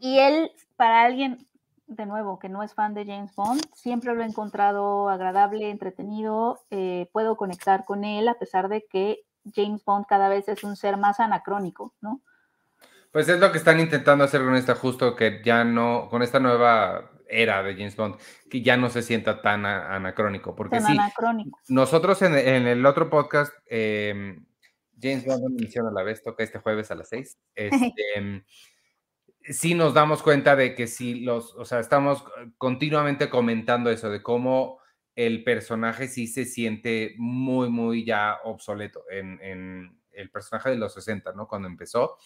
y 0.00 0.18
él, 0.18 0.50
para 0.76 1.02
alguien, 1.02 1.46
de 1.86 2.06
nuevo, 2.06 2.38
que 2.38 2.48
no 2.48 2.62
es 2.62 2.74
fan 2.74 2.94
de 2.94 3.04
James 3.04 3.34
Bond, 3.36 3.60
siempre 3.74 4.14
lo 4.14 4.22
he 4.22 4.26
encontrado 4.26 5.10
agradable, 5.10 5.68
entretenido, 5.68 6.58
eh, 6.70 7.08
puedo 7.12 7.36
conectar 7.36 7.84
con 7.84 8.04
él 8.04 8.26
a 8.26 8.38
pesar 8.38 8.70
de 8.70 8.86
que 8.86 9.20
James 9.54 9.84
Bond 9.84 10.06
cada 10.06 10.28
vez 10.28 10.48
es 10.48 10.64
un 10.64 10.76
ser 10.76 10.96
más 10.96 11.20
anacrónico, 11.20 11.94
¿no? 12.00 12.20
Pues 13.12 13.28
es 13.28 13.40
lo 13.40 13.50
que 13.50 13.58
están 13.58 13.80
intentando 13.80 14.24
hacer 14.24 14.42
con 14.42 14.54
esta, 14.54 14.74
justo 14.74 15.16
que 15.16 15.42
ya 15.44 15.64
no, 15.64 16.08
con 16.08 16.22
esta 16.22 16.38
nueva 16.38 17.10
era 17.28 17.62
de 17.62 17.74
James 17.74 17.96
Bond, 17.96 18.16
que 18.48 18.62
ya 18.62 18.76
no 18.76 18.90
se 18.90 19.02
sienta 19.02 19.40
tan 19.42 19.66
anacrónico. 19.66 20.54
Porque 20.54 20.80
sí, 20.80 20.96
nosotros 21.68 22.22
en, 22.22 22.34
el 22.34 22.86
otro 22.86 23.10
podcast, 23.10 23.52
em, 23.66 24.44
James 25.00 25.24
Bond, 25.24 25.44
una 25.44 25.56
emisión 25.56 25.86
a 25.86 25.90
la 25.90 26.02
vez, 26.02 26.22
toca 26.22 26.44
este 26.44 26.58
jueves 26.58 26.90
a 26.90 26.94
las 26.94 27.08
seis. 27.08 27.38
Este, 27.54 27.80
sí 29.42 29.74
nos 29.74 29.94
damos 29.94 30.22
cuenta 30.22 30.54
de 30.54 30.74
que 30.74 30.86
sí 30.86 31.20
los, 31.20 31.54
o 31.54 31.64
sea, 31.64 31.80
estamos 31.80 32.24
continuamente 32.58 33.28
comentando 33.28 33.90
eso, 33.90 34.10
de 34.10 34.22
cómo 34.22 34.79
el 35.26 35.44
personaje 35.44 36.08
sí 36.08 36.26
se 36.26 36.44
siente 36.44 37.14
muy, 37.18 37.68
muy 37.68 38.04
ya 38.04 38.38
obsoleto 38.44 39.04
en, 39.10 39.98
el 40.12 40.30
personaje 40.30 40.70
de 40.70 40.76
los 40.76 40.92
60, 40.94 41.32
¿no? 41.32 41.46
Cuando 41.48 41.68
empezó, 41.68 42.18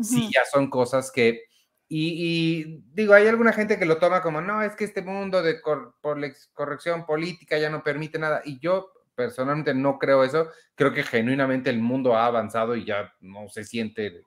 sí 0.00 0.30
ya 0.32 0.44
son 0.50 0.70
cosas 0.70 1.10
que, 1.10 1.42
y, 1.88 2.82
digo, 2.92 3.12
hay 3.12 3.26
alguna 3.26 3.52
gente 3.52 3.78
que 3.78 3.84
lo 3.84 3.98
toma 3.98 4.22
como, 4.22 4.40
no, 4.40 4.62
es 4.62 4.74
que 4.74 4.84
este 4.84 5.02
mundo 5.02 5.42
de 5.42 5.60
por 6.00 6.18
la 6.18 6.32
corrección 6.54 7.04
política 7.04 7.58
ya 7.58 7.68
no 7.68 7.82
permite 7.82 8.18
nada, 8.18 8.42
y 8.44 8.58
yo 8.58 8.92
personalmente 9.14 9.74
no 9.74 9.98
creo 9.98 10.24
eso, 10.24 10.48
creo 10.74 10.92
que 10.92 11.02
genuinamente 11.02 11.70
el 11.70 11.80
mundo 11.80 12.16
ha 12.16 12.26
avanzado 12.26 12.76
y 12.76 12.84
ya 12.84 13.12
no 13.20 13.48
se 13.48 13.64
siente 13.64 14.22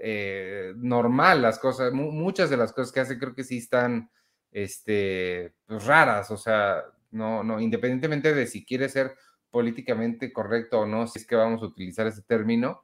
eh, 0.00 0.72
normal 0.76 1.42
las 1.42 1.58
cosas, 1.58 1.92
muchas 1.92 2.50
de 2.50 2.56
las 2.56 2.72
cosas 2.72 2.92
que 2.92 3.00
hace 3.00 3.18
creo 3.18 3.34
que 3.34 3.44
sí 3.44 3.58
están 3.58 4.10
este, 4.50 5.54
pues, 5.66 5.84
raras, 5.84 6.30
o 6.30 6.36
sea, 6.36 6.84
no, 7.14 7.42
no, 7.42 7.60
independientemente 7.60 8.34
de 8.34 8.46
si 8.46 8.64
quiere 8.64 8.88
ser 8.88 9.16
políticamente 9.50 10.32
correcto 10.32 10.80
o 10.80 10.86
no, 10.86 11.06
si 11.06 11.20
es 11.20 11.26
que 11.26 11.36
vamos 11.36 11.62
a 11.62 11.66
utilizar 11.66 12.06
ese 12.06 12.22
término, 12.22 12.82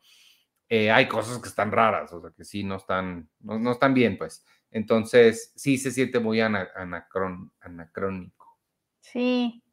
eh, 0.69 0.91
hay 0.91 1.09
cosas 1.09 1.43
que 1.43 1.49
están 1.49 1.73
raras, 1.73 2.13
o 2.13 2.21
sea, 2.21 2.31
que 2.31 2.45
sí 2.45 2.63
no 2.63 2.77
están, 2.77 3.29
no, 3.41 3.73
están 3.73 3.93
bien, 3.93 4.17
pues. 4.17 4.47
Entonces, 4.71 5.53
sí 5.57 5.79
se 5.79 5.91
siente 5.91 6.21
muy 6.21 6.41
anacrónico. 6.41 8.57
Sí, 9.01 9.65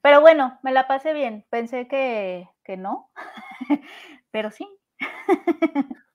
pero 0.00 0.20
bueno, 0.20 0.60
me 0.62 0.70
la 0.70 0.86
pasé 0.86 1.12
bien. 1.12 1.44
Pensé 1.50 1.88
que, 1.88 2.48
que 2.62 2.76
no, 2.76 3.10
pero 4.30 4.52
sí. 4.52 4.68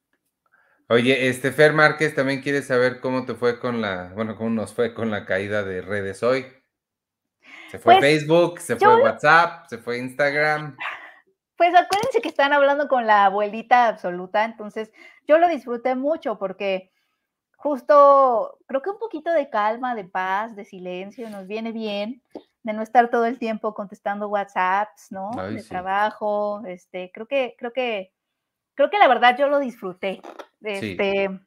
Oye, 0.87 1.27
este 1.27 1.51
Fer 1.51 1.73
Márquez 1.73 2.15
también 2.15 2.41
quiere 2.41 2.61
saber 2.61 3.01
cómo 3.01 3.25
te 3.25 3.35
fue 3.35 3.59
con 3.59 3.81
la, 3.81 4.13
bueno, 4.13 4.37
cómo 4.37 4.49
nos 4.49 4.73
fue 4.73 4.93
con 4.93 5.11
la 5.11 5.25
caída 5.25 5.63
de 5.63 5.81
redes 5.81 6.23
hoy. 6.23 6.45
Se 7.71 7.79
fue 7.79 7.95
pues, 7.95 8.05
Facebook, 8.05 8.59
se 8.59 8.75
fue 8.75 9.01
WhatsApp, 9.01 9.65
se 9.67 9.77
fue 9.77 9.97
Instagram. 9.97 10.75
Pues 11.55 11.73
acuérdense 11.73 12.21
que 12.21 12.27
están 12.27 12.51
hablando 12.51 12.89
con 12.89 13.07
la 13.07 13.23
abuelita 13.23 13.87
absoluta, 13.87 14.43
entonces 14.43 14.91
yo 15.25 15.37
lo 15.37 15.47
disfruté 15.47 15.95
mucho 15.95 16.37
porque 16.37 16.91
justo, 17.55 18.57
creo 18.65 18.81
que 18.81 18.89
un 18.89 18.99
poquito 18.99 19.31
de 19.31 19.49
calma, 19.49 19.95
de 19.95 20.03
paz, 20.03 20.53
de 20.53 20.65
silencio, 20.65 21.29
nos 21.29 21.47
viene 21.47 21.71
bien, 21.71 22.21
de 22.63 22.73
no 22.73 22.81
estar 22.81 23.09
todo 23.09 23.25
el 23.25 23.39
tiempo 23.39 23.73
contestando 23.73 24.27
WhatsApps, 24.27 25.11
¿no? 25.11 25.31
de 25.31 25.63
trabajo, 25.63 26.61
este, 26.65 27.09
creo 27.13 27.25
que, 27.25 27.55
creo 27.57 27.71
que, 27.71 28.11
creo 28.73 28.89
que 28.89 28.99
la 28.99 29.07
verdad 29.07 29.37
yo 29.37 29.47
lo 29.47 29.59
disfruté. 29.59 30.21
Este, 30.61 31.29
sí, 31.29 31.39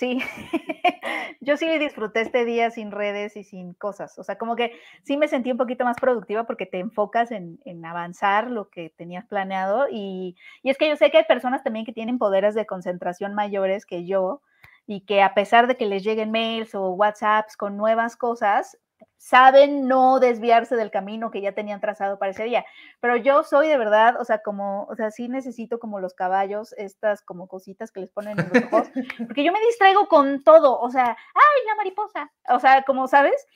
yo 1.40 1.56
sí 1.56 1.78
disfruté 1.78 2.20
este 2.20 2.44
día 2.44 2.70
sin 2.70 2.90
redes 2.90 3.36
y 3.36 3.44
sin 3.44 3.74
cosas. 3.74 4.18
O 4.18 4.22
sea, 4.22 4.38
como 4.38 4.56
que 4.56 4.72
sí 5.02 5.16
me 5.16 5.28
sentí 5.28 5.50
un 5.50 5.58
poquito 5.58 5.84
más 5.84 5.96
productiva 5.96 6.44
porque 6.44 6.66
te 6.66 6.78
enfocas 6.78 7.30
en, 7.30 7.58
avanzar 7.84 8.50
lo 8.50 8.70
que 8.70 8.90
tenías 8.90 9.26
planeado. 9.26 9.86
Y, 9.90 10.36
y, 10.62 10.70
es 10.70 10.78
que 10.78 10.88
yo 10.88 10.96
sé 10.96 11.10
que 11.10 11.18
hay 11.18 11.24
personas 11.24 11.62
también 11.62 11.84
que 11.84 11.92
tienen 11.92 12.18
poderes 12.18 12.54
de 12.54 12.66
concentración 12.66 13.34
mayores 13.34 13.86
que 13.86 14.06
yo 14.06 14.42
y 14.86 15.02
que 15.02 15.22
a 15.22 15.34
pesar 15.34 15.66
de 15.66 15.76
que 15.76 15.86
les 15.86 16.02
lleguen 16.02 16.30
mails 16.30 16.74
o 16.74 16.90
WhatsApps 16.90 17.56
con 17.56 17.76
nuevas 17.76 18.16
cosas, 18.16 18.78
saben 19.18 19.88
no 19.88 20.20
desviarse 20.20 20.76
del 20.76 20.90
camino 20.90 21.30
que 21.30 21.42
ya 21.42 21.52
tenían 21.52 21.80
trazado 21.80 22.18
para 22.18 22.30
ese 22.30 22.44
día. 22.44 22.64
Pero 23.00 23.16
yo 23.16 23.42
soy 23.42 23.68
de 23.68 23.76
verdad, 23.76 24.18
o 24.20 24.24
sea, 24.24 24.38
como, 24.38 24.84
o 24.84 24.94
sea, 24.94 25.10
sí 25.10 25.28
necesito 25.28 25.78
como 25.78 26.00
los 26.00 26.14
caballos, 26.14 26.72
estas 26.78 27.22
como 27.22 27.48
cositas 27.48 27.90
que 27.90 28.00
les 28.00 28.10
ponen 28.10 28.38
en 28.38 28.48
los 28.48 28.72
ojos, 28.72 28.88
porque 29.28 29.44
yo 29.44 29.52
me 29.52 29.60
distraigo 29.60 30.06
con 30.08 30.42
todo, 30.42 30.78
o 30.80 30.90
sea, 30.90 31.04
ay, 31.34 31.66
la 31.66 31.74
mariposa, 31.74 32.32
o 32.48 32.60
sea, 32.60 32.82
como 32.82 33.08
sabes, 33.08 33.46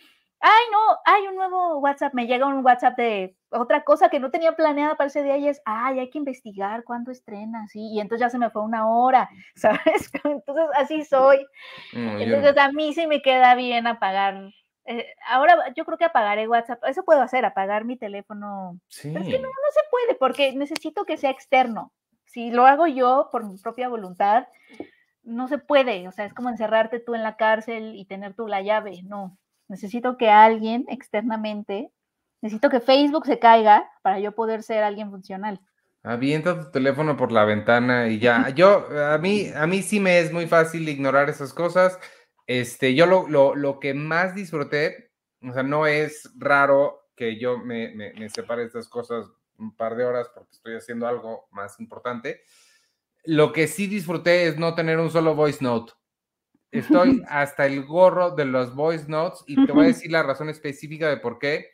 ay, 0.40 0.64
no, 0.72 0.78
hay 1.04 1.28
un 1.28 1.36
nuevo 1.36 1.78
WhatsApp, 1.78 2.14
me 2.14 2.26
llega 2.26 2.46
un 2.46 2.64
WhatsApp 2.64 2.96
de 2.96 3.36
otra 3.50 3.84
cosa 3.84 4.08
que 4.08 4.18
no 4.18 4.32
tenía 4.32 4.56
planeada 4.56 4.96
para 4.96 5.06
ese 5.06 5.22
día 5.22 5.36
y 5.36 5.46
es, 5.46 5.62
ay, 5.64 6.00
hay 6.00 6.10
que 6.10 6.18
investigar 6.18 6.82
cuándo 6.82 7.12
estrena, 7.12 7.68
sí, 7.68 7.92
y 7.92 8.00
entonces 8.00 8.26
ya 8.26 8.30
se 8.30 8.38
me 8.38 8.50
fue 8.50 8.62
una 8.62 8.88
hora, 8.88 9.30
¿sabes? 9.54 10.10
Entonces 10.24 10.66
así 10.74 11.04
soy. 11.04 11.46
entonces 11.92 12.58
a 12.58 12.72
mí 12.72 12.92
sí 12.92 13.06
me 13.06 13.22
queda 13.22 13.54
bien 13.54 13.86
apagar 13.86 14.52
eh, 14.84 15.06
ahora 15.28 15.72
yo 15.76 15.84
creo 15.84 15.98
que 15.98 16.04
apagaré 16.04 16.48
WhatsApp. 16.48 16.82
Eso 16.86 17.04
puedo 17.04 17.22
hacer, 17.22 17.44
apagar 17.44 17.84
mi 17.84 17.96
teléfono. 17.96 18.78
es 18.88 19.00
que 19.02 19.10
no, 19.10 19.20
no 19.20 19.70
se 19.72 19.80
puede 19.90 20.14
porque 20.18 20.52
necesito 20.52 21.04
que 21.04 21.16
sea 21.16 21.30
externo. 21.30 21.92
Si 22.24 22.50
lo 22.50 22.66
hago 22.66 22.86
yo 22.86 23.28
por 23.30 23.44
mi 23.44 23.58
propia 23.58 23.88
voluntad, 23.88 24.46
no 25.22 25.48
se 25.48 25.58
puede. 25.58 26.08
O 26.08 26.12
sea, 26.12 26.24
es 26.24 26.34
como 26.34 26.48
encerrarte 26.48 26.98
tú 26.98 27.14
en 27.14 27.22
la 27.22 27.36
cárcel 27.36 27.94
y 27.96 28.04
tener 28.06 28.34
tú 28.34 28.48
la 28.48 28.62
llave. 28.62 29.02
No. 29.04 29.38
Necesito 29.68 30.16
que 30.16 30.30
alguien 30.30 30.84
externamente, 30.88 31.90
necesito 32.40 32.68
que 32.68 32.80
Facebook 32.80 33.26
se 33.26 33.38
caiga 33.38 33.90
para 34.02 34.18
yo 34.18 34.32
poder 34.32 34.62
ser 34.62 34.82
alguien 34.82 35.10
funcional. 35.10 35.60
Avienta 36.02 36.60
tu 36.60 36.70
teléfono 36.72 37.16
por 37.16 37.30
la 37.30 37.44
ventana 37.44 38.08
y 38.08 38.18
ya. 38.18 38.48
Yo, 38.56 38.86
a 39.06 39.18
mí, 39.18 39.46
a 39.54 39.66
mí 39.66 39.82
sí 39.82 40.00
me 40.00 40.18
es 40.18 40.32
muy 40.32 40.46
fácil 40.46 40.88
ignorar 40.88 41.30
esas 41.30 41.54
cosas. 41.54 41.98
Este, 42.46 42.94
yo 42.94 43.06
lo, 43.06 43.54
lo, 43.54 43.80
que 43.80 43.94
más 43.94 44.34
disfruté, 44.34 45.12
o 45.42 45.52
sea, 45.52 45.62
no 45.62 45.86
es 45.86 46.30
raro 46.36 47.08
que 47.14 47.38
yo 47.38 47.58
me, 47.58 47.94
me, 47.94 48.28
separe 48.30 48.62
de 48.62 48.66
estas 48.68 48.88
cosas 48.88 49.26
un 49.58 49.76
par 49.76 49.96
de 49.96 50.04
horas 50.04 50.28
porque 50.34 50.50
estoy 50.52 50.74
haciendo 50.74 51.06
algo 51.06 51.46
más 51.50 51.78
importante. 51.78 52.42
Lo 53.24 53.52
que 53.52 53.68
sí 53.68 53.86
disfruté 53.86 54.48
es 54.48 54.58
no 54.58 54.74
tener 54.74 54.98
un 54.98 55.10
solo 55.10 55.34
voice 55.34 55.62
note. 55.62 55.92
Estoy 56.72 57.22
hasta 57.28 57.66
el 57.66 57.84
gorro 57.84 58.32
de 58.32 58.44
los 58.44 58.74
voice 58.74 59.06
notes 59.08 59.44
y 59.46 59.64
te 59.64 59.72
voy 59.72 59.84
a 59.84 59.88
decir 59.88 60.10
la 60.10 60.22
razón 60.22 60.48
específica 60.48 61.08
de 61.08 61.18
por 61.18 61.38
qué. 61.38 61.70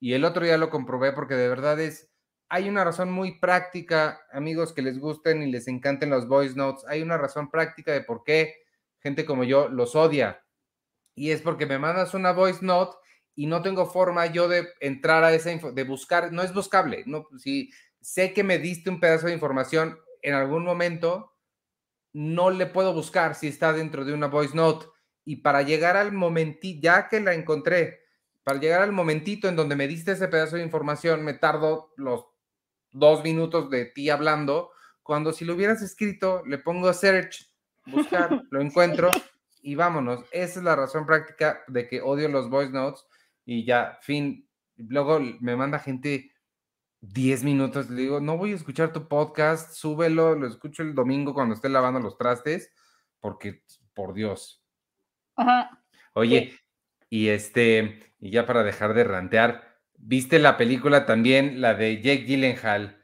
Y 0.00 0.12
el 0.12 0.24
otro 0.24 0.44
día 0.44 0.58
lo 0.58 0.70
comprobé 0.70 1.12
porque 1.12 1.34
de 1.34 1.48
verdad 1.48 1.80
es, 1.80 2.10
hay 2.48 2.68
una 2.68 2.84
razón 2.84 3.10
muy 3.10 3.38
práctica, 3.38 4.20
amigos 4.32 4.72
que 4.72 4.82
les 4.82 4.98
gusten 4.98 5.42
y 5.42 5.50
les 5.50 5.68
encanten 5.68 6.10
los 6.10 6.26
voice 6.26 6.56
notes, 6.56 6.84
hay 6.88 7.00
una 7.00 7.16
razón 7.16 7.50
práctica 7.50 7.92
de 7.92 8.02
por 8.02 8.24
qué 8.24 8.59
gente 9.00 9.24
como 9.24 9.44
yo 9.44 9.68
los 9.68 9.96
odia. 9.96 10.44
Y 11.14 11.30
es 11.30 11.42
porque 11.42 11.66
me 11.66 11.78
mandas 11.78 12.14
una 12.14 12.32
voice 12.32 12.64
note 12.64 12.96
y 13.34 13.46
no 13.46 13.62
tengo 13.62 13.86
forma 13.86 14.26
yo 14.26 14.48
de 14.48 14.68
entrar 14.80 15.24
a 15.24 15.32
esa 15.32 15.50
info, 15.50 15.72
de 15.72 15.84
buscar, 15.84 16.32
no 16.32 16.42
es 16.42 16.52
buscable, 16.52 17.04
no, 17.06 17.26
si 17.38 17.70
sé 18.00 18.32
que 18.32 18.44
me 18.44 18.58
diste 18.58 18.90
un 18.90 19.00
pedazo 19.00 19.26
de 19.26 19.34
información 19.34 19.98
en 20.22 20.34
algún 20.34 20.64
momento, 20.64 21.34
no 22.12 22.50
le 22.50 22.66
puedo 22.66 22.92
buscar 22.92 23.34
si 23.34 23.48
está 23.48 23.72
dentro 23.72 24.04
de 24.04 24.12
una 24.12 24.26
voice 24.26 24.54
note. 24.54 24.86
Y 25.24 25.36
para 25.36 25.62
llegar 25.62 25.96
al 25.96 26.12
momentito, 26.12 26.80
ya 26.82 27.08
que 27.08 27.20
la 27.20 27.34
encontré, 27.34 28.00
para 28.42 28.58
llegar 28.58 28.82
al 28.82 28.92
momentito 28.92 29.48
en 29.48 29.56
donde 29.56 29.76
me 29.76 29.86
diste 29.86 30.12
ese 30.12 30.28
pedazo 30.28 30.56
de 30.56 30.62
información, 30.62 31.22
me 31.22 31.34
tardo 31.34 31.92
los 31.96 32.26
dos 32.90 33.22
minutos 33.22 33.70
de 33.70 33.86
ti 33.86 34.10
hablando, 34.10 34.72
cuando 35.02 35.32
si 35.32 35.44
lo 35.44 35.54
hubieras 35.54 35.82
escrito, 35.82 36.42
le 36.46 36.58
pongo 36.58 36.92
search 36.92 37.49
buscar, 37.86 38.42
lo 38.50 38.60
encuentro 38.60 39.10
y 39.62 39.74
vámonos. 39.74 40.24
Esa 40.32 40.60
es 40.60 40.64
la 40.64 40.76
razón 40.76 41.06
práctica 41.06 41.62
de 41.68 41.88
que 41.88 42.00
odio 42.00 42.28
los 42.28 42.48
voice 42.48 42.72
notes 42.72 43.04
y 43.44 43.64
ya, 43.64 43.98
fin. 44.02 44.48
Luego 44.76 45.20
me 45.40 45.56
manda 45.56 45.78
gente 45.78 46.32
10 47.00 47.44
minutos, 47.44 47.88
le 47.90 48.02
digo, 48.02 48.20
no 48.20 48.36
voy 48.36 48.52
a 48.52 48.56
escuchar 48.56 48.92
tu 48.92 49.08
podcast, 49.08 49.72
súbelo, 49.74 50.34
lo 50.34 50.46
escucho 50.46 50.82
el 50.82 50.94
domingo 50.94 51.32
cuando 51.32 51.54
esté 51.54 51.68
lavando 51.68 52.00
los 52.00 52.18
trastes, 52.18 52.70
porque, 53.20 53.62
por 53.94 54.12
Dios. 54.12 54.62
Ajá. 55.36 55.82
Oye, 56.12 56.58
y 57.08 57.28
este, 57.28 58.14
y 58.18 58.30
ya 58.30 58.46
para 58.46 58.62
dejar 58.62 58.94
de 58.94 59.04
rantear, 59.04 59.78
¿viste 59.96 60.38
la 60.38 60.56
película 60.56 61.06
también, 61.06 61.60
la 61.60 61.74
de 61.74 62.02
Jake 62.02 62.24
Gyllenhaal, 62.24 63.02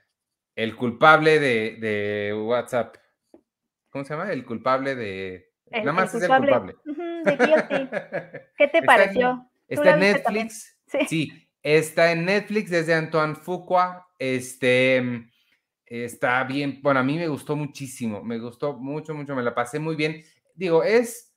el 0.55 0.77
culpable 0.77 1.39
de, 1.39 1.77
de 1.81 2.35
WhatsApp? 2.35 2.97
¿Cómo 3.97 4.05
se 4.05 4.15
llama? 4.15 4.31
El 4.31 4.45
culpable 4.45 4.95
de... 4.95 5.55
Nada 5.71 5.93
más 5.93 6.15
es 6.15 6.23
el 6.23 6.29
culpable. 6.29 6.77
¿Qué 8.59 8.69
te 8.69 8.83
pareció? 8.83 9.49
Está 9.67 9.95
en 9.95 10.01
Netflix. 10.01 10.79
Sí. 11.09 11.49
está 11.63 12.13
en 12.13 12.27
Netflix 12.27 12.71
desde 12.71 12.93
Antoine 12.93 13.35
Fuqua. 13.35 14.07
Este 14.19 15.25
está 15.87 16.45
bien. 16.45 16.81
Bueno, 16.83 17.01
a 17.01 17.03
mí 17.03 17.17
me 17.17 17.27
gustó 17.27 17.57
muchísimo. 17.57 18.23
Me 18.23 18.39
gustó 18.39 18.75
mucho, 18.75 19.15
mucho. 19.15 19.35
Me 19.35 19.43
la 19.43 19.55
pasé 19.55 19.79
muy 19.79 19.97
bien. 19.97 20.23
Digo, 20.55 20.83
es, 20.83 21.35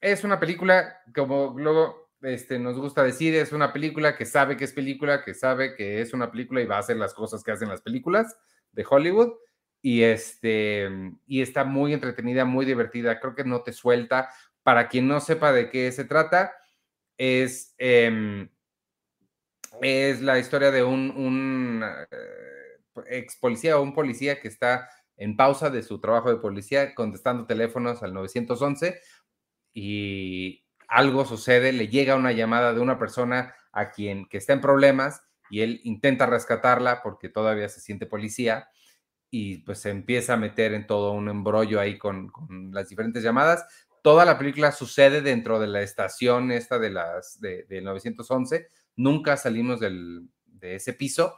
es 0.00 0.22
una 0.22 0.38
película, 0.38 0.96
como 1.12 1.58
luego 1.58 2.12
este, 2.22 2.60
nos 2.60 2.78
gusta 2.78 3.02
decir, 3.02 3.34
es 3.34 3.50
una 3.50 3.72
película 3.72 4.16
que 4.16 4.26
sabe 4.26 4.56
que 4.56 4.64
es 4.64 4.72
película, 4.72 5.24
que 5.24 5.34
sabe 5.34 5.74
que 5.74 6.00
es 6.00 6.14
una 6.14 6.30
película 6.30 6.60
y 6.60 6.66
va 6.66 6.76
a 6.76 6.80
hacer 6.80 6.98
las 6.98 7.14
cosas 7.14 7.42
que 7.42 7.50
hacen 7.50 7.68
las 7.68 7.82
películas 7.82 8.38
de 8.70 8.86
Hollywood 8.88 9.32
y 9.82 10.02
este 10.02 10.88
y 11.26 11.42
está 11.42 11.64
muy 11.64 11.92
entretenida, 11.94 12.44
muy 12.44 12.66
divertida. 12.66 13.20
Creo 13.20 13.34
que 13.34 13.44
no 13.44 13.62
te 13.62 13.72
suelta. 13.72 14.28
Para 14.62 14.88
quien 14.88 15.08
no 15.08 15.20
sepa 15.20 15.52
de 15.52 15.70
qué 15.70 15.90
se 15.92 16.04
trata, 16.04 16.52
es, 17.16 17.74
em, 17.78 18.48
es 19.82 20.20
la 20.20 20.38
historia 20.38 20.70
de 20.70 20.82
un, 20.82 21.10
un 21.10 21.82
eh, 22.10 23.18
ex 23.18 23.36
policía 23.36 23.78
o 23.78 23.82
un 23.82 23.94
policía 23.94 24.40
que 24.40 24.48
está 24.48 24.88
en 25.16 25.36
pausa 25.36 25.70
de 25.70 25.82
su 25.82 26.00
trabajo 26.00 26.30
de 26.30 26.40
policía 26.40 26.94
contestando 26.94 27.46
teléfonos 27.46 28.02
al 28.02 28.14
911 28.14 29.00
y 29.72 30.64
algo 30.88 31.24
sucede, 31.24 31.72
le 31.72 31.88
llega 31.88 32.16
una 32.16 32.32
llamada 32.32 32.72
de 32.74 32.80
una 32.80 32.98
persona 32.98 33.54
a 33.72 33.90
quien 33.90 34.26
que 34.26 34.38
está 34.38 34.54
en 34.54 34.60
problemas 34.60 35.22
y 35.50 35.60
él 35.60 35.80
intenta 35.84 36.26
rescatarla 36.26 37.02
porque 37.02 37.28
todavía 37.28 37.68
se 37.68 37.80
siente 37.80 38.06
policía 38.06 38.68
y 39.30 39.58
pues 39.58 39.78
se 39.80 39.90
empieza 39.90 40.34
a 40.34 40.36
meter 40.36 40.74
en 40.74 40.86
todo 40.86 41.12
un 41.12 41.28
embrollo 41.28 41.80
ahí 41.80 41.98
con, 41.98 42.32
las 42.72 42.88
diferentes 42.88 43.22
llamadas. 43.22 43.64
Toda 44.02 44.24
la 44.24 44.38
película 44.38 44.72
sucede 44.72 45.20
dentro 45.20 45.60
de 45.60 45.68
la 45.68 45.82
estación 45.82 46.50
esta 46.50 46.78
de 46.78 46.90
las 46.90 47.40
de, 47.40 47.80
911. 47.82 48.68
Nunca 48.96 49.36
salimos 49.36 49.78
del, 49.78 50.28
de 50.46 50.76
ese 50.76 50.92
piso 50.94 51.36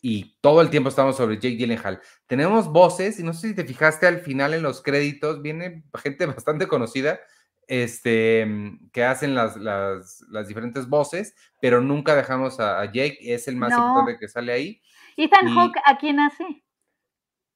y 0.00 0.36
todo 0.40 0.60
el 0.60 0.70
tiempo 0.70 0.90
estamos 0.90 1.16
sobre 1.16 1.36
Jake 1.36 1.56
Gyllenhaal. 1.56 2.00
Tenemos 2.26 2.68
voces, 2.68 3.18
y 3.18 3.22
no 3.22 3.32
sé 3.32 3.48
si 3.48 3.54
te 3.54 3.64
fijaste 3.64 4.06
al 4.06 4.20
final 4.20 4.52
en 4.52 4.62
los 4.62 4.82
créditos, 4.82 5.40
viene 5.40 5.82
gente 5.94 6.26
bastante 6.26 6.68
conocida 6.68 7.20
este, 7.66 8.46
que 8.92 9.04
hacen 9.04 9.34
las, 9.34 9.56
las, 9.56 10.46
diferentes 10.46 10.88
voces, 10.88 11.34
pero 11.60 11.80
nunca 11.80 12.14
dejamos 12.14 12.60
a, 12.60 12.84
Jake, 12.84 13.18
es 13.22 13.48
el 13.48 13.56
más 13.56 13.72
importante 13.72 14.18
que 14.18 14.28
sale 14.28 14.52
ahí. 14.52 14.82
Ethan 15.16 15.48
Hawke, 15.54 15.78
¿a 15.86 15.96
quién 15.96 16.20
hace? 16.20 16.63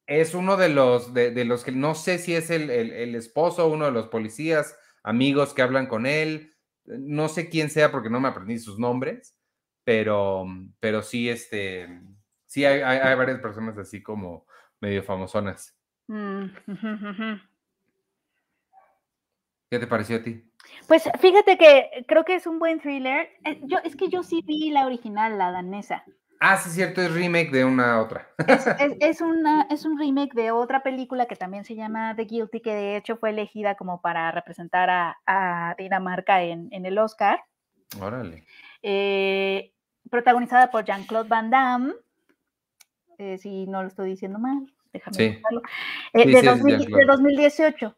Es 0.08 0.34
uno 0.34 0.56
de 0.56 0.70
los, 0.70 1.12
de, 1.12 1.44
los 1.44 1.62
que 1.64 1.70
no 1.70 1.94
sé 1.94 2.18
si 2.18 2.34
es 2.34 2.50
el, 2.50 2.70
esposo, 3.14 3.68
uno 3.68 3.84
de 3.84 3.92
los 3.92 4.08
policías, 4.08 4.76
amigos 5.02 5.52
que 5.52 5.60
hablan 5.60 5.86
con 5.86 6.06
él. 6.06 6.54
No 6.86 7.28
sé 7.28 7.50
quién 7.50 7.68
sea 7.68 7.92
porque 7.92 8.08
no 8.08 8.18
me 8.18 8.28
aprendí 8.28 8.58
sus 8.58 8.78
nombres, 8.78 9.38
pero, 9.84 10.46
pero 10.80 11.02
sí, 11.02 11.28
este, 11.28 12.00
sí 12.46 12.64
hay, 12.64 13.14
varias 13.16 13.40
personas 13.40 13.76
así 13.76 14.02
como 14.02 14.46
medio 14.80 15.02
famosonas. 15.02 15.78
Mm, 16.06 16.46
¿Qué 19.70 19.78
te 19.78 19.86
pareció 19.86 20.16
a 20.16 20.22
ti? 20.22 20.42
Pues 20.86 21.06
fíjate 21.20 21.58
que 21.58 22.06
creo 22.08 22.24
que 22.24 22.34
es 22.34 22.46
un 22.46 22.58
buen 22.58 22.80
thriller. 22.80 23.28
Eh, 23.44 23.60
yo, 23.64 23.76
es 23.84 23.94
que 23.94 24.08
yo 24.08 24.22
sí 24.22 24.42
vi 24.42 24.70
la 24.70 24.86
original, 24.86 25.36
la 25.36 25.50
danesa. 25.50 26.06
Ah, 26.40 26.56
sí, 26.56 26.70
cierto, 26.70 27.02
es 27.02 27.12
remake 27.12 27.50
de 27.50 27.64
una 27.64 28.00
otra. 28.00 28.28
Es, 29.00 29.20
una, 29.20 29.66
es 29.70 29.84
un 29.84 29.98
remake 29.98 30.34
de 30.34 30.50
otra 30.52 30.82
película 30.82 31.26
que 31.26 31.36
también 31.36 31.64
se 31.64 31.74
llama 31.74 32.14
The 32.14 32.24
Guilty, 32.24 32.60
que 32.60 32.74
de 32.74 32.96
hecho 32.96 33.16
fue 33.16 33.30
elegida 33.30 33.74
como 33.74 34.00
para 34.00 34.30
representar 34.30 34.88
a, 35.26 35.74
Dinamarca 35.76 36.42
en, 36.42 36.68
en, 36.70 36.86
el 36.86 36.98
Oscar. 36.98 37.40
Órale. 38.00 38.44
Eh, 38.82 39.72
protagonizada 40.10 40.70
por 40.70 40.84
Jean-Claude 40.84 41.28
Van 41.28 41.50
Damme, 41.50 41.94
eh, 43.18 43.38
si 43.38 43.66
no 43.66 43.82
lo 43.82 43.88
estoy 43.88 44.10
diciendo 44.10 44.38
mal, 44.38 44.72
déjame 44.92 45.16
sí. 45.16 45.42
Eh, 46.12 46.26
de, 46.26 46.42
de 46.42 47.04
2018. 47.04 47.96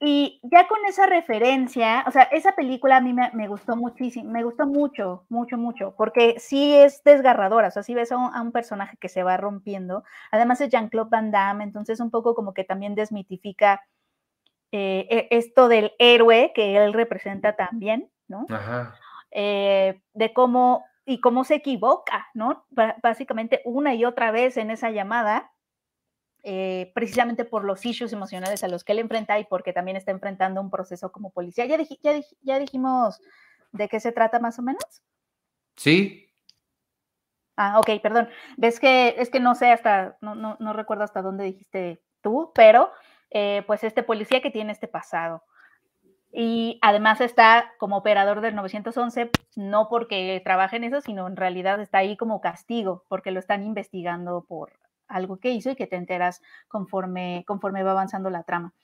Y 0.00 0.40
ya 0.42 0.66
con 0.66 0.78
esa 0.86 1.06
referencia, 1.06 2.04
o 2.06 2.10
sea, 2.10 2.24
esa 2.24 2.52
película 2.52 2.96
a 2.96 3.00
mí 3.00 3.14
me, 3.14 3.48
gustó 3.48 3.76
muchísimo, 3.76 4.30
me 4.30 4.42
gustó 4.42 4.66
mucho, 4.66 5.24
mucho, 5.28 5.56
mucho, 5.56 5.94
porque 5.96 6.34
sí 6.38 6.74
es 6.74 7.02
desgarradora, 7.04 7.68
o 7.68 7.70
sea, 7.70 7.82
sí 7.82 7.94
ves 7.94 8.10
a 8.12 8.16
un, 8.18 8.52
personaje 8.52 8.96
que 8.98 9.08
se 9.08 9.22
va 9.22 9.36
rompiendo. 9.36 10.04
Además 10.30 10.60
es 10.60 10.70
Jean-Claude 10.70 11.10
Van 11.10 11.30
Damme, 11.30 11.64
entonces 11.64 12.00
un 12.00 12.10
poco 12.10 12.34
como 12.34 12.54
que 12.54 12.64
también 12.64 12.94
desmitifica 12.94 13.82
eh, 14.72 15.06
e, 15.08 15.28
esto 15.30 15.68
del 15.68 15.92
héroe 15.98 16.52
que 16.54 16.76
él 16.76 16.92
representa 16.92 17.54
también, 17.54 18.10
¿no? 18.26 18.46
Ajá. 18.50 18.96
Eh, 19.30 20.00
de 20.12 20.32
cómo 20.32 20.84
y 21.06 21.20
cómo 21.20 21.44
se 21.44 21.56
equivoca, 21.56 22.28
¿no? 22.34 22.64
básicamente 23.02 23.60
una 23.64 23.94
y 23.94 24.04
otra 24.04 24.30
vez 24.30 24.56
en 24.56 24.70
esa 24.70 24.90
llamada 24.90 25.52
eh, 26.46 26.92
precisamente 26.94 27.46
por 27.46 27.64
los 27.64 27.86
issues 27.86 28.12
emocionales 28.12 28.62
a 28.62 28.68
los 28.68 28.84
que 28.84 28.92
él 28.92 28.98
enfrenta 28.98 29.38
y 29.38 29.44
porque 29.44 29.72
también 29.72 29.96
está 29.96 30.10
enfrentando 30.10 30.60
un 30.60 30.70
proceso 30.70 31.10
como 31.10 31.30
policía. 31.30 31.64
¿Ya, 31.64 31.78
ya, 32.42 32.58
dijimos 32.58 33.22
de 33.72 33.88
qué 33.88 33.98
se 33.98 34.12
trata 34.12 34.38
más 34.40 34.58
o 34.58 34.62
menos? 34.62 34.84
Sí. 35.76 36.28
Ah, 37.56 37.80
ok, 37.80 37.98
perdón. 38.02 38.28
Ves 38.58 38.78
que 38.78 39.14
es 39.16 39.30
que 39.30 39.40
no 39.40 39.54
sé 39.54 39.72
hasta, 39.72 40.18
no, 40.20 40.34
no, 40.34 40.58
no 40.60 40.74
recuerdo 40.74 41.04
hasta 41.04 41.22
dónde 41.22 41.44
dijiste 41.44 42.02
tú, 42.20 42.52
pero 42.54 42.92
eh, 43.30 43.62
pues 43.66 43.82
este 43.82 44.02
policía 44.02 44.42
que 44.42 44.50
tiene 44.50 44.72
este 44.72 44.86
pasado. 44.86 45.44
Y 46.30 46.78
además 46.82 47.22
está 47.22 47.72
como 47.78 47.96
operador 47.96 48.42
del 48.42 48.54
911, 48.54 49.30
no 49.56 49.88
porque 49.88 50.42
trabaje 50.44 50.76
en 50.76 50.84
eso, 50.84 51.00
sino 51.00 51.26
en 51.26 51.36
realidad 51.36 51.80
está 51.80 51.98
ahí 51.98 52.18
como 52.18 52.42
castigo, 52.42 53.04
porque 53.08 53.30
lo 53.30 53.40
están 53.40 53.64
investigando 53.64 54.44
por 54.46 54.83
algo 55.08 55.38
que 55.38 55.50
hizo 55.50 55.70
y 55.70 55.76
que 55.76 55.86
te 55.86 55.96
enteras 55.96 56.40
conforme, 56.68 57.44
conforme 57.46 57.82
va 57.82 57.92
avanzando 57.92 58.30
la 58.30 58.42
trama. 58.42 58.74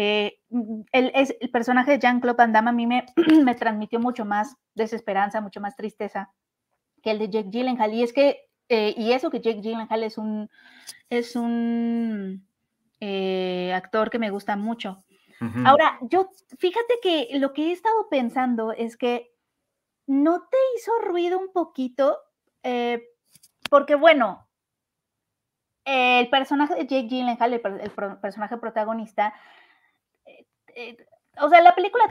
Eh, 0.00 0.38
mm, 0.50 0.82
el, 0.92 1.10
es, 1.12 1.36
el 1.40 1.50
personaje 1.50 1.90
de 1.90 1.98
Jean-Claude 1.98 2.36
Van 2.36 2.52
Damme 2.52 2.70
a 2.70 2.72
mí 2.72 2.86
me, 2.86 3.04
me, 3.44 3.56
transmitió 3.56 3.98
mucho 3.98 4.24
más 4.24 4.56
desesperanza, 4.74 5.40
mucho 5.40 5.60
más 5.60 5.74
tristeza 5.74 6.32
que 7.02 7.10
el 7.10 7.18
de 7.18 7.30
Jake 7.30 7.50
Gyllenhaal. 7.50 7.92
Y 7.92 8.04
es 8.04 8.12
que, 8.12 8.48
eh, 8.68 8.94
y 8.96 9.12
eso 9.12 9.28
que 9.28 9.40
Jake 9.40 9.60
Gyllenhaal 9.60 10.04
es 10.04 10.16
un, 10.16 10.48
es 11.10 11.34
un 11.34 12.46
eh, 13.00 13.72
actor 13.74 14.08
que 14.08 14.20
me 14.20 14.30
gusta 14.30 14.56
mucho. 14.56 14.98
Ahora, 15.64 16.00
yo, 16.00 16.30
fíjate 16.58 16.94
que 17.00 17.28
lo 17.38 17.52
que 17.52 17.68
he 17.68 17.72
estado 17.72 18.08
pensando 18.08 18.72
es 18.72 18.96
que 18.96 19.30
no 20.04 20.40
te 20.48 20.56
hizo 20.76 20.90
ruido 21.00 21.38
un 21.38 21.52
poquito, 21.52 22.18
porque 23.70 23.94
bueno, 23.94 24.47
el 25.88 26.28
personaje 26.28 26.74
de 26.74 26.86
Jake 26.86 27.08
Gyllenhaal, 27.08 27.54
el, 27.54 27.90
personaje 28.20 28.58
protagonista, 28.58 29.32
eh, 30.26 30.46
eh, 30.74 31.06
o 31.40 31.48
sea, 31.48 31.62
la 31.62 31.74
película 31.74 32.04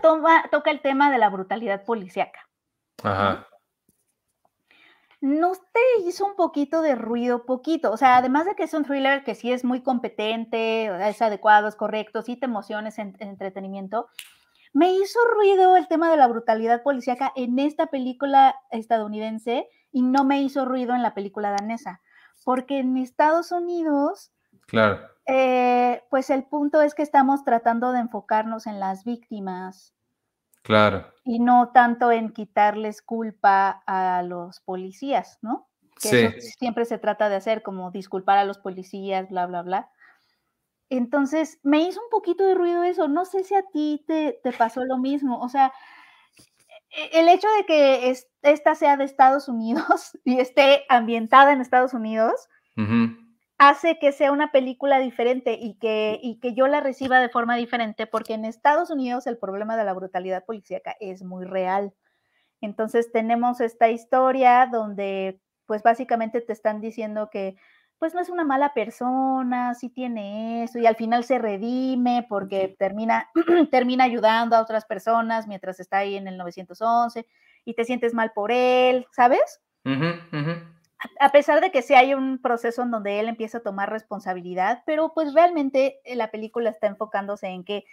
toca 0.49 0.71
el 0.71 0.81
tema 0.81 1.11
de 1.11 1.19
la 1.19 1.29
brutalidad 1.29 1.83
policíaca. 1.85 2.39
Ajá. 3.03 3.47
¿No 5.19 5.51
te 5.53 6.07
hizo 6.07 6.25
un 6.25 6.35
poquito 6.35 6.81
de 6.81 6.95
ruido? 6.95 7.45
Poquito. 7.45 7.91
O 7.91 7.97
sea, 7.97 8.17
además 8.17 8.45
de 8.45 8.55
que 8.55 8.63
es 8.63 8.73
un 8.73 8.83
thriller 8.83 9.23
que 9.23 9.35
sí 9.35 9.51
es 9.51 9.63
muy 9.63 9.81
competente, 9.83 10.85
es 11.09 11.21
adecuado, 11.21 11.67
es 11.67 11.75
correcto, 11.75 12.21
sí 12.21 12.35
te 12.35 12.45
emociones 12.45 12.97
en, 12.97 13.15
en 13.19 13.29
entretenimiento, 13.29 14.07
me 14.73 14.91
hizo 14.93 15.19
ruido 15.35 15.75
el 15.75 15.87
tema 15.87 16.09
de 16.09 16.17
la 16.17 16.27
brutalidad 16.27 16.81
policíaca 16.81 17.31
en 17.35 17.59
esta 17.59 17.87
película 17.87 18.55
estadounidense 18.71 19.67
y 19.91 20.01
no 20.01 20.23
me 20.23 20.41
hizo 20.41 20.65
ruido 20.65 20.95
en 20.95 21.03
la 21.03 21.13
película 21.13 21.51
danesa 21.51 22.01
porque 22.43 22.79
en 22.79 22.97
Estados 22.97 23.51
Unidos, 23.51 24.31
claro. 24.67 25.07
Eh, 25.27 26.03
pues 26.09 26.29
el 26.29 26.45
punto 26.45 26.81
es 26.81 26.95
que 26.95 27.03
estamos 27.03 27.43
tratando 27.43 27.91
de 27.91 27.99
enfocarnos 27.99 28.65
en 28.65 28.79
las 28.79 29.03
víctimas. 29.03 29.93
Claro. 30.63 31.13
Y 31.25 31.39
no 31.39 31.71
tanto 31.73 32.11
en 32.11 32.31
quitarles 32.31 33.01
culpa 33.01 33.83
a 33.85 34.23
los 34.23 34.61
policías, 34.61 35.37
¿no? 35.41 35.67
Que 36.01 36.07
sí. 36.07 36.17
eso 36.17 36.47
siempre 36.59 36.85
se 36.85 36.97
trata 36.97 37.27
de 37.27 37.35
hacer, 37.35 37.61
como 37.61 37.91
disculpar 37.91 38.37
a 38.37 38.45
los 38.45 38.57
policías, 38.57 39.29
bla, 39.29 39.45
bla, 39.47 39.63
bla. 39.63 39.91
Entonces, 40.89 41.59
me 41.63 41.81
hizo 41.81 41.99
un 42.01 42.09
poquito 42.09 42.45
de 42.45 42.55
ruido 42.55 42.83
eso. 42.83 43.09
No 43.09 43.25
sé 43.25 43.43
si 43.43 43.55
a 43.55 43.63
ti 43.63 44.05
te, 44.07 44.39
te 44.43 44.53
pasó 44.53 44.85
lo 44.85 44.97
mismo. 44.97 45.41
O 45.41 45.49
sea, 45.49 45.73
el 46.89 47.27
hecho 47.29 47.47
de 47.57 47.65
que 47.65 48.15
esta 48.41 48.75
sea 48.75 48.97
de 48.97 49.03
Estados 49.03 49.47
Unidos 49.47 50.17
y 50.23 50.39
esté 50.39 50.85
ambientada 50.89 51.53
en 51.53 51.61
Estados 51.61 51.93
Unidos 51.93 52.47
hace 53.57 53.97
que 53.97 54.11
sea 54.11 54.31
una 54.31 54.51
película 54.51 54.99
diferente 54.99 55.57
y 55.59 55.79
que, 55.79 56.19
y 56.21 56.39
que 56.39 56.53
yo 56.53 56.67
la 56.67 56.79
reciba 56.79 57.19
de 57.19 57.29
forma 57.29 57.55
diferente, 57.55 58.05
porque 58.05 58.35
en 58.35 58.45
Estados 58.45 58.91
Unidos 58.91 59.25
el 59.25 59.37
problema 59.37 59.75
de 59.75 59.83
la 59.83 59.93
brutalidad 59.93 60.45
policíaca 60.45 60.95
es 60.99 61.23
muy 61.23 61.43
real. 61.45 61.93
Entonces 62.61 63.11
tenemos 63.11 63.59
esta 63.59 63.89
historia 63.89 64.67
donde 64.71 65.41
pues 65.65 65.83
básicamente 65.83 66.39
te 66.41 66.53
están 66.53 66.81
diciendo 66.81 67.29
que 67.31 67.57
pues 67.99 68.13
no 68.13 68.21
es 68.21 68.29
una 68.29 68.43
mala 68.43 68.73
persona, 68.73 69.73
sí 69.73 69.89
tiene 69.89 70.63
eso, 70.63 70.79
y 70.79 70.85
al 70.85 70.95
final 70.95 71.23
se 71.23 71.39
redime 71.39 72.25
porque 72.29 72.75
termina, 72.77 73.29
termina 73.71 74.03
ayudando 74.03 74.55
a 74.55 74.61
otras 74.61 74.85
personas 74.85 75.47
mientras 75.47 75.79
está 75.79 75.99
ahí 75.99 76.15
en 76.15 76.27
el 76.27 76.37
911 76.37 77.27
y 77.65 77.73
te 77.73 77.85
sientes 77.85 78.13
mal 78.13 78.31
por 78.33 78.51
él, 78.51 79.07
¿sabes? 79.11 79.61
A, 81.19 81.31
pesar 81.31 81.61
de 81.61 81.71
que 81.71 81.81
sí 81.81 81.93
hay 81.93 82.13
un 82.13 82.39
proceso 82.41 82.81
en 82.81 82.91
donde 82.91 83.19
él 83.19 83.29
empieza 83.29 83.59
a 83.59 83.63
tomar 83.63 83.89
responsabilidad, 83.89 84.83
pero 84.85 85.13
pues 85.13 85.33
realmente 85.33 85.99
eh, 86.03 86.15
la 86.15 86.31
película 86.31 86.69
está 86.69 86.87
enfocándose 86.87 87.47
en 87.47 87.63
que 87.63 87.85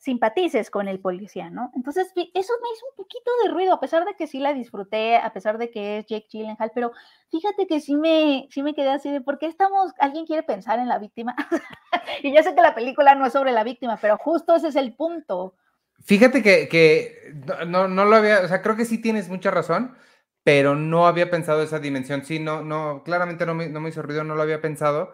simpatices 0.00 0.70
con 0.70 0.88
el 0.88 0.98
policía, 0.98 1.50
¿no? 1.50 1.70
Entonces, 1.76 2.10
eso 2.16 2.16
me 2.16 2.68
hizo 2.72 2.86
un 2.90 2.96
poquito 2.96 3.30
de 3.44 3.50
ruido, 3.50 3.74
a 3.74 3.80
pesar 3.80 4.06
de 4.06 4.14
que 4.14 4.26
sí 4.26 4.38
la 4.38 4.54
disfruté, 4.54 5.16
a 5.16 5.30
pesar 5.34 5.58
de 5.58 5.70
que 5.70 5.98
es 5.98 6.06
Jake 6.06 6.26
Gyllenhaal, 6.30 6.72
pero 6.74 6.92
fíjate 7.30 7.66
que 7.66 7.80
sí 7.80 7.96
me, 7.96 8.48
sí 8.50 8.62
me 8.62 8.74
quedé 8.74 8.88
así 8.88 9.10
de, 9.10 9.20
¿por 9.20 9.38
qué 9.38 9.46
estamos, 9.46 9.92
alguien 9.98 10.24
quiere 10.24 10.42
pensar 10.42 10.78
en 10.78 10.88
la 10.88 10.98
víctima? 10.98 11.36
y 12.22 12.32
ya 12.32 12.42
sé 12.42 12.54
que 12.54 12.62
la 12.62 12.74
película 12.74 13.14
no 13.14 13.26
es 13.26 13.34
sobre 13.34 13.52
la 13.52 13.62
víctima, 13.62 13.98
pero 14.00 14.16
justo 14.16 14.56
ese 14.56 14.68
es 14.68 14.76
el 14.76 14.94
punto. 14.94 15.54
Fíjate 16.02 16.42
que, 16.42 17.34
no, 17.66 17.86
no, 17.86 18.04
lo 18.06 18.16
había, 18.16 18.40
o 18.40 18.48
sea, 18.48 18.62
creo 18.62 18.76
que 18.76 18.86
sí 18.86 19.02
tienes 19.02 19.28
mucha 19.28 19.50
razón, 19.50 19.98
pero 20.42 20.76
no 20.76 21.06
había 21.06 21.30
pensado 21.30 21.62
esa 21.62 21.78
dimensión, 21.78 22.24
sí, 22.24 22.38
no, 22.38 22.62
no, 22.62 23.02
claramente 23.04 23.44
no 23.44 23.54
me, 23.54 23.68
no 23.68 23.80
me 23.80 23.90
hizo 23.90 24.00
ruido, 24.00 24.24
no 24.24 24.34
lo 24.34 24.40
había 24.40 24.62
pensado, 24.62 25.12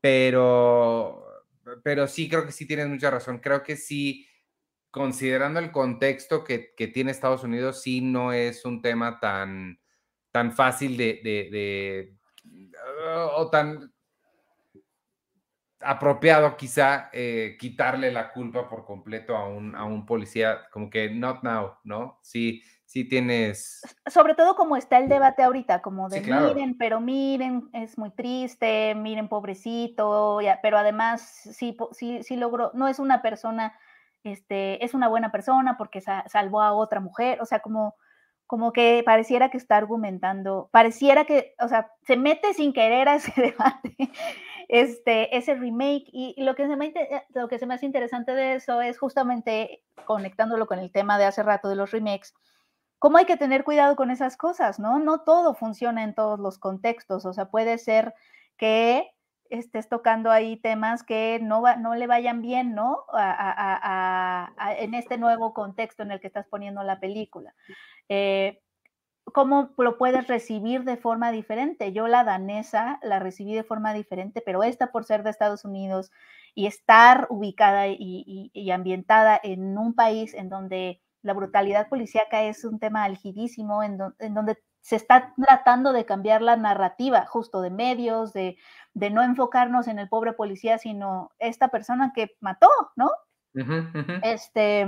pero 0.00 1.31
pero 1.82 2.06
sí 2.06 2.28
creo 2.28 2.44
que 2.46 2.52
sí 2.52 2.66
tienes 2.66 2.88
mucha 2.88 3.10
razón. 3.10 3.38
Creo 3.38 3.62
que 3.62 3.76
sí, 3.76 4.26
considerando 4.90 5.60
el 5.60 5.70
contexto 5.70 6.44
que, 6.44 6.74
tiene 6.92 7.10
Estados 7.10 7.44
Unidos, 7.44 7.82
sí 7.82 8.00
no 8.00 8.32
es 8.32 8.64
un 8.64 8.82
tema 8.82 9.18
tan, 9.20 9.80
tan 10.30 10.52
fácil 10.52 10.96
de, 10.96 12.14
o 13.36 13.50
tan 13.50 13.92
apropiado 15.80 16.56
quizá 16.56 17.10
eh, 17.12 17.56
quitarle 17.58 18.12
la 18.12 18.32
culpa 18.32 18.68
por 18.68 18.84
completo 18.84 19.36
a 19.36 19.48
un, 19.48 19.74
a 19.74 19.84
un 19.84 20.06
policía, 20.06 20.68
como 20.70 20.88
que 20.88 21.10
not 21.10 21.42
now, 21.42 21.74
¿no? 21.84 22.20
Sí, 22.22 22.62
sí 22.92 23.08
tienes... 23.08 23.80
Sobre 24.06 24.34
todo 24.34 24.54
como 24.54 24.76
está 24.76 24.98
el 24.98 25.08
debate 25.08 25.42
ahorita, 25.42 25.80
como 25.80 26.10
de 26.10 26.20
miren, 26.20 26.76
pero 26.76 27.00
miren, 27.00 27.70
es 27.72 27.96
muy 27.96 28.10
triste, 28.10 28.94
miren, 28.94 29.28
pobrecito, 29.28 30.40
pero 30.62 30.76
además 30.76 31.22
sí, 31.22 31.74
sí, 31.92 32.22
sí 32.22 32.36
logró, 32.36 32.70
no 32.74 32.88
es 32.88 32.98
una 32.98 33.22
persona, 33.22 33.78
este, 34.24 34.84
es 34.84 34.92
una 34.92 35.08
buena 35.08 35.32
persona 35.32 35.78
porque 35.78 36.02
salvó 36.02 36.60
a 36.60 36.74
otra 36.74 37.00
mujer, 37.00 37.40
o 37.40 37.46
sea, 37.46 37.60
como, 37.60 37.96
como 38.46 38.74
que 38.74 39.02
pareciera 39.06 39.48
que 39.48 39.56
está 39.56 39.78
argumentando, 39.78 40.68
pareciera 40.70 41.24
que, 41.24 41.54
o 41.60 41.68
sea, 41.68 41.90
se 42.06 42.18
mete 42.18 42.52
sin 42.52 42.74
querer 42.74 43.08
a 43.08 43.14
ese 43.14 43.32
debate, 43.40 43.96
este, 44.68 45.34
ese 45.34 45.54
remake, 45.54 46.10
y, 46.12 46.34
lo, 46.44 46.54
que 46.54 46.66
se 46.66 46.76
me, 46.76 46.92
lo 47.30 47.48
que 47.48 47.58
se 47.58 47.64
me 47.64 47.72
hace 47.72 47.86
interesante 47.86 48.34
de 48.34 48.56
eso 48.56 48.82
es 48.82 48.98
justamente 48.98 49.82
conectándolo 50.04 50.66
con 50.66 50.78
el 50.78 50.92
tema 50.92 51.16
de 51.16 51.24
hace 51.24 51.42
rato 51.42 51.70
de 51.70 51.76
los 51.76 51.90
remakes, 51.90 52.34
cómo 53.02 53.18
hay 53.18 53.24
que 53.24 53.36
tener 53.36 53.64
cuidado 53.64 53.96
con 53.96 54.12
esas 54.12 54.36
cosas, 54.36 54.78
¿no? 54.78 55.00
No 55.00 55.22
todo 55.22 55.54
funciona 55.54 56.04
en 56.04 56.14
todos 56.14 56.38
los 56.38 56.60
contextos, 56.60 57.26
o 57.26 57.32
sea, 57.32 57.46
puede 57.46 57.76
ser 57.78 58.14
que 58.56 59.10
estés 59.50 59.88
tocando 59.88 60.30
ahí 60.30 60.56
temas 60.56 61.02
que 61.02 61.40
no, 61.42 61.64
no 61.78 61.96
le 61.96 62.06
vayan 62.06 62.42
bien, 62.42 62.76
¿no? 62.76 63.04
en 64.78 64.94
este 64.94 65.18
nuevo 65.18 65.52
contexto 65.52 66.04
en 66.04 66.12
el 66.12 66.20
que 66.20 66.28
estás 66.28 66.46
poniendo 66.46 66.84
la 66.84 67.00
película. 67.00 67.56
Eh, 68.08 68.62
cómo 69.24 69.70
lo 69.78 69.98
puedes 69.98 70.28
recibir 70.28 70.84
de 70.84 70.96
forma 70.96 71.32
diferente. 71.32 71.92
Yo 71.92 72.06
la 72.06 72.22
danesa 72.22 73.00
la 73.02 73.18
recibí 73.18 73.52
de 73.52 73.64
forma 73.64 73.94
diferente, 73.94 74.44
pero 74.46 74.62
esta 74.62 74.92
por 74.92 75.04
ser 75.04 75.24
de 75.24 75.30
Estados 75.30 75.64
Unidos 75.64 76.12
y 76.54 76.68
estar 76.68 77.26
ubicada 77.30 77.88
y, 77.88 78.70
ambientada 78.70 79.40
en 79.42 79.76
un 79.76 79.92
país 79.92 80.34
en 80.34 80.48
donde 80.48 81.00
la 81.22 81.32
brutalidad 81.32 81.88
policíaca 81.88 82.42
es 82.42 82.64
un 82.64 82.78
tema 82.78 83.04
algidísimo, 83.04 83.82
en, 83.82 83.96
donde 83.96 84.58
se 84.80 84.96
está 84.96 85.32
tratando 85.36 85.92
de 85.92 86.04
cambiar 86.04 86.42
la 86.42 86.56
narrativa 86.56 87.24
justo 87.26 87.60
de 87.60 87.70
medios, 87.70 88.32
de, 88.32 88.56
no 88.94 89.22
enfocarnos 89.22 89.88
en 89.88 89.98
el 89.98 90.08
pobre 90.08 90.32
policía, 90.32 90.78
sino 90.78 91.30
esta 91.38 91.68
persona 91.68 92.12
que 92.14 92.36
mató, 92.40 92.68
¿no? 92.96 93.10
Este, 94.22 94.86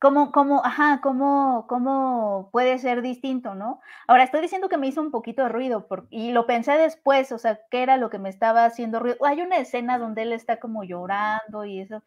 ¿Cómo, 0.00 0.30
cómo, 0.30 0.64
ajá, 0.64 1.00
cómo, 1.02 1.66
cómo 1.68 2.50
puede 2.52 2.78
ser 2.78 3.02
distinto, 3.02 3.56
no? 3.56 3.80
Ahora, 4.06 4.22
estoy 4.22 4.40
diciendo 4.40 4.68
que 4.68 4.78
me 4.78 4.86
hizo 4.86 5.00
un 5.00 5.10
poquito 5.10 5.42
de 5.42 5.48
ruido 5.48 5.88
y 6.08 6.30
lo 6.30 6.46
pensé 6.46 6.72
después, 6.72 7.32
o 7.32 7.38
sea, 7.38 7.58
¿qué 7.68 7.82
era 7.82 7.96
lo 7.96 8.08
que 8.08 8.20
me 8.20 8.28
estaba 8.28 8.64
haciendo 8.64 9.00
ruido? 9.00 9.16
Hay 9.26 9.42
una 9.42 9.56
escena 9.56 9.98
donde 9.98 10.22
él 10.22 10.32
está 10.32 10.60
como 10.60 10.84
llorando 10.84 11.64
y 11.64 11.80
eso. 11.80 12.04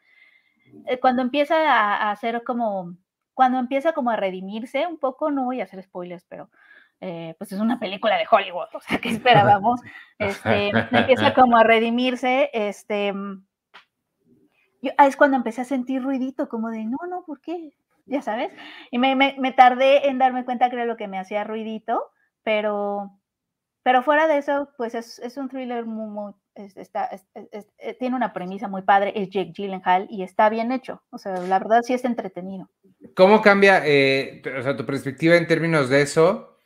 Eh, 0.85 0.99
cuando 0.99 1.21
empieza 1.21 1.55
a, 1.55 2.11
hacer 2.11 2.43
como, 2.43 2.95
cuando 3.33 3.59
empieza 3.59 3.93
como 3.93 4.09
a 4.09 4.15
redimirse 4.15 4.87
un 4.87 4.97
poco, 4.97 5.31
no 5.31 5.45
voy 5.45 5.61
a 5.61 5.63
hacer 5.63 5.81
spoilers, 5.83 6.25
pero 6.25 6.49
eh, 6.99 7.35
pues 7.37 7.51
es 7.51 7.59
una 7.59 7.79
película 7.79 8.17
de 8.17 8.25
Hollywood, 8.29 8.67
o 8.73 8.81
sea, 8.81 8.97
¿qué 8.99 9.09
esperábamos? 9.09 9.81
Este, 10.19 10.69
empieza 10.69 11.33
como 11.33 11.57
a 11.57 11.63
redimirse, 11.63 12.51
este, 12.53 13.11
yo, 14.83 14.91
es 14.99 15.17
cuando 15.17 15.35
empecé 15.35 15.61
a 15.61 15.65
sentir 15.65 16.03
ruidito, 16.03 16.47
como 16.47 16.69
de, 16.69 16.85
no, 16.85 16.97
no, 17.09 17.23
¿por 17.25 17.41
qué? 17.41 17.73
ya 18.05 18.21
sabes. 18.21 18.51
Y 18.91 18.97
me, 18.97 19.15
me, 19.15 19.51
tardé 19.53 20.09
en 20.09 20.17
darme 20.17 20.45
cuenta 20.45 20.69
que 20.69 20.75
era 20.75 20.85
lo 20.85 20.97
que 20.97 21.07
me 21.07 21.19
hacía 21.19 21.43
ruidito, 21.43 22.11
pero, 22.43 23.11
pero 23.83 24.03
fuera 24.03 24.27
de 24.27 24.37
eso, 24.37 24.69
pues 24.77 24.95
es, 24.95 25.19
es 25.19 25.37
un 25.37 25.49
thriller 25.49 25.85
muy, 25.85 26.09
muy 26.09 26.33
está, 26.55 27.09
eh, 27.33 27.93
tiene 27.99 28.15
una 28.15 28.33
premisa 28.33 28.67
muy 28.67 28.81
padre, 28.81 29.13
es 29.15 29.29
Jake 29.29 29.53
Gyllenhaal 29.55 30.07
y 30.09 30.23
está 30.23 30.49
bien 30.49 30.71
hecho. 30.71 31.01
O 31.09 31.17
sea, 31.17 31.37
la 31.37 31.59
verdad 31.59 31.81
sí 31.83 31.93
es 31.93 32.03
entretenido. 32.05 32.69
¿Cómo 33.15 33.41
cambia 33.41 33.81
eh, 33.85 34.41
o 34.57 34.61
sea, 34.61 34.75
tu 34.75 34.85
perspectiva 34.85 35.35
en 35.35 35.47
términos 35.47 35.89
de 35.89 36.01
eso? 36.01 36.57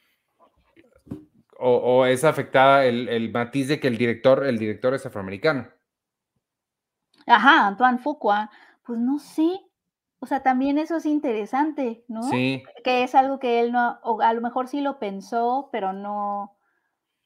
¿O, 1.57 2.05
es 2.05 2.23
afectada 2.25 2.85
el, 2.85 3.07
el, 3.07 3.31
matiz 3.31 3.69
de 3.69 3.79
que 3.79 3.87
el 3.87 3.97
director, 3.97 4.45
el 4.45 4.59
director 4.59 4.93
es 4.93 5.05
afroamericano? 5.05 5.67
Ajá, 7.25 7.67
Antoine 7.67 7.97
Fuqua. 7.97 8.51
Pues 8.83 8.99
no 8.99 9.17
sé, 9.19 9.61
o 10.19 10.27
sea, 10.27 10.43
también 10.43 10.77
eso 10.77 10.97
es 10.97 11.05
interesante, 11.05 12.03
¿no? 12.07 12.23
Sí. 12.23 12.63
Que 12.83 13.03
es 13.03 13.15
algo 13.15 13.39
que 13.39 13.61
él 13.61 13.71
no, 13.71 13.99
o 14.03 14.21
a 14.21 14.33
lo 14.33 14.41
mejor 14.41 14.67
sí 14.67 14.81
lo 14.81 14.99
pensó, 14.99 15.69
pero 15.71 15.93
no, 15.93 16.54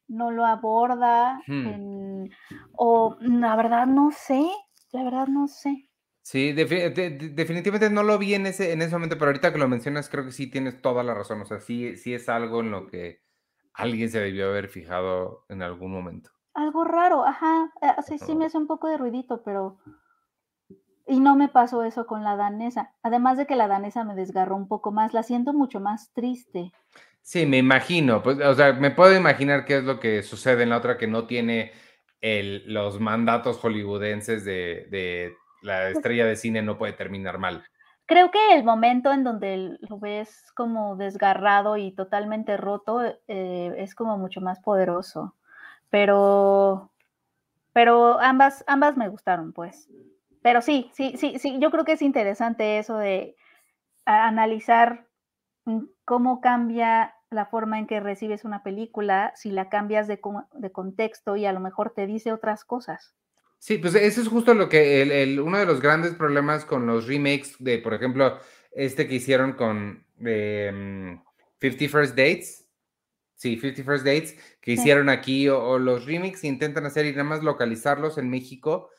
no 0.09 0.31
lo 0.31 0.45
aborda. 0.45 1.41
Hmm. 1.47 2.25
o 2.73 3.17
la 3.21 3.55
verdad 3.55 3.87
no 3.87 4.11
sé, 4.11 4.45
la 4.91 5.03
verdad 5.03 5.27
no 5.27 5.47
sé. 5.47 5.89
Sí, 6.21 6.53
definitivamente 6.53 7.89
no 7.89 8.03
lo 8.03 8.17
vi 8.19 8.35
en 8.35 8.45
ese, 8.45 8.73
en 8.73 8.81
ese 8.81 8.91
momento, 8.91 9.17
pero 9.17 9.29
ahorita 9.29 9.51
que 9.51 9.57
lo 9.57 9.67
mencionas 9.67 10.09
creo 10.09 10.25
que 10.25 10.31
sí 10.31 10.47
tienes 10.47 10.81
toda 10.81 11.03
la 11.03 11.13
razón. 11.13 11.41
O 11.41 11.45
sea, 11.45 11.59
sí, 11.59 11.95
sí 11.95 12.13
es 12.13 12.29
algo 12.29 12.59
en 12.59 12.71
lo 12.71 12.87
que 12.87 13.21
alguien 13.73 14.09
se 14.09 14.19
debió 14.19 14.49
haber 14.49 14.67
fijado 14.67 15.45
en 15.49 15.63
algún 15.63 15.91
momento. 15.91 16.29
Algo 16.53 16.83
raro, 16.83 17.25
ajá. 17.25 17.71
Eh, 17.81 17.95
sí, 18.05 18.19
sí 18.19 18.35
me 18.35 18.45
hace 18.45 18.57
un 18.57 18.67
poco 18.67 18.87
de 18.89 18.97
ruidito, 18.97 19.41
pero 19.43 19.79
y 21.09 21.19
no 21.19 21.35
me 21.35 21.47
pasó 21.47 21.83
eso 21.83 22.05
con 22.05 22.23
la 22.23 22.35
danesa. 22.35 22.93
Además 23.01 23.37
de 23.37 23.47
que 23.47 23.55
la 23.55 23.67
danesa 23.67 24.03
me 24.03 24.13
desgarró 24.13 24.55
un 24.55 24.67
poco 24.67 24.91
más, 24.91 25.13
la 25.13 25.23
siento 25.23 25.53
mucho 25.53 25.79
más 25.79 26.13
triste. 26.13 26.71
Sí, 27.21 27.45
me 27.45 27.57
imagino. 27.57 28.23
Pues, 28.23 28.39
o 28.39 28.53
sea, 28.53 28.73
me 28.73 28.91
puedo 28.91 29.15
imaginar 29.15 29.65
qué 29.65 29.77
es 29.77 29.83
lo 29.83 29.99
que 29.99 30.23
sucede 30.23 30.63
en 30.63 30.69
la 30.69 30.77
otra 30.77 30.97
que 30.97 31.07
no 31.07 31.27
tiene 31.27 31.71
el, 32.21 32.63
los 32.71 32.99
mandatos 32.99 33.59
hollywoodenses 33.59 34.45
de, 34.45 35.35
la 35.61 35.81
pues 35.83 35.97
estrella 35.97 36.25
de 36.25 36.35
cine 36.35 36.61
no 36.61 36.77
puede 36.77 36.93
terminar 36.93 37.37
mal. 37.37 37.63
Creo 38.05 38.31
que 38.31 38.53
el 38.53 38.63
momento 38.63 39.11
en 39.11 39.23
donde 39.23 39.77
lo 39.81 39.99
ves 39.99 40.51
como 40.55 40.95
desgarrado 40.95 41.77
y 41.77 41.91
totalmente 41.91 42.57
roto 42.57 43.01
eh, 43.27 43.75
es 43.77 43.93
como 43.93 44.17
mucho 44.17 44.41
más 44.41 44.59
poderoso. 44.59 45.35
Pero, 45.91 46.91
pero 47.73 48.19
ambas, 48.19 48.63
ambas 48.67 48.97
me 48.97 49.09
gustaron, 49.09 49.53
pues 49.53 49.89
pero 50.41 50.61
sí, 50.61 50.89
sí, 50.93 51.15
sí, 51.17 51.37
sí, 51.39 51.59
yo 51.59 51.71
creo 51.71 51.83
que 51.83 51.93
es 51.93 52.01
interesante 52.01 52.79
eso 52.79 52.97
de 52.97 53.35
analizar 54.05 55.05
cómo 56.05 56.41
cambia 56.41 57.15
la 57.29 57.45
forma 57.45 57.79
en 57.79 57.87
que 57.87 57.99
recibes 57.99 58.43
una 58.43 58.63
película 58.63 59.33
si 59.35 59.51
la 59.51 59.69
cambias 59.69 60.07
de, 60.07 60.19
de 60.53 60.71
contexto 60.71 61.35
y 61.35 61.45
a 61.45 61.53
lo 61.53 61.59
mejor 61.59 61.93
te 61.95 62.07
dice 62.07 62.31
otras 62.31 62.65
cosas. 62.65 63.13
Sí, 63.59 63.77
pues 63.77 63.93
eso 63.95 64.21
es 64.21 64.27
justo 64.27 64.53
lo 64.53 64.69
que 64.69 65.01
el, 65.01 65.39
uno 65.39 65.57
de 65.57 65.65
los 65.65 65.81
grandes 65.81 66.13
problemas 66.15 66.65
con 66.65 66.85
los 66.85 67.07
remakes 67.07 67.55
de, 67.59 67.77
por 67.79 67.93
ejemplo, 67.93 68.39
este 68.71 69.07
que 69.07 69.15
hicieron 69.15 69.53
con 69.53 70.05
50 70.17 70.71
mm, 71.59 71.89
First 71.89 72.15
Dates. 72.15 72.65
Sí, 73.35 73.57
50 73.59 73.83
First 73.83 74.05
Dates, 74.05 74.37
que 74.61 74.73
hicieron 74.73 75.09
aquí, 75.09 75.47
o, 75.47 75.61
o, 75.63 75.79
los 75.79 76.05
remakes 76.05 76.43
intentan 76.43 76.85
hacer 76.85 77.05
y 77.05 77.11
nada 77.11 77.23
más 77.23 77.43
localizarlos 77.43 78.17
en 78.17 78.29
México 78.29 78.89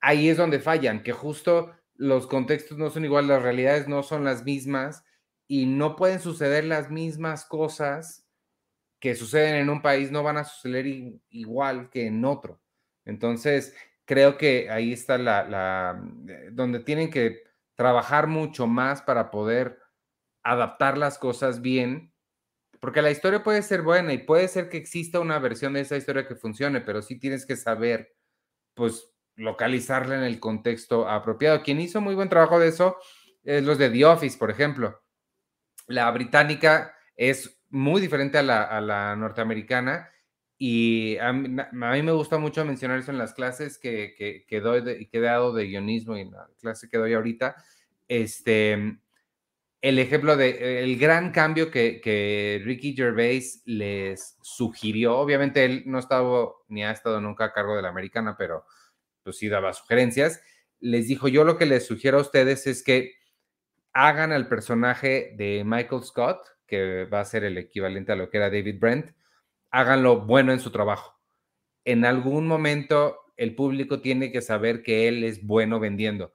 ahí 0.00 0.28
es 0.28 0.36
donde 0.36 0.60
fallan, 0.60 1.02
que 1.02 1.12
justo 1.12 1.72
los 1.94 2.26
contextos 2.26 2.78
no 2.78 2.90
son 2.90 3.04
iguales, 3.04 3.28
las 3.28 3.42
realidades 3.42 3.88
no 3.88 4.02
son 4.02 4.24
las 4.24 4.44
mismas 4.44 5.04
y 5.50 5.66
no 5.66 5.96
pueden 5.96 6.20
suceder 6.20 6.62
las 6.62 6.92
mismas 6.92 7.44
cosas 7.44 8.24
que 9.00 9.16
suceden 9.16 9.56
en 9.56 9.68
un 9.68 9.82
país, 9.82 10.12
no 10.12 10.22
van 10.22 10.36
a 10.36 10.44
suceder 10.44 10.86
igual 11.28 11.90
que 11.90 12.06
en 12.06 12.24
otro. 12.24 12.60
Entonces, 13.04 13.74
creo 14.04 14.38
que 14.38 14.70
ahí 14.70 14.92
está 14.92 15.18
la, 15.18 16.00
eh, 16.28 16.50
donde 16.52 16.78
tienen 16.78 17.10
que 17.10 17.42
trabajar 17.74 18.28
mucho 18.28 18.68
más 18.68 19.02
para 19.02 19.32
poder 19.32 19.80
adaptar 20.44 20.96
las 20.96 21.18
cosas 21.18 21.60
bien, 21.60 22.14
porque 22.78 23.02
la 23.02 23.10
historia 23.10 23.42
puede 23.42 23.62
ser 23.62 23.82
buena 23.82 24.12
y 24.12 24.18
puede 24.18 24.46
ser 24.46 24.68
que 24.68 24.76
exista 24.76 25.18
una 25.18 25.40
versión 25.40 25.72
de 25.72 25.80
esa 25.80 25.96
historia 25.96 26.28
que 26.28 26.36
funcione, 26.36 26.80
pero 26.80 27.02
sí 27.02 27.18
tienes 27.18 27.44
que 27.44 27.56
saber, 27.56 28.14
pues, 28.74 29.12
localizarla 29.34 30.14
en 30.14 30.22
el 30.22 30.38
contexto 30.38 31.08
apropiado. 31.08 31.64
Quien 31.64 31.80
hizo 31.80 32.00
muy 32.00 32.14
buen 32.14 32.28
trabajo 32.28 32.60
de 32.60 32.68
eso 32.68 32.98
es 33.42 33.64
los 33.64 33.78
de 33.78 33.90
The 33.90 34.04
Office, 34.04 34.38
por 34.38 34.52
ejemplo. 34.52 35.00
La 35.90 36.08
británica 36.12 36.94
es 37.16 37.60
muy 37.68 38.00
diferente 38.00 38.38
a 38.38 38.42
la, 38.42 39.16
norteamericana 39.16 40.08
y 40.56 41.16
a 41.18 41.32
mí, 41.32 42.02
me 42.02 42.12
gusta 42.12 42.38
mucho 42.38 42.64
mencionar 42.64 43.00
eso 43.00 43.10
en 43.10 43.18
las 43.18 43.34
clases 43.34 43.76
que, 43.76 44.44
que, 44.46 44.60
doy 44.60 44.82
de, 44.82 45.08
que 45.08 45.18
he 45.18 45.20
dado 45.20 45.52
de 45.52 45.66
guionismo 45.66 46.16
y 46.16 46.20
en 46.20 46.30
la 46.30 46.48
clase 46.60 46.88
que 46.88 46.98
doy 46.98 47.14
ahorita. 47.14 47.56
Este, 48.06 48.98
el 49.80 49.98
ejemplo 49.98 50.36
de 50.36 50.84
el 50.84 50.96
gran 50.96 51.32
cambio 51.32 51.72
que, 51.72 52.00
que, 52.00 52.62
Ricky 52.64 52.94
Gervais 52.94 53.62
les 53.64 54.36
sugirió, 54.42 55.16
obviamente 55.16 55.64
él 55.64 55.82
no 55.86 55.98
estaba 55.98 56.52
ni 56.68 56.84
ha 56.84 56.92
estado 56.92 57.20
nunca 57.20 57.46
a 57.46 57.52
cargo 57.52 57.74
de 57.74 57.82
la 57.82 57.88
americana, 57.88 58.36
pero 58.38 58.64
pues 59.24 59.38
sí 59.38 59.48
daba 59.48 59.72
sugerencias, 59.72 60.40
les 60.78 61.08
dijo, 61.08 61.26
yo 61.26 61.42
lo 61.42 61.58
que 61.58 61.66
les 61.66 61.84
sugiero 61.84 62.18
a 62.18 62.22
ustedes 62.22 62.68
es 62.68 62.84
que 62.84 63.19
hagan 63.92 64.32
al 64.32 64.48
personaje 64.48 65.34
de 65.36 65.62
Michael 65.64 66.02
Scott, 66.02 66.46
que 66.66 67.04
va 67.04 67.20
a 67.20 67.24
ser 67.24 67.44
el 67.44 67.58
equivalente 67.58 68.12
a 68.12 68.16
lo 68.16 68.30
que 68.30 68.36
era 68.36 68.50
David 68.50 68.78
Brent, 68.78 69.10
háganlo 69.70 70.20
bueno 70.20 70.52
en 70.52 70.60
su 70.60 70.70
trabajo. 70.70 71.18
En 71.84 72.04
algún 72.04 72.46
momento 72.46 73.16
el 73.36 73.54
público 73.54 74.00
tiene 74.00 74.30
que 74.30 74.42
saber 74.42 74.82
que 74.82 75.08
él 75.08 75.24
es 75.24 75.44
bueno 75.44 75.80
vendiendo. 75.80 76.32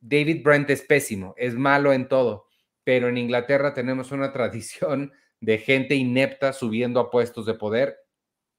David 0.00 0.42
Brent 0.42 0.70
es 0.70 0.82
pésimo, 0.82 1.34
es 1.36 1.54
malo 1.54 1.92
en 1.92 2.08
todo, 2.08 2.48
pero 2.82 3.08
en 3.08 3.18
Inglaterra 3.18 3.74
tenemos 3.74 4.10
una 4.10 4.32
tradición 4.32 5.12
de 5.40 5.58
gente 5.58 5.94
inepta 5.94 6.52
subiendo 6.52 7.00
a 7.00 7.10
puestos 7.10 7.46
de 7.46 7.54
poder 7.54 7.96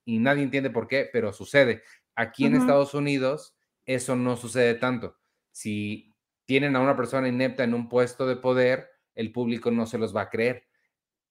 y 0.05 0.19
nadie 0.19 0.43
entiende 0.43 0.69
por 0.69 0.87
qué, 0.87 1.09
pero 1.11 1.33
sucede. 1.33 1.83
Aquí 2.15 2.45
en 2.45 2.55
Estados 2.55 2.93
Unidos 2.93 3.55
eso 3.85 4.15
no 4.15 4.37
sucede 4.37 4.75
tanto. 4.75 5.17
Si 5.51 6.10
tienen 6.51 6.75
a 6.75 6.81
una 6.81 6.97
persona 6.97 7.29
inepta 7.29 7.63
en 7.63 7.73
un 7.73 7.87
puesto 7.87 8.27
de 8.27 8.35
poder, 8.35 8.89
el 9.15 9.31
público 9.31 9.71
no 9.71 9.85
se 9.85 9.97
los 9.97 10.13
va 10.13 10.23
a 10.23 10.29
creer. 10.29 10.65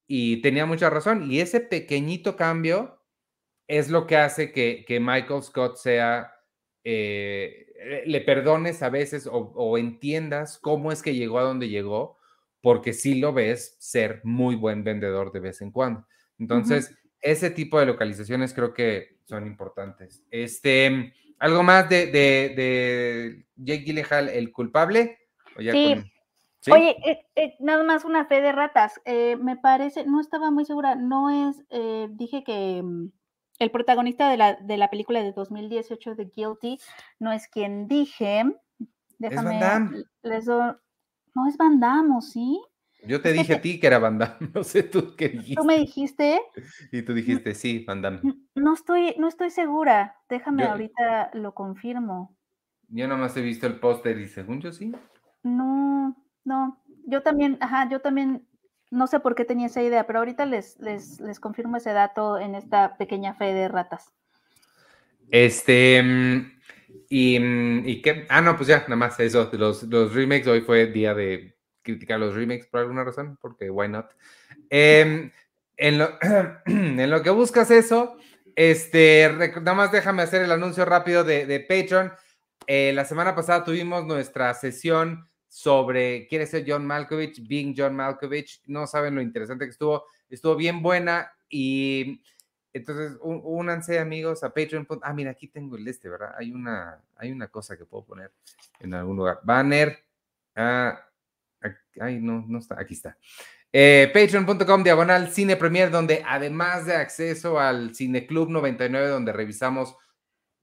Y 0.07 0.41
tenía 0.41 0.65
mucha 0.65 0.89
razón. 0.89 1.31
Y 1.31 1.41
ese 1.41 1.61
pequeñito 1.61 2.37
cambio 2.37 3.05
es 3.67 3.91
lo 3.91 4.07
que 4.07 4.17
hace 4.17 4.51
que, 4.51 4.99
Michael 4.99 5.43
Scott 5.43 5.77
sea, 5.77 6.33
eh, 6.85 7.67
le 8.07 8.23
perdones 8.23 8.83
a 8.83 8.89
veces 8.89 9.29
o, 9.31 9.77
entiendas 9.77 10.57
cómo 10.57 10.91
es 10.91 11.03
que 11.03 11.15
llegó 11.15 11.39
a 11.39 11.43
donde 11.43 11.69
llegó, 11.69 12.17
porque 12.63 12.95
sí 12.95 13.17
lo 13.17 13.35
ves 13.35 13.77
ser 13.79 14.23
muy 14.25 14.55
buen 14.55 14.85
vendedor 14.85 15.33
de 15.33 15.41
vez 15.41 15.61
en 15.61 15.71
cuando. 15.71 16.07
Entonces, 16.39 16.97
ese 17.21 17.51
tipo 17.51 17.79
de 17.79 17.85
localizaciones 17.85 18.55
creo 18.55 18.73
que 18.73 19.19
son 19.25 19.47
importantes. 19.47 20.25
Este, 20.31 21.13
¿Algo 21.41 21.63
más 21.63 21.89
de, 21.89 22.07
de, 22.07 23.47
Jake 23.57 23.85
Gyllenhaal, 23.85 24.29
el 24.29 24.53
culpable? 24.53 25.19
sí, 25.57 25.97
Oye, 26.71 26.97
eh, 27.05 27.27
eh, 27.35 27.57
nada 27.61 27.83
más 27.83 28.05
una 28.05 28.27
fe 28.27 28.43
de 28.43 28.53
ratas. 28.53 29.01
Eh, 29.07 29.37
me 29.37 29.57
parece, 29.57 30.05
no 30.05 30.21
estaba 30.21 30.51
muy 30.51 30.67
segura, 30.67 30.97
no 30.97 31.49
es, 31.49 31.57
dije 32.11 32.45
que 32.45 32.83
mm, 32.83 33.11
el 33.59 33.71
protagonista 33.71 34.29
de 34.29 34.37
la, 34.37 34.55
de 34.55 34.77
la 34.77 34.91
película 34.91 35.23
de 35.23 35.33
2018 35.33 36.15
de 36.15 36.27
Guilty 36.27 36.79
no 37.19 37.33
es 37.33 37.49
quien 37.49 37.89
dije. 37.89 38.45
Déjame, 39.19 39.55
¿Es 39.55 39.61
Van 39.61 40.05
les 40.23 40.47
no 40.47 41.49
es 41.49 41.57
Van 41.57 41.81
Damme, 41.81 42.21
¿sí? 42.21 42.61
Yo 43.07 43.21
te 43.21 43.33
dije 43.33 43.55
a 43.55 43.61
ti 43.61 43.81
que 43.81 43.87
era 43.87 43.99
Van 43.99 44.19
Damme, 44.19 44.37
no 44.55 44.65
sé 44.65 44.83
tú 44.83 45.15
qué 45.17 45.29
dijiste. 45.29 45.55
Tú 45.61 45.65
me 45.65 45.79
dijiste. 45.79 46.41
Y 46.93 47.03
tú 47.03 47.15
dijiste, 47.15 47.55
sí, 47.55 47.85
Van 47.87 48.03
Damme. 48.03 48.21
No 48.55 48.75
estoy, 48.75 49.15
no 49.19 49.29
estoy 49.29 49.51
segura, 49.51 50.17
déjame 50.29 50.65
ahorita 50.65 51.31
lo 51.35 51.55
confirmo. 51.55 52.37
Yo 52.89 53.07
nomás 53.07 53.37
he 53.37 53.41
visto 53.41 53.67
el 53.67 53.79
póster 53.79 54.19
y 54.19 54.29
según 54.29 54.61
yo 54.61 54.73
sí. 54.73 54.93
No, 55.43 56.17
no, 56.45 56.83
yo 57.07 57.23
también, 57.23 57.57
ajá, 57.61 57.89
yo 57.89 58.01
también 58.01 58.47
no 58.91 59.07
sé 59.07 59.21
por 59.21 59.35
qué 59.35 59.45
tenía 59.45 59.67
esa 59.67 59.83
idea, 59.83 60.07
pero 60.07 60.19
ahorita 60.19 60.45
les, 60.47 60.79
les, 60.81 61.21
les 61.21 61.39
confirmo 61.39 61.77
ese 61.77 61.93
dato 61.93 62.39
en 62.39 62.55
esta 62.55 62.97
pequeña 62.97 63.35
fe 63.35 63.55
de 63.55 63.69
ratas. 63.69 64.13
Este, 65.31 66.03
mm, 66.03 66.53
y, 67.09 67.39
mm, 67.39 67.89
y 67.89 68.03
qué, 68.03 68.27
ah, 68.29 68.41
no, 68.41 68.57
pues 68.57 68.69
ya, 68.69 68.81
nada 68.81 68.97
más 68.97 69.19
eso, 69.21 69.49
los, 69.53 69.85
los 69.85 70.13
remakes, 70.13 70.49
hoy 70.49 70.61
fue 70.61 70.87
día 70.87 71.15
de 71.15 71.57
criticar 71.91 72.19
los 72.21 72.35
remakes 72.35 72.67
por 72.67 72.81
alguna 72.81 73.05
razón, 73.05 73.39
porque 73.41 73.71
why 73.71 73.89
not. 73.89 74.11
Em, 74.69 75.31
en, 75.77 75.99
lo, 75.99 76.11
en 76.67 77.11
lo 77.11 77.23
que 77.23 77.31
buscas 77.31 77.71
eso, 77.71 78.17
este, 78.57 79.31
nada 79.63 79.75
más 79.75 79.93
déjame 79.93 80.23
hacer 80.23 80.43
el 80.43 80.53
anuncio 80.53 80.85
rápido 80.85 81.25
de, 81.25 81.47
de 81.47 81.61
Patreon. 81.61 82.13
Eh, 82.67 82.93
la 82.93 83.05
semana 83.05 83.35
pasada 83.35 83.65
tuvimos 83.65 84.05
nuestra 84.07 84.53
sesión 84.55 85.29
sobre 85.49 86.29
quiere 86.29 86.47
ser 86.47 86.65
John 86.67 86.87
Malkovich, 86.87 87.47
Being 87.47 87.75
John 87.77 87.97
Malkovich. 87.97 88.63
No 88.67 88.87
saben 88.87 89.15
lo 89.15 89.23
interesante 89.23 89.65
que 89.65 89.73
estuvo. 89.73 90.05
Estuvo 90.29 90.55
bien 90.55 90.81
buena 90.83 91.33
y 91.49 92.23
entonces 92.73 93.19
únanse 93.21 93.99
amigos 93.99 94.45
a 94.45 94.55
Patreon. 94.55 94.87
Ah, 95.03 95.13
mira, 95.13 95.33
aquí 95.33 95.49
tengo 95.49 95.77
el 95.77 95.89
este, 95.89 96.09
¿verdad? 96.09 96.35
Hay 96.39 96.53
una, 96.53 97.03
hay 97.17 97.33
una 97.33 97.49
cosa 97.49 97.77
que 97.77 97.85
puedo 97.85 98.05
poner 98.05 98.33
en 98.79 98.95
algún 98.95 99.17
lugar. 99.17 99.41
Banner. 99.43 100.05
Ah, 100.55 101.10
ay, 102.01 102.21
no, 102.21 102.45
no 102.47 102.59
está. 102.59 102.81
Aquí 102.81 102.95
está. 102.95 103.17
Eh, 103.73 104.11
Patreon.com 104.13 104.83
diagonal 104.83 105.31
Cine 105.31 105.57
Premier, 105.57 105.91
donde 105.91 106.23
además 106.27 106.87
de 106.87 106.97
acceso 106.97 107.61
al 107.61 107.95
Cine 107.95 108.27
Club 108.27 108.51
99, 108.51 109.09
donde 109.09 109.33
revisamos 109.33 109.97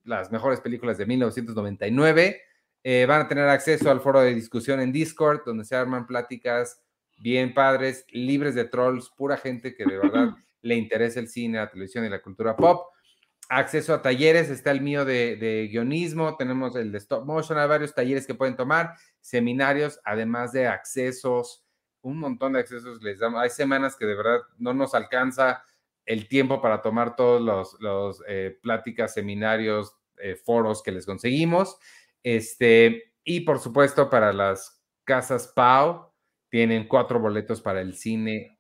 las 0.04 0.32
mejores 0.32 0.60
películas 0.60 0.98
de 0.98 1.06
1999, 1.06 2.42
eh, 2.84 3.06
van 3.08 3.22
a 3.22 3.28
tener 3.28 3.48
acceso 3.48 3.90
al 3.90 4.02
foro 4.02 4.22
de 4.22 4.34
discusión 4.34 4.80
en 4.80 4.92
Discord, 4.92 5.42
donde 5.46 5.66
se 5.66 5.76
arman 5.76 6.06
pláticas 6.06 6.82
bien 7.20 7.54
padres, 7.54 8.06
libres 8.10 8.56
de 8.56 8.66
trolls, 8.66 9.10
pura 9.10 9.38
gente 9.38 9.76
que 9.76 9.86
de 9.86 9.98
verdad 9.98 10.30
le 10.62 10.76
interesa 10.76 11.20
el 11.20 11.30
cine, 11.30 11.60
la 11.60 11.70
televisión 11.70 12.06
y 12.06 12.10
la 12.10 12.22
cultura 12.22 12.56
pop. 12.56 12.88
Acceso 13.50 13.94
a 13.94 14.02
talleres, 14.02 14.50
está 14.50 14.72
el 14.72 14.82
mío 14.82 15.06
de, 15.06 15.70
guionismo, 15.72 16.36
tenemos 16.36 16.76
el 16.76 16.92
de 16.92 16.98
stop 16.98 17.26
motion, 17.26 17.58
hay 17.58 17.68
varios 17.68 17.96
talleres 17.96 18.28
que 18.28 18.36
pueden 18.36 18.56
tomar, 18.56 18.96
seminarios, 19.22 20.00
además 20.04 20.52
de 20.52 20.68
accesos, 20.68 21.66
un 22.02 22.20
montón 22.20 22.54
de 22.54 22.60
accesos 22.60 23.02
les 23.02 23.20
damos. 23.20 23.42
Hay 23.42 23.50
semanas 23.50 23.96
que 23.96 24.06
de 24.06 24.16
verdad 24.16 24.40
no 24.58 24.74
nos 24.74 24.94
alcanza 24.94 25.64
el 26.06 26.28
tiempo 26.28 26.62
para 26.62 26.82
tomar 26.82 27.16
todos 27.16 27.42
los, 27.42 27.78
los 27.82 28.24
eh, 28.28 28.58
pláticas, 28.62 29.14
seminarios, 29.14 29.96
eh, 30.18 30.36
foros 30.36 30.82
que 30.82 30.92
les 30.92 31.06
conseguimos. 31.06 31.78
Este, 32.24 33.14
y 33.24 33.42
por 33.42 33.60
supuesto, 33.60 34.10
para 34.10 34.34
las 34.34 34.82
casas 35.04 35.48
Pau, 35.48 36.12
tienen 36.50 36.88
cuatro 36.88 37.20
boletos 37.20 37.62
para 37.62 37.82
el 37.82 37.94
cine 37.96 38.58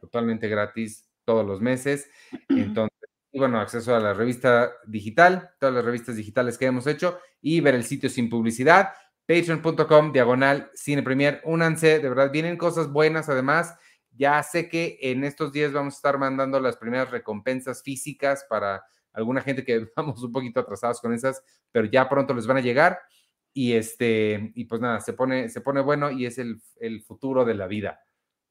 totalmente 0.00 0.48
gratis 0.48 1.08
todos 1.24 1.46
los 1.46 1.60
meses. 1.60 2.10
Entonces, 2.48 2.91
bueno, 3.38 3.58
acceso 3.60 3.94
a 3.94 4.00
la 4.00 4.12
revista 4.12 4.72
digital, 4.86 5.50
todas 5.58 5.74
las 5.74 5.84
revistas 5.84 6.16
digitales 6.16 6.58
que 6.58 6.66
hemos 6.66 6.86
hecho 6.86 7.18
y 7.40 7.60
ver 7.60 7.74
el 7.74 7.84
sitio 7.84 8.10
sin 8.10 8.28
publicidad. 8.28 8.90
Patreon.com, 9.26 10.12
diagonal, 10.12 10.70
cine 10.74 11.02
premier. 11.02 11.40
Únanse, 11.44 11.98
de 11.98 12.08
verdad, 12.08 12.30
vienen 12.30 12.58
cosas 12.58 12.90
buenas. 12.90 13.28
Además, 13.28 13.74
ya 14.10 14.42
sé 14.42 14.68
que 14.68 14.98
en 15.00 15.24
estos 15.24 15.52
días 15.52 15.72
vamos 15.72 15.94
a 15.94 15.96
estar 15.96 16.18
mandando 16.18 16.60
las 16.60 16.76
primeras 16.76 17.10
recompensas 17.10 17.82
físicas 17.82 18.44
para 18.48 18.84
alguna 19.12 19.40
gente 19.40 19.64
que 19.64 19.88
vamos 19.96 20.22
un 20.22 20.32
poquito 20.32 20.60
atrasados 20.60 21.00
con 21.00 21.12
esas, 21.14 21.42
pero 21.70 21.86
ya 21.86 22.08
pronto 22.08 22.34
les 22.34 22.46
van 22.46 22.58
a 22.58 22.60
llegar. 22.60 23.00
Y 23.54 23.74
este, 23.74 24.52
y 24.54 24.64
pues 24.64 24.80
nada, 24.80 25.00
se 25.00 25.12
pone, 25.12 25.48
se 25.48 25.60
pone 25.60 25.82
bueno 25.82 26.10
y 26.10 26.24
es 26.26 26.38
el, 26.38 26.60
futuro 27.06 27.44
de 27.44 27.54
la 27.54 27.66
vida. 27.66 28.00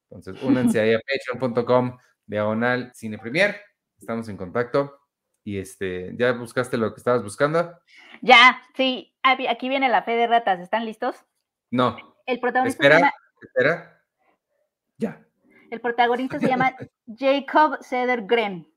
Entonces, 0.09 0.41
únanse 0.43 0.79
ahí 0.79 0.93
a 0.93 0.99
patreon.com, 1.39 1.97
diagonal 2.25 2.91
cine 2.93 3.17
premier. 3.17 3.55
Estamos 4.01 4.27
en 4.29 4.37
contacto. 4.37 4.99
Y 5.43 5.59
este, 5.59 6.15
¿ya 6.17 6.33
buscaste 6.33 6.75
lo 6.77 6.91
que 6.93 6.97
estabas 6.97 7.23
buscando? 7.23 7.79
Ya, 8.21 8.61
sí. 8.75 9.15
Aquí 9.21 9.69
viene 9.69 9.89
la 9.89 10.01
fe 10.01 10.15
de 10.15 10.27
ratas. 10.27 10.59
¿Están 10.59 10.85
listos? 10.85 11.15
No. 11.69 11.97
El 12.25 12.39
protagonista 12.39 12.83
espera, 12.83 12.95
se 12.95 13.01
llama... 13.01 13.13
espera. 13.41 14.01
Ya. 14.97 15.25
El 15.69 15.81
protagonista 15.81 16.39
se 16.39 16.47
llama 16.47 16.75
Jacob 17.07 17.77
Sedergren. 17.81 18.67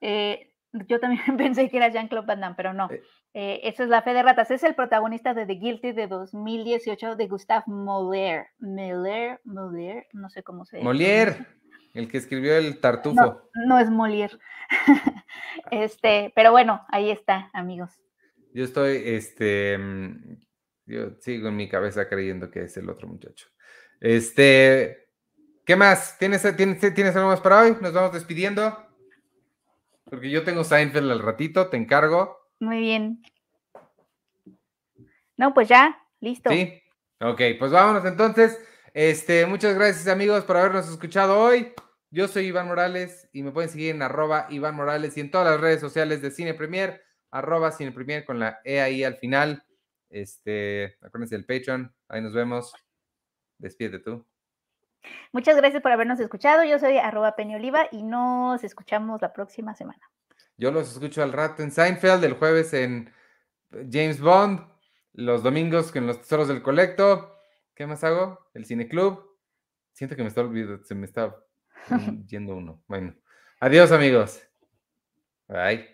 Eh, 0.00 0.52
yo 0.72 1.00
también 1.00 1.22
pensé 1.38 1.68
que 1.70 1.78
era 1.78 1.88
Jean-Claude 1.88 2.26
Van 2.26 2.40
Damme, 2.40 2.56
pero 2.56 2.74
no. 2.74 2.90
Eh. 2.90 3.02
Eh, 3.34 3.60
esa 3.64 3.84
es 3.84 3.88
la 3.88 4.02
fe 4.02 4.12
de 4.12 4.22
ratas. 4.22 4.50
Es 4.50 4.62
el 4.62 4.74
protagonista 4.74 5.32
de 5.32 5.46
The 5.46 5.54
Guilty 5.54 5.92
de 5.92 6.06
2018 6.06 7.16
de 7.16 7.26
Gustave 7.26 7.64
Molière. 7.66 8.48
Molière, 8.58 9.40
Molière, 9.44 10.08
no 10.12 10.28
sé 10.28 10.42
cómo 10.42 10.66
se 10.66 10.76
llama. 10.76 10.90
Molière, 10.90 11.46
el 11.94 12.08
que 12.08 12.18
escribió 12.18 12.56
el 12.56 12.80
tartufo. 12.80 13.42
No, 13.66 13.78
es 13.78 13.90
Molière. 13.90 14.38
este, 15.70 16.32
pero 16.34 16.50
bueno, 16.50 16.84
ahí 16.88 17.10
está, 17.10 17.50
amigos. 17.52 18.00
Yo 18.54 18.64
estoy, 18.64 19.02
este, 19.04 19.78
mm, 19.78 20.36
yo 20.86 21.10
sigo 21.20 21.48
en 21.48 21.56
mi 21.56 21.68
cabeza 21.68 22.08
creyendo 22.08 22.50
que 22.50 22.64
es 22.64 22.76
el 22.76 22.88
otro 22.88 23.08
muchacho. 23.08 23.48
Este, 24.00 25.08
¿qué 25.64 25.76
más? 25.76 26.18
¿Tienes, 26.18 26.42
tienes, 26.56 26.94
¿tienes 26.94 27.16
algo 27.16 27.28
más 27.28 27.40
para 27.40 27.60
hoy? 27.60 27.76
Nos 27.80 27.92
vamos 27.92 28.12
despidiendo. 28.12 28.76
Porque 30.04 30.30
yo 30.30 30.44
tengo 30.44 30.64
Seinfeld 30.64 31.10
al 31.10 31.22
ratito, 31.22 31.68
te 31.68 31.76
encargo. 31.76 32.50
Muy 32.60 32.80
bien. 32.80 33.22
No, 35.36 35.54
pues 35.54 35.68
ya, 35.68 35.98
listo. 36.20 36.50
Sí. 36.50 36.82
Ok, 37.20 37.40
pues 37.58 37.72
vámonos 37.72 38.04
entonces. 38.04 38.58
Este, 38.94 39.46
muchas 39.46 39.74
gracias 39.74 40.06
amigos 40.06 40.44
por 40.44 40.58
habernos 40.58 40.86
escuchado 40.86 41.40
hoy. 41.40 41.72
Yo 42.10 42.28
soy 42.28 42.48
Iván 42.48 42.68
Morales 42.68 43.26
y 43.32 43.42
me 43.42 43.50
pueden 43.50 43.70
seguir 43.70 43.94
en 43.94 44.02
arroba 44.02 44.46
Iván 44.50 44.74
Morales 44.74 45.16
y 45.16 45.20
en 45.20 45.30
todas 45.30 45.50
las 45.50 45.58
redes 45.58 45.80
sociales 45.80 46.20
de 46.20 46.30
Cine 46.30 46.52
Premier, 46.52 47.02
arroba 47.30 47.72
Cine 47.72 47.92
Premier 47.92 48.26
con 48.26 48.38
la 48.38 48.60
E 48.64 48.82
ahí 48.82 49.02
al 49.02 49.16
final. 49.16 49.64
Este, 50.10 50.98
acuérdense 51.00 51.36
del 51.36 51.46
Patreon, 51.46 51.90
ahí 52.08 52.20
nos 52.20 52.34
vemos. 52.34 52.74
Despídete 53.56 54.00
tú. 54.00 54.26
Muchas 55.32 55.56
gracias 55.56 55.80
por 55.82 55.90
habernos 55.90 56.20
escuchado. 56.20 56.62
Yo 56.62 56.78
soy 56.78 56.98
arroba 56.98 57.34
Oliva 57.38 57.86
y 57.92 58.02
nos 58.02 58.62
escuchamos 58.62 59.22
la 59.22 59.32
próxima 59.32 59.74
semana. 59.74 60.02
Yo 60.58 60.70
los 60.70 60.92
escucho 60.92 61.22
al 61.22 61.32
rato 61.32 61.62
en 61.62 61.70
Seinfeld, 61.70 62.22
el 62.24 62.34
jueves 62.34 62.74
en 62.74 63.10
James 63.90 64.20
Bond, 64.20 64.60
los 65.14 65.42
domingos 65.42 65.96
en 65.96 66.06
Los 66.06 66.20
Tesoros 66.20 66.48
del 66.48 66.62
Colecto. 66.62 67.31
¿Qué 67.82 67.86
más 67.88 68.04
hago? 68.04 68.38
El 68.54 68.64
Cine 68.64 68.86
Club. 68.86 69.28
Siento 69.92 70.14
que 70.14 70.22
me 70.22 70.28
está 70.28 70.40
olvidando, 70.40 70.84
se 70.84 70.94
me 70.94 71.04
está 71.04 71.34
yendo 72.28 72.54
uno. 72.54 72.84
Bueno, 72.86 73.16
adiós 73.58 73.90
amigos. 73.90 74.40
Bye. 75.48 75.91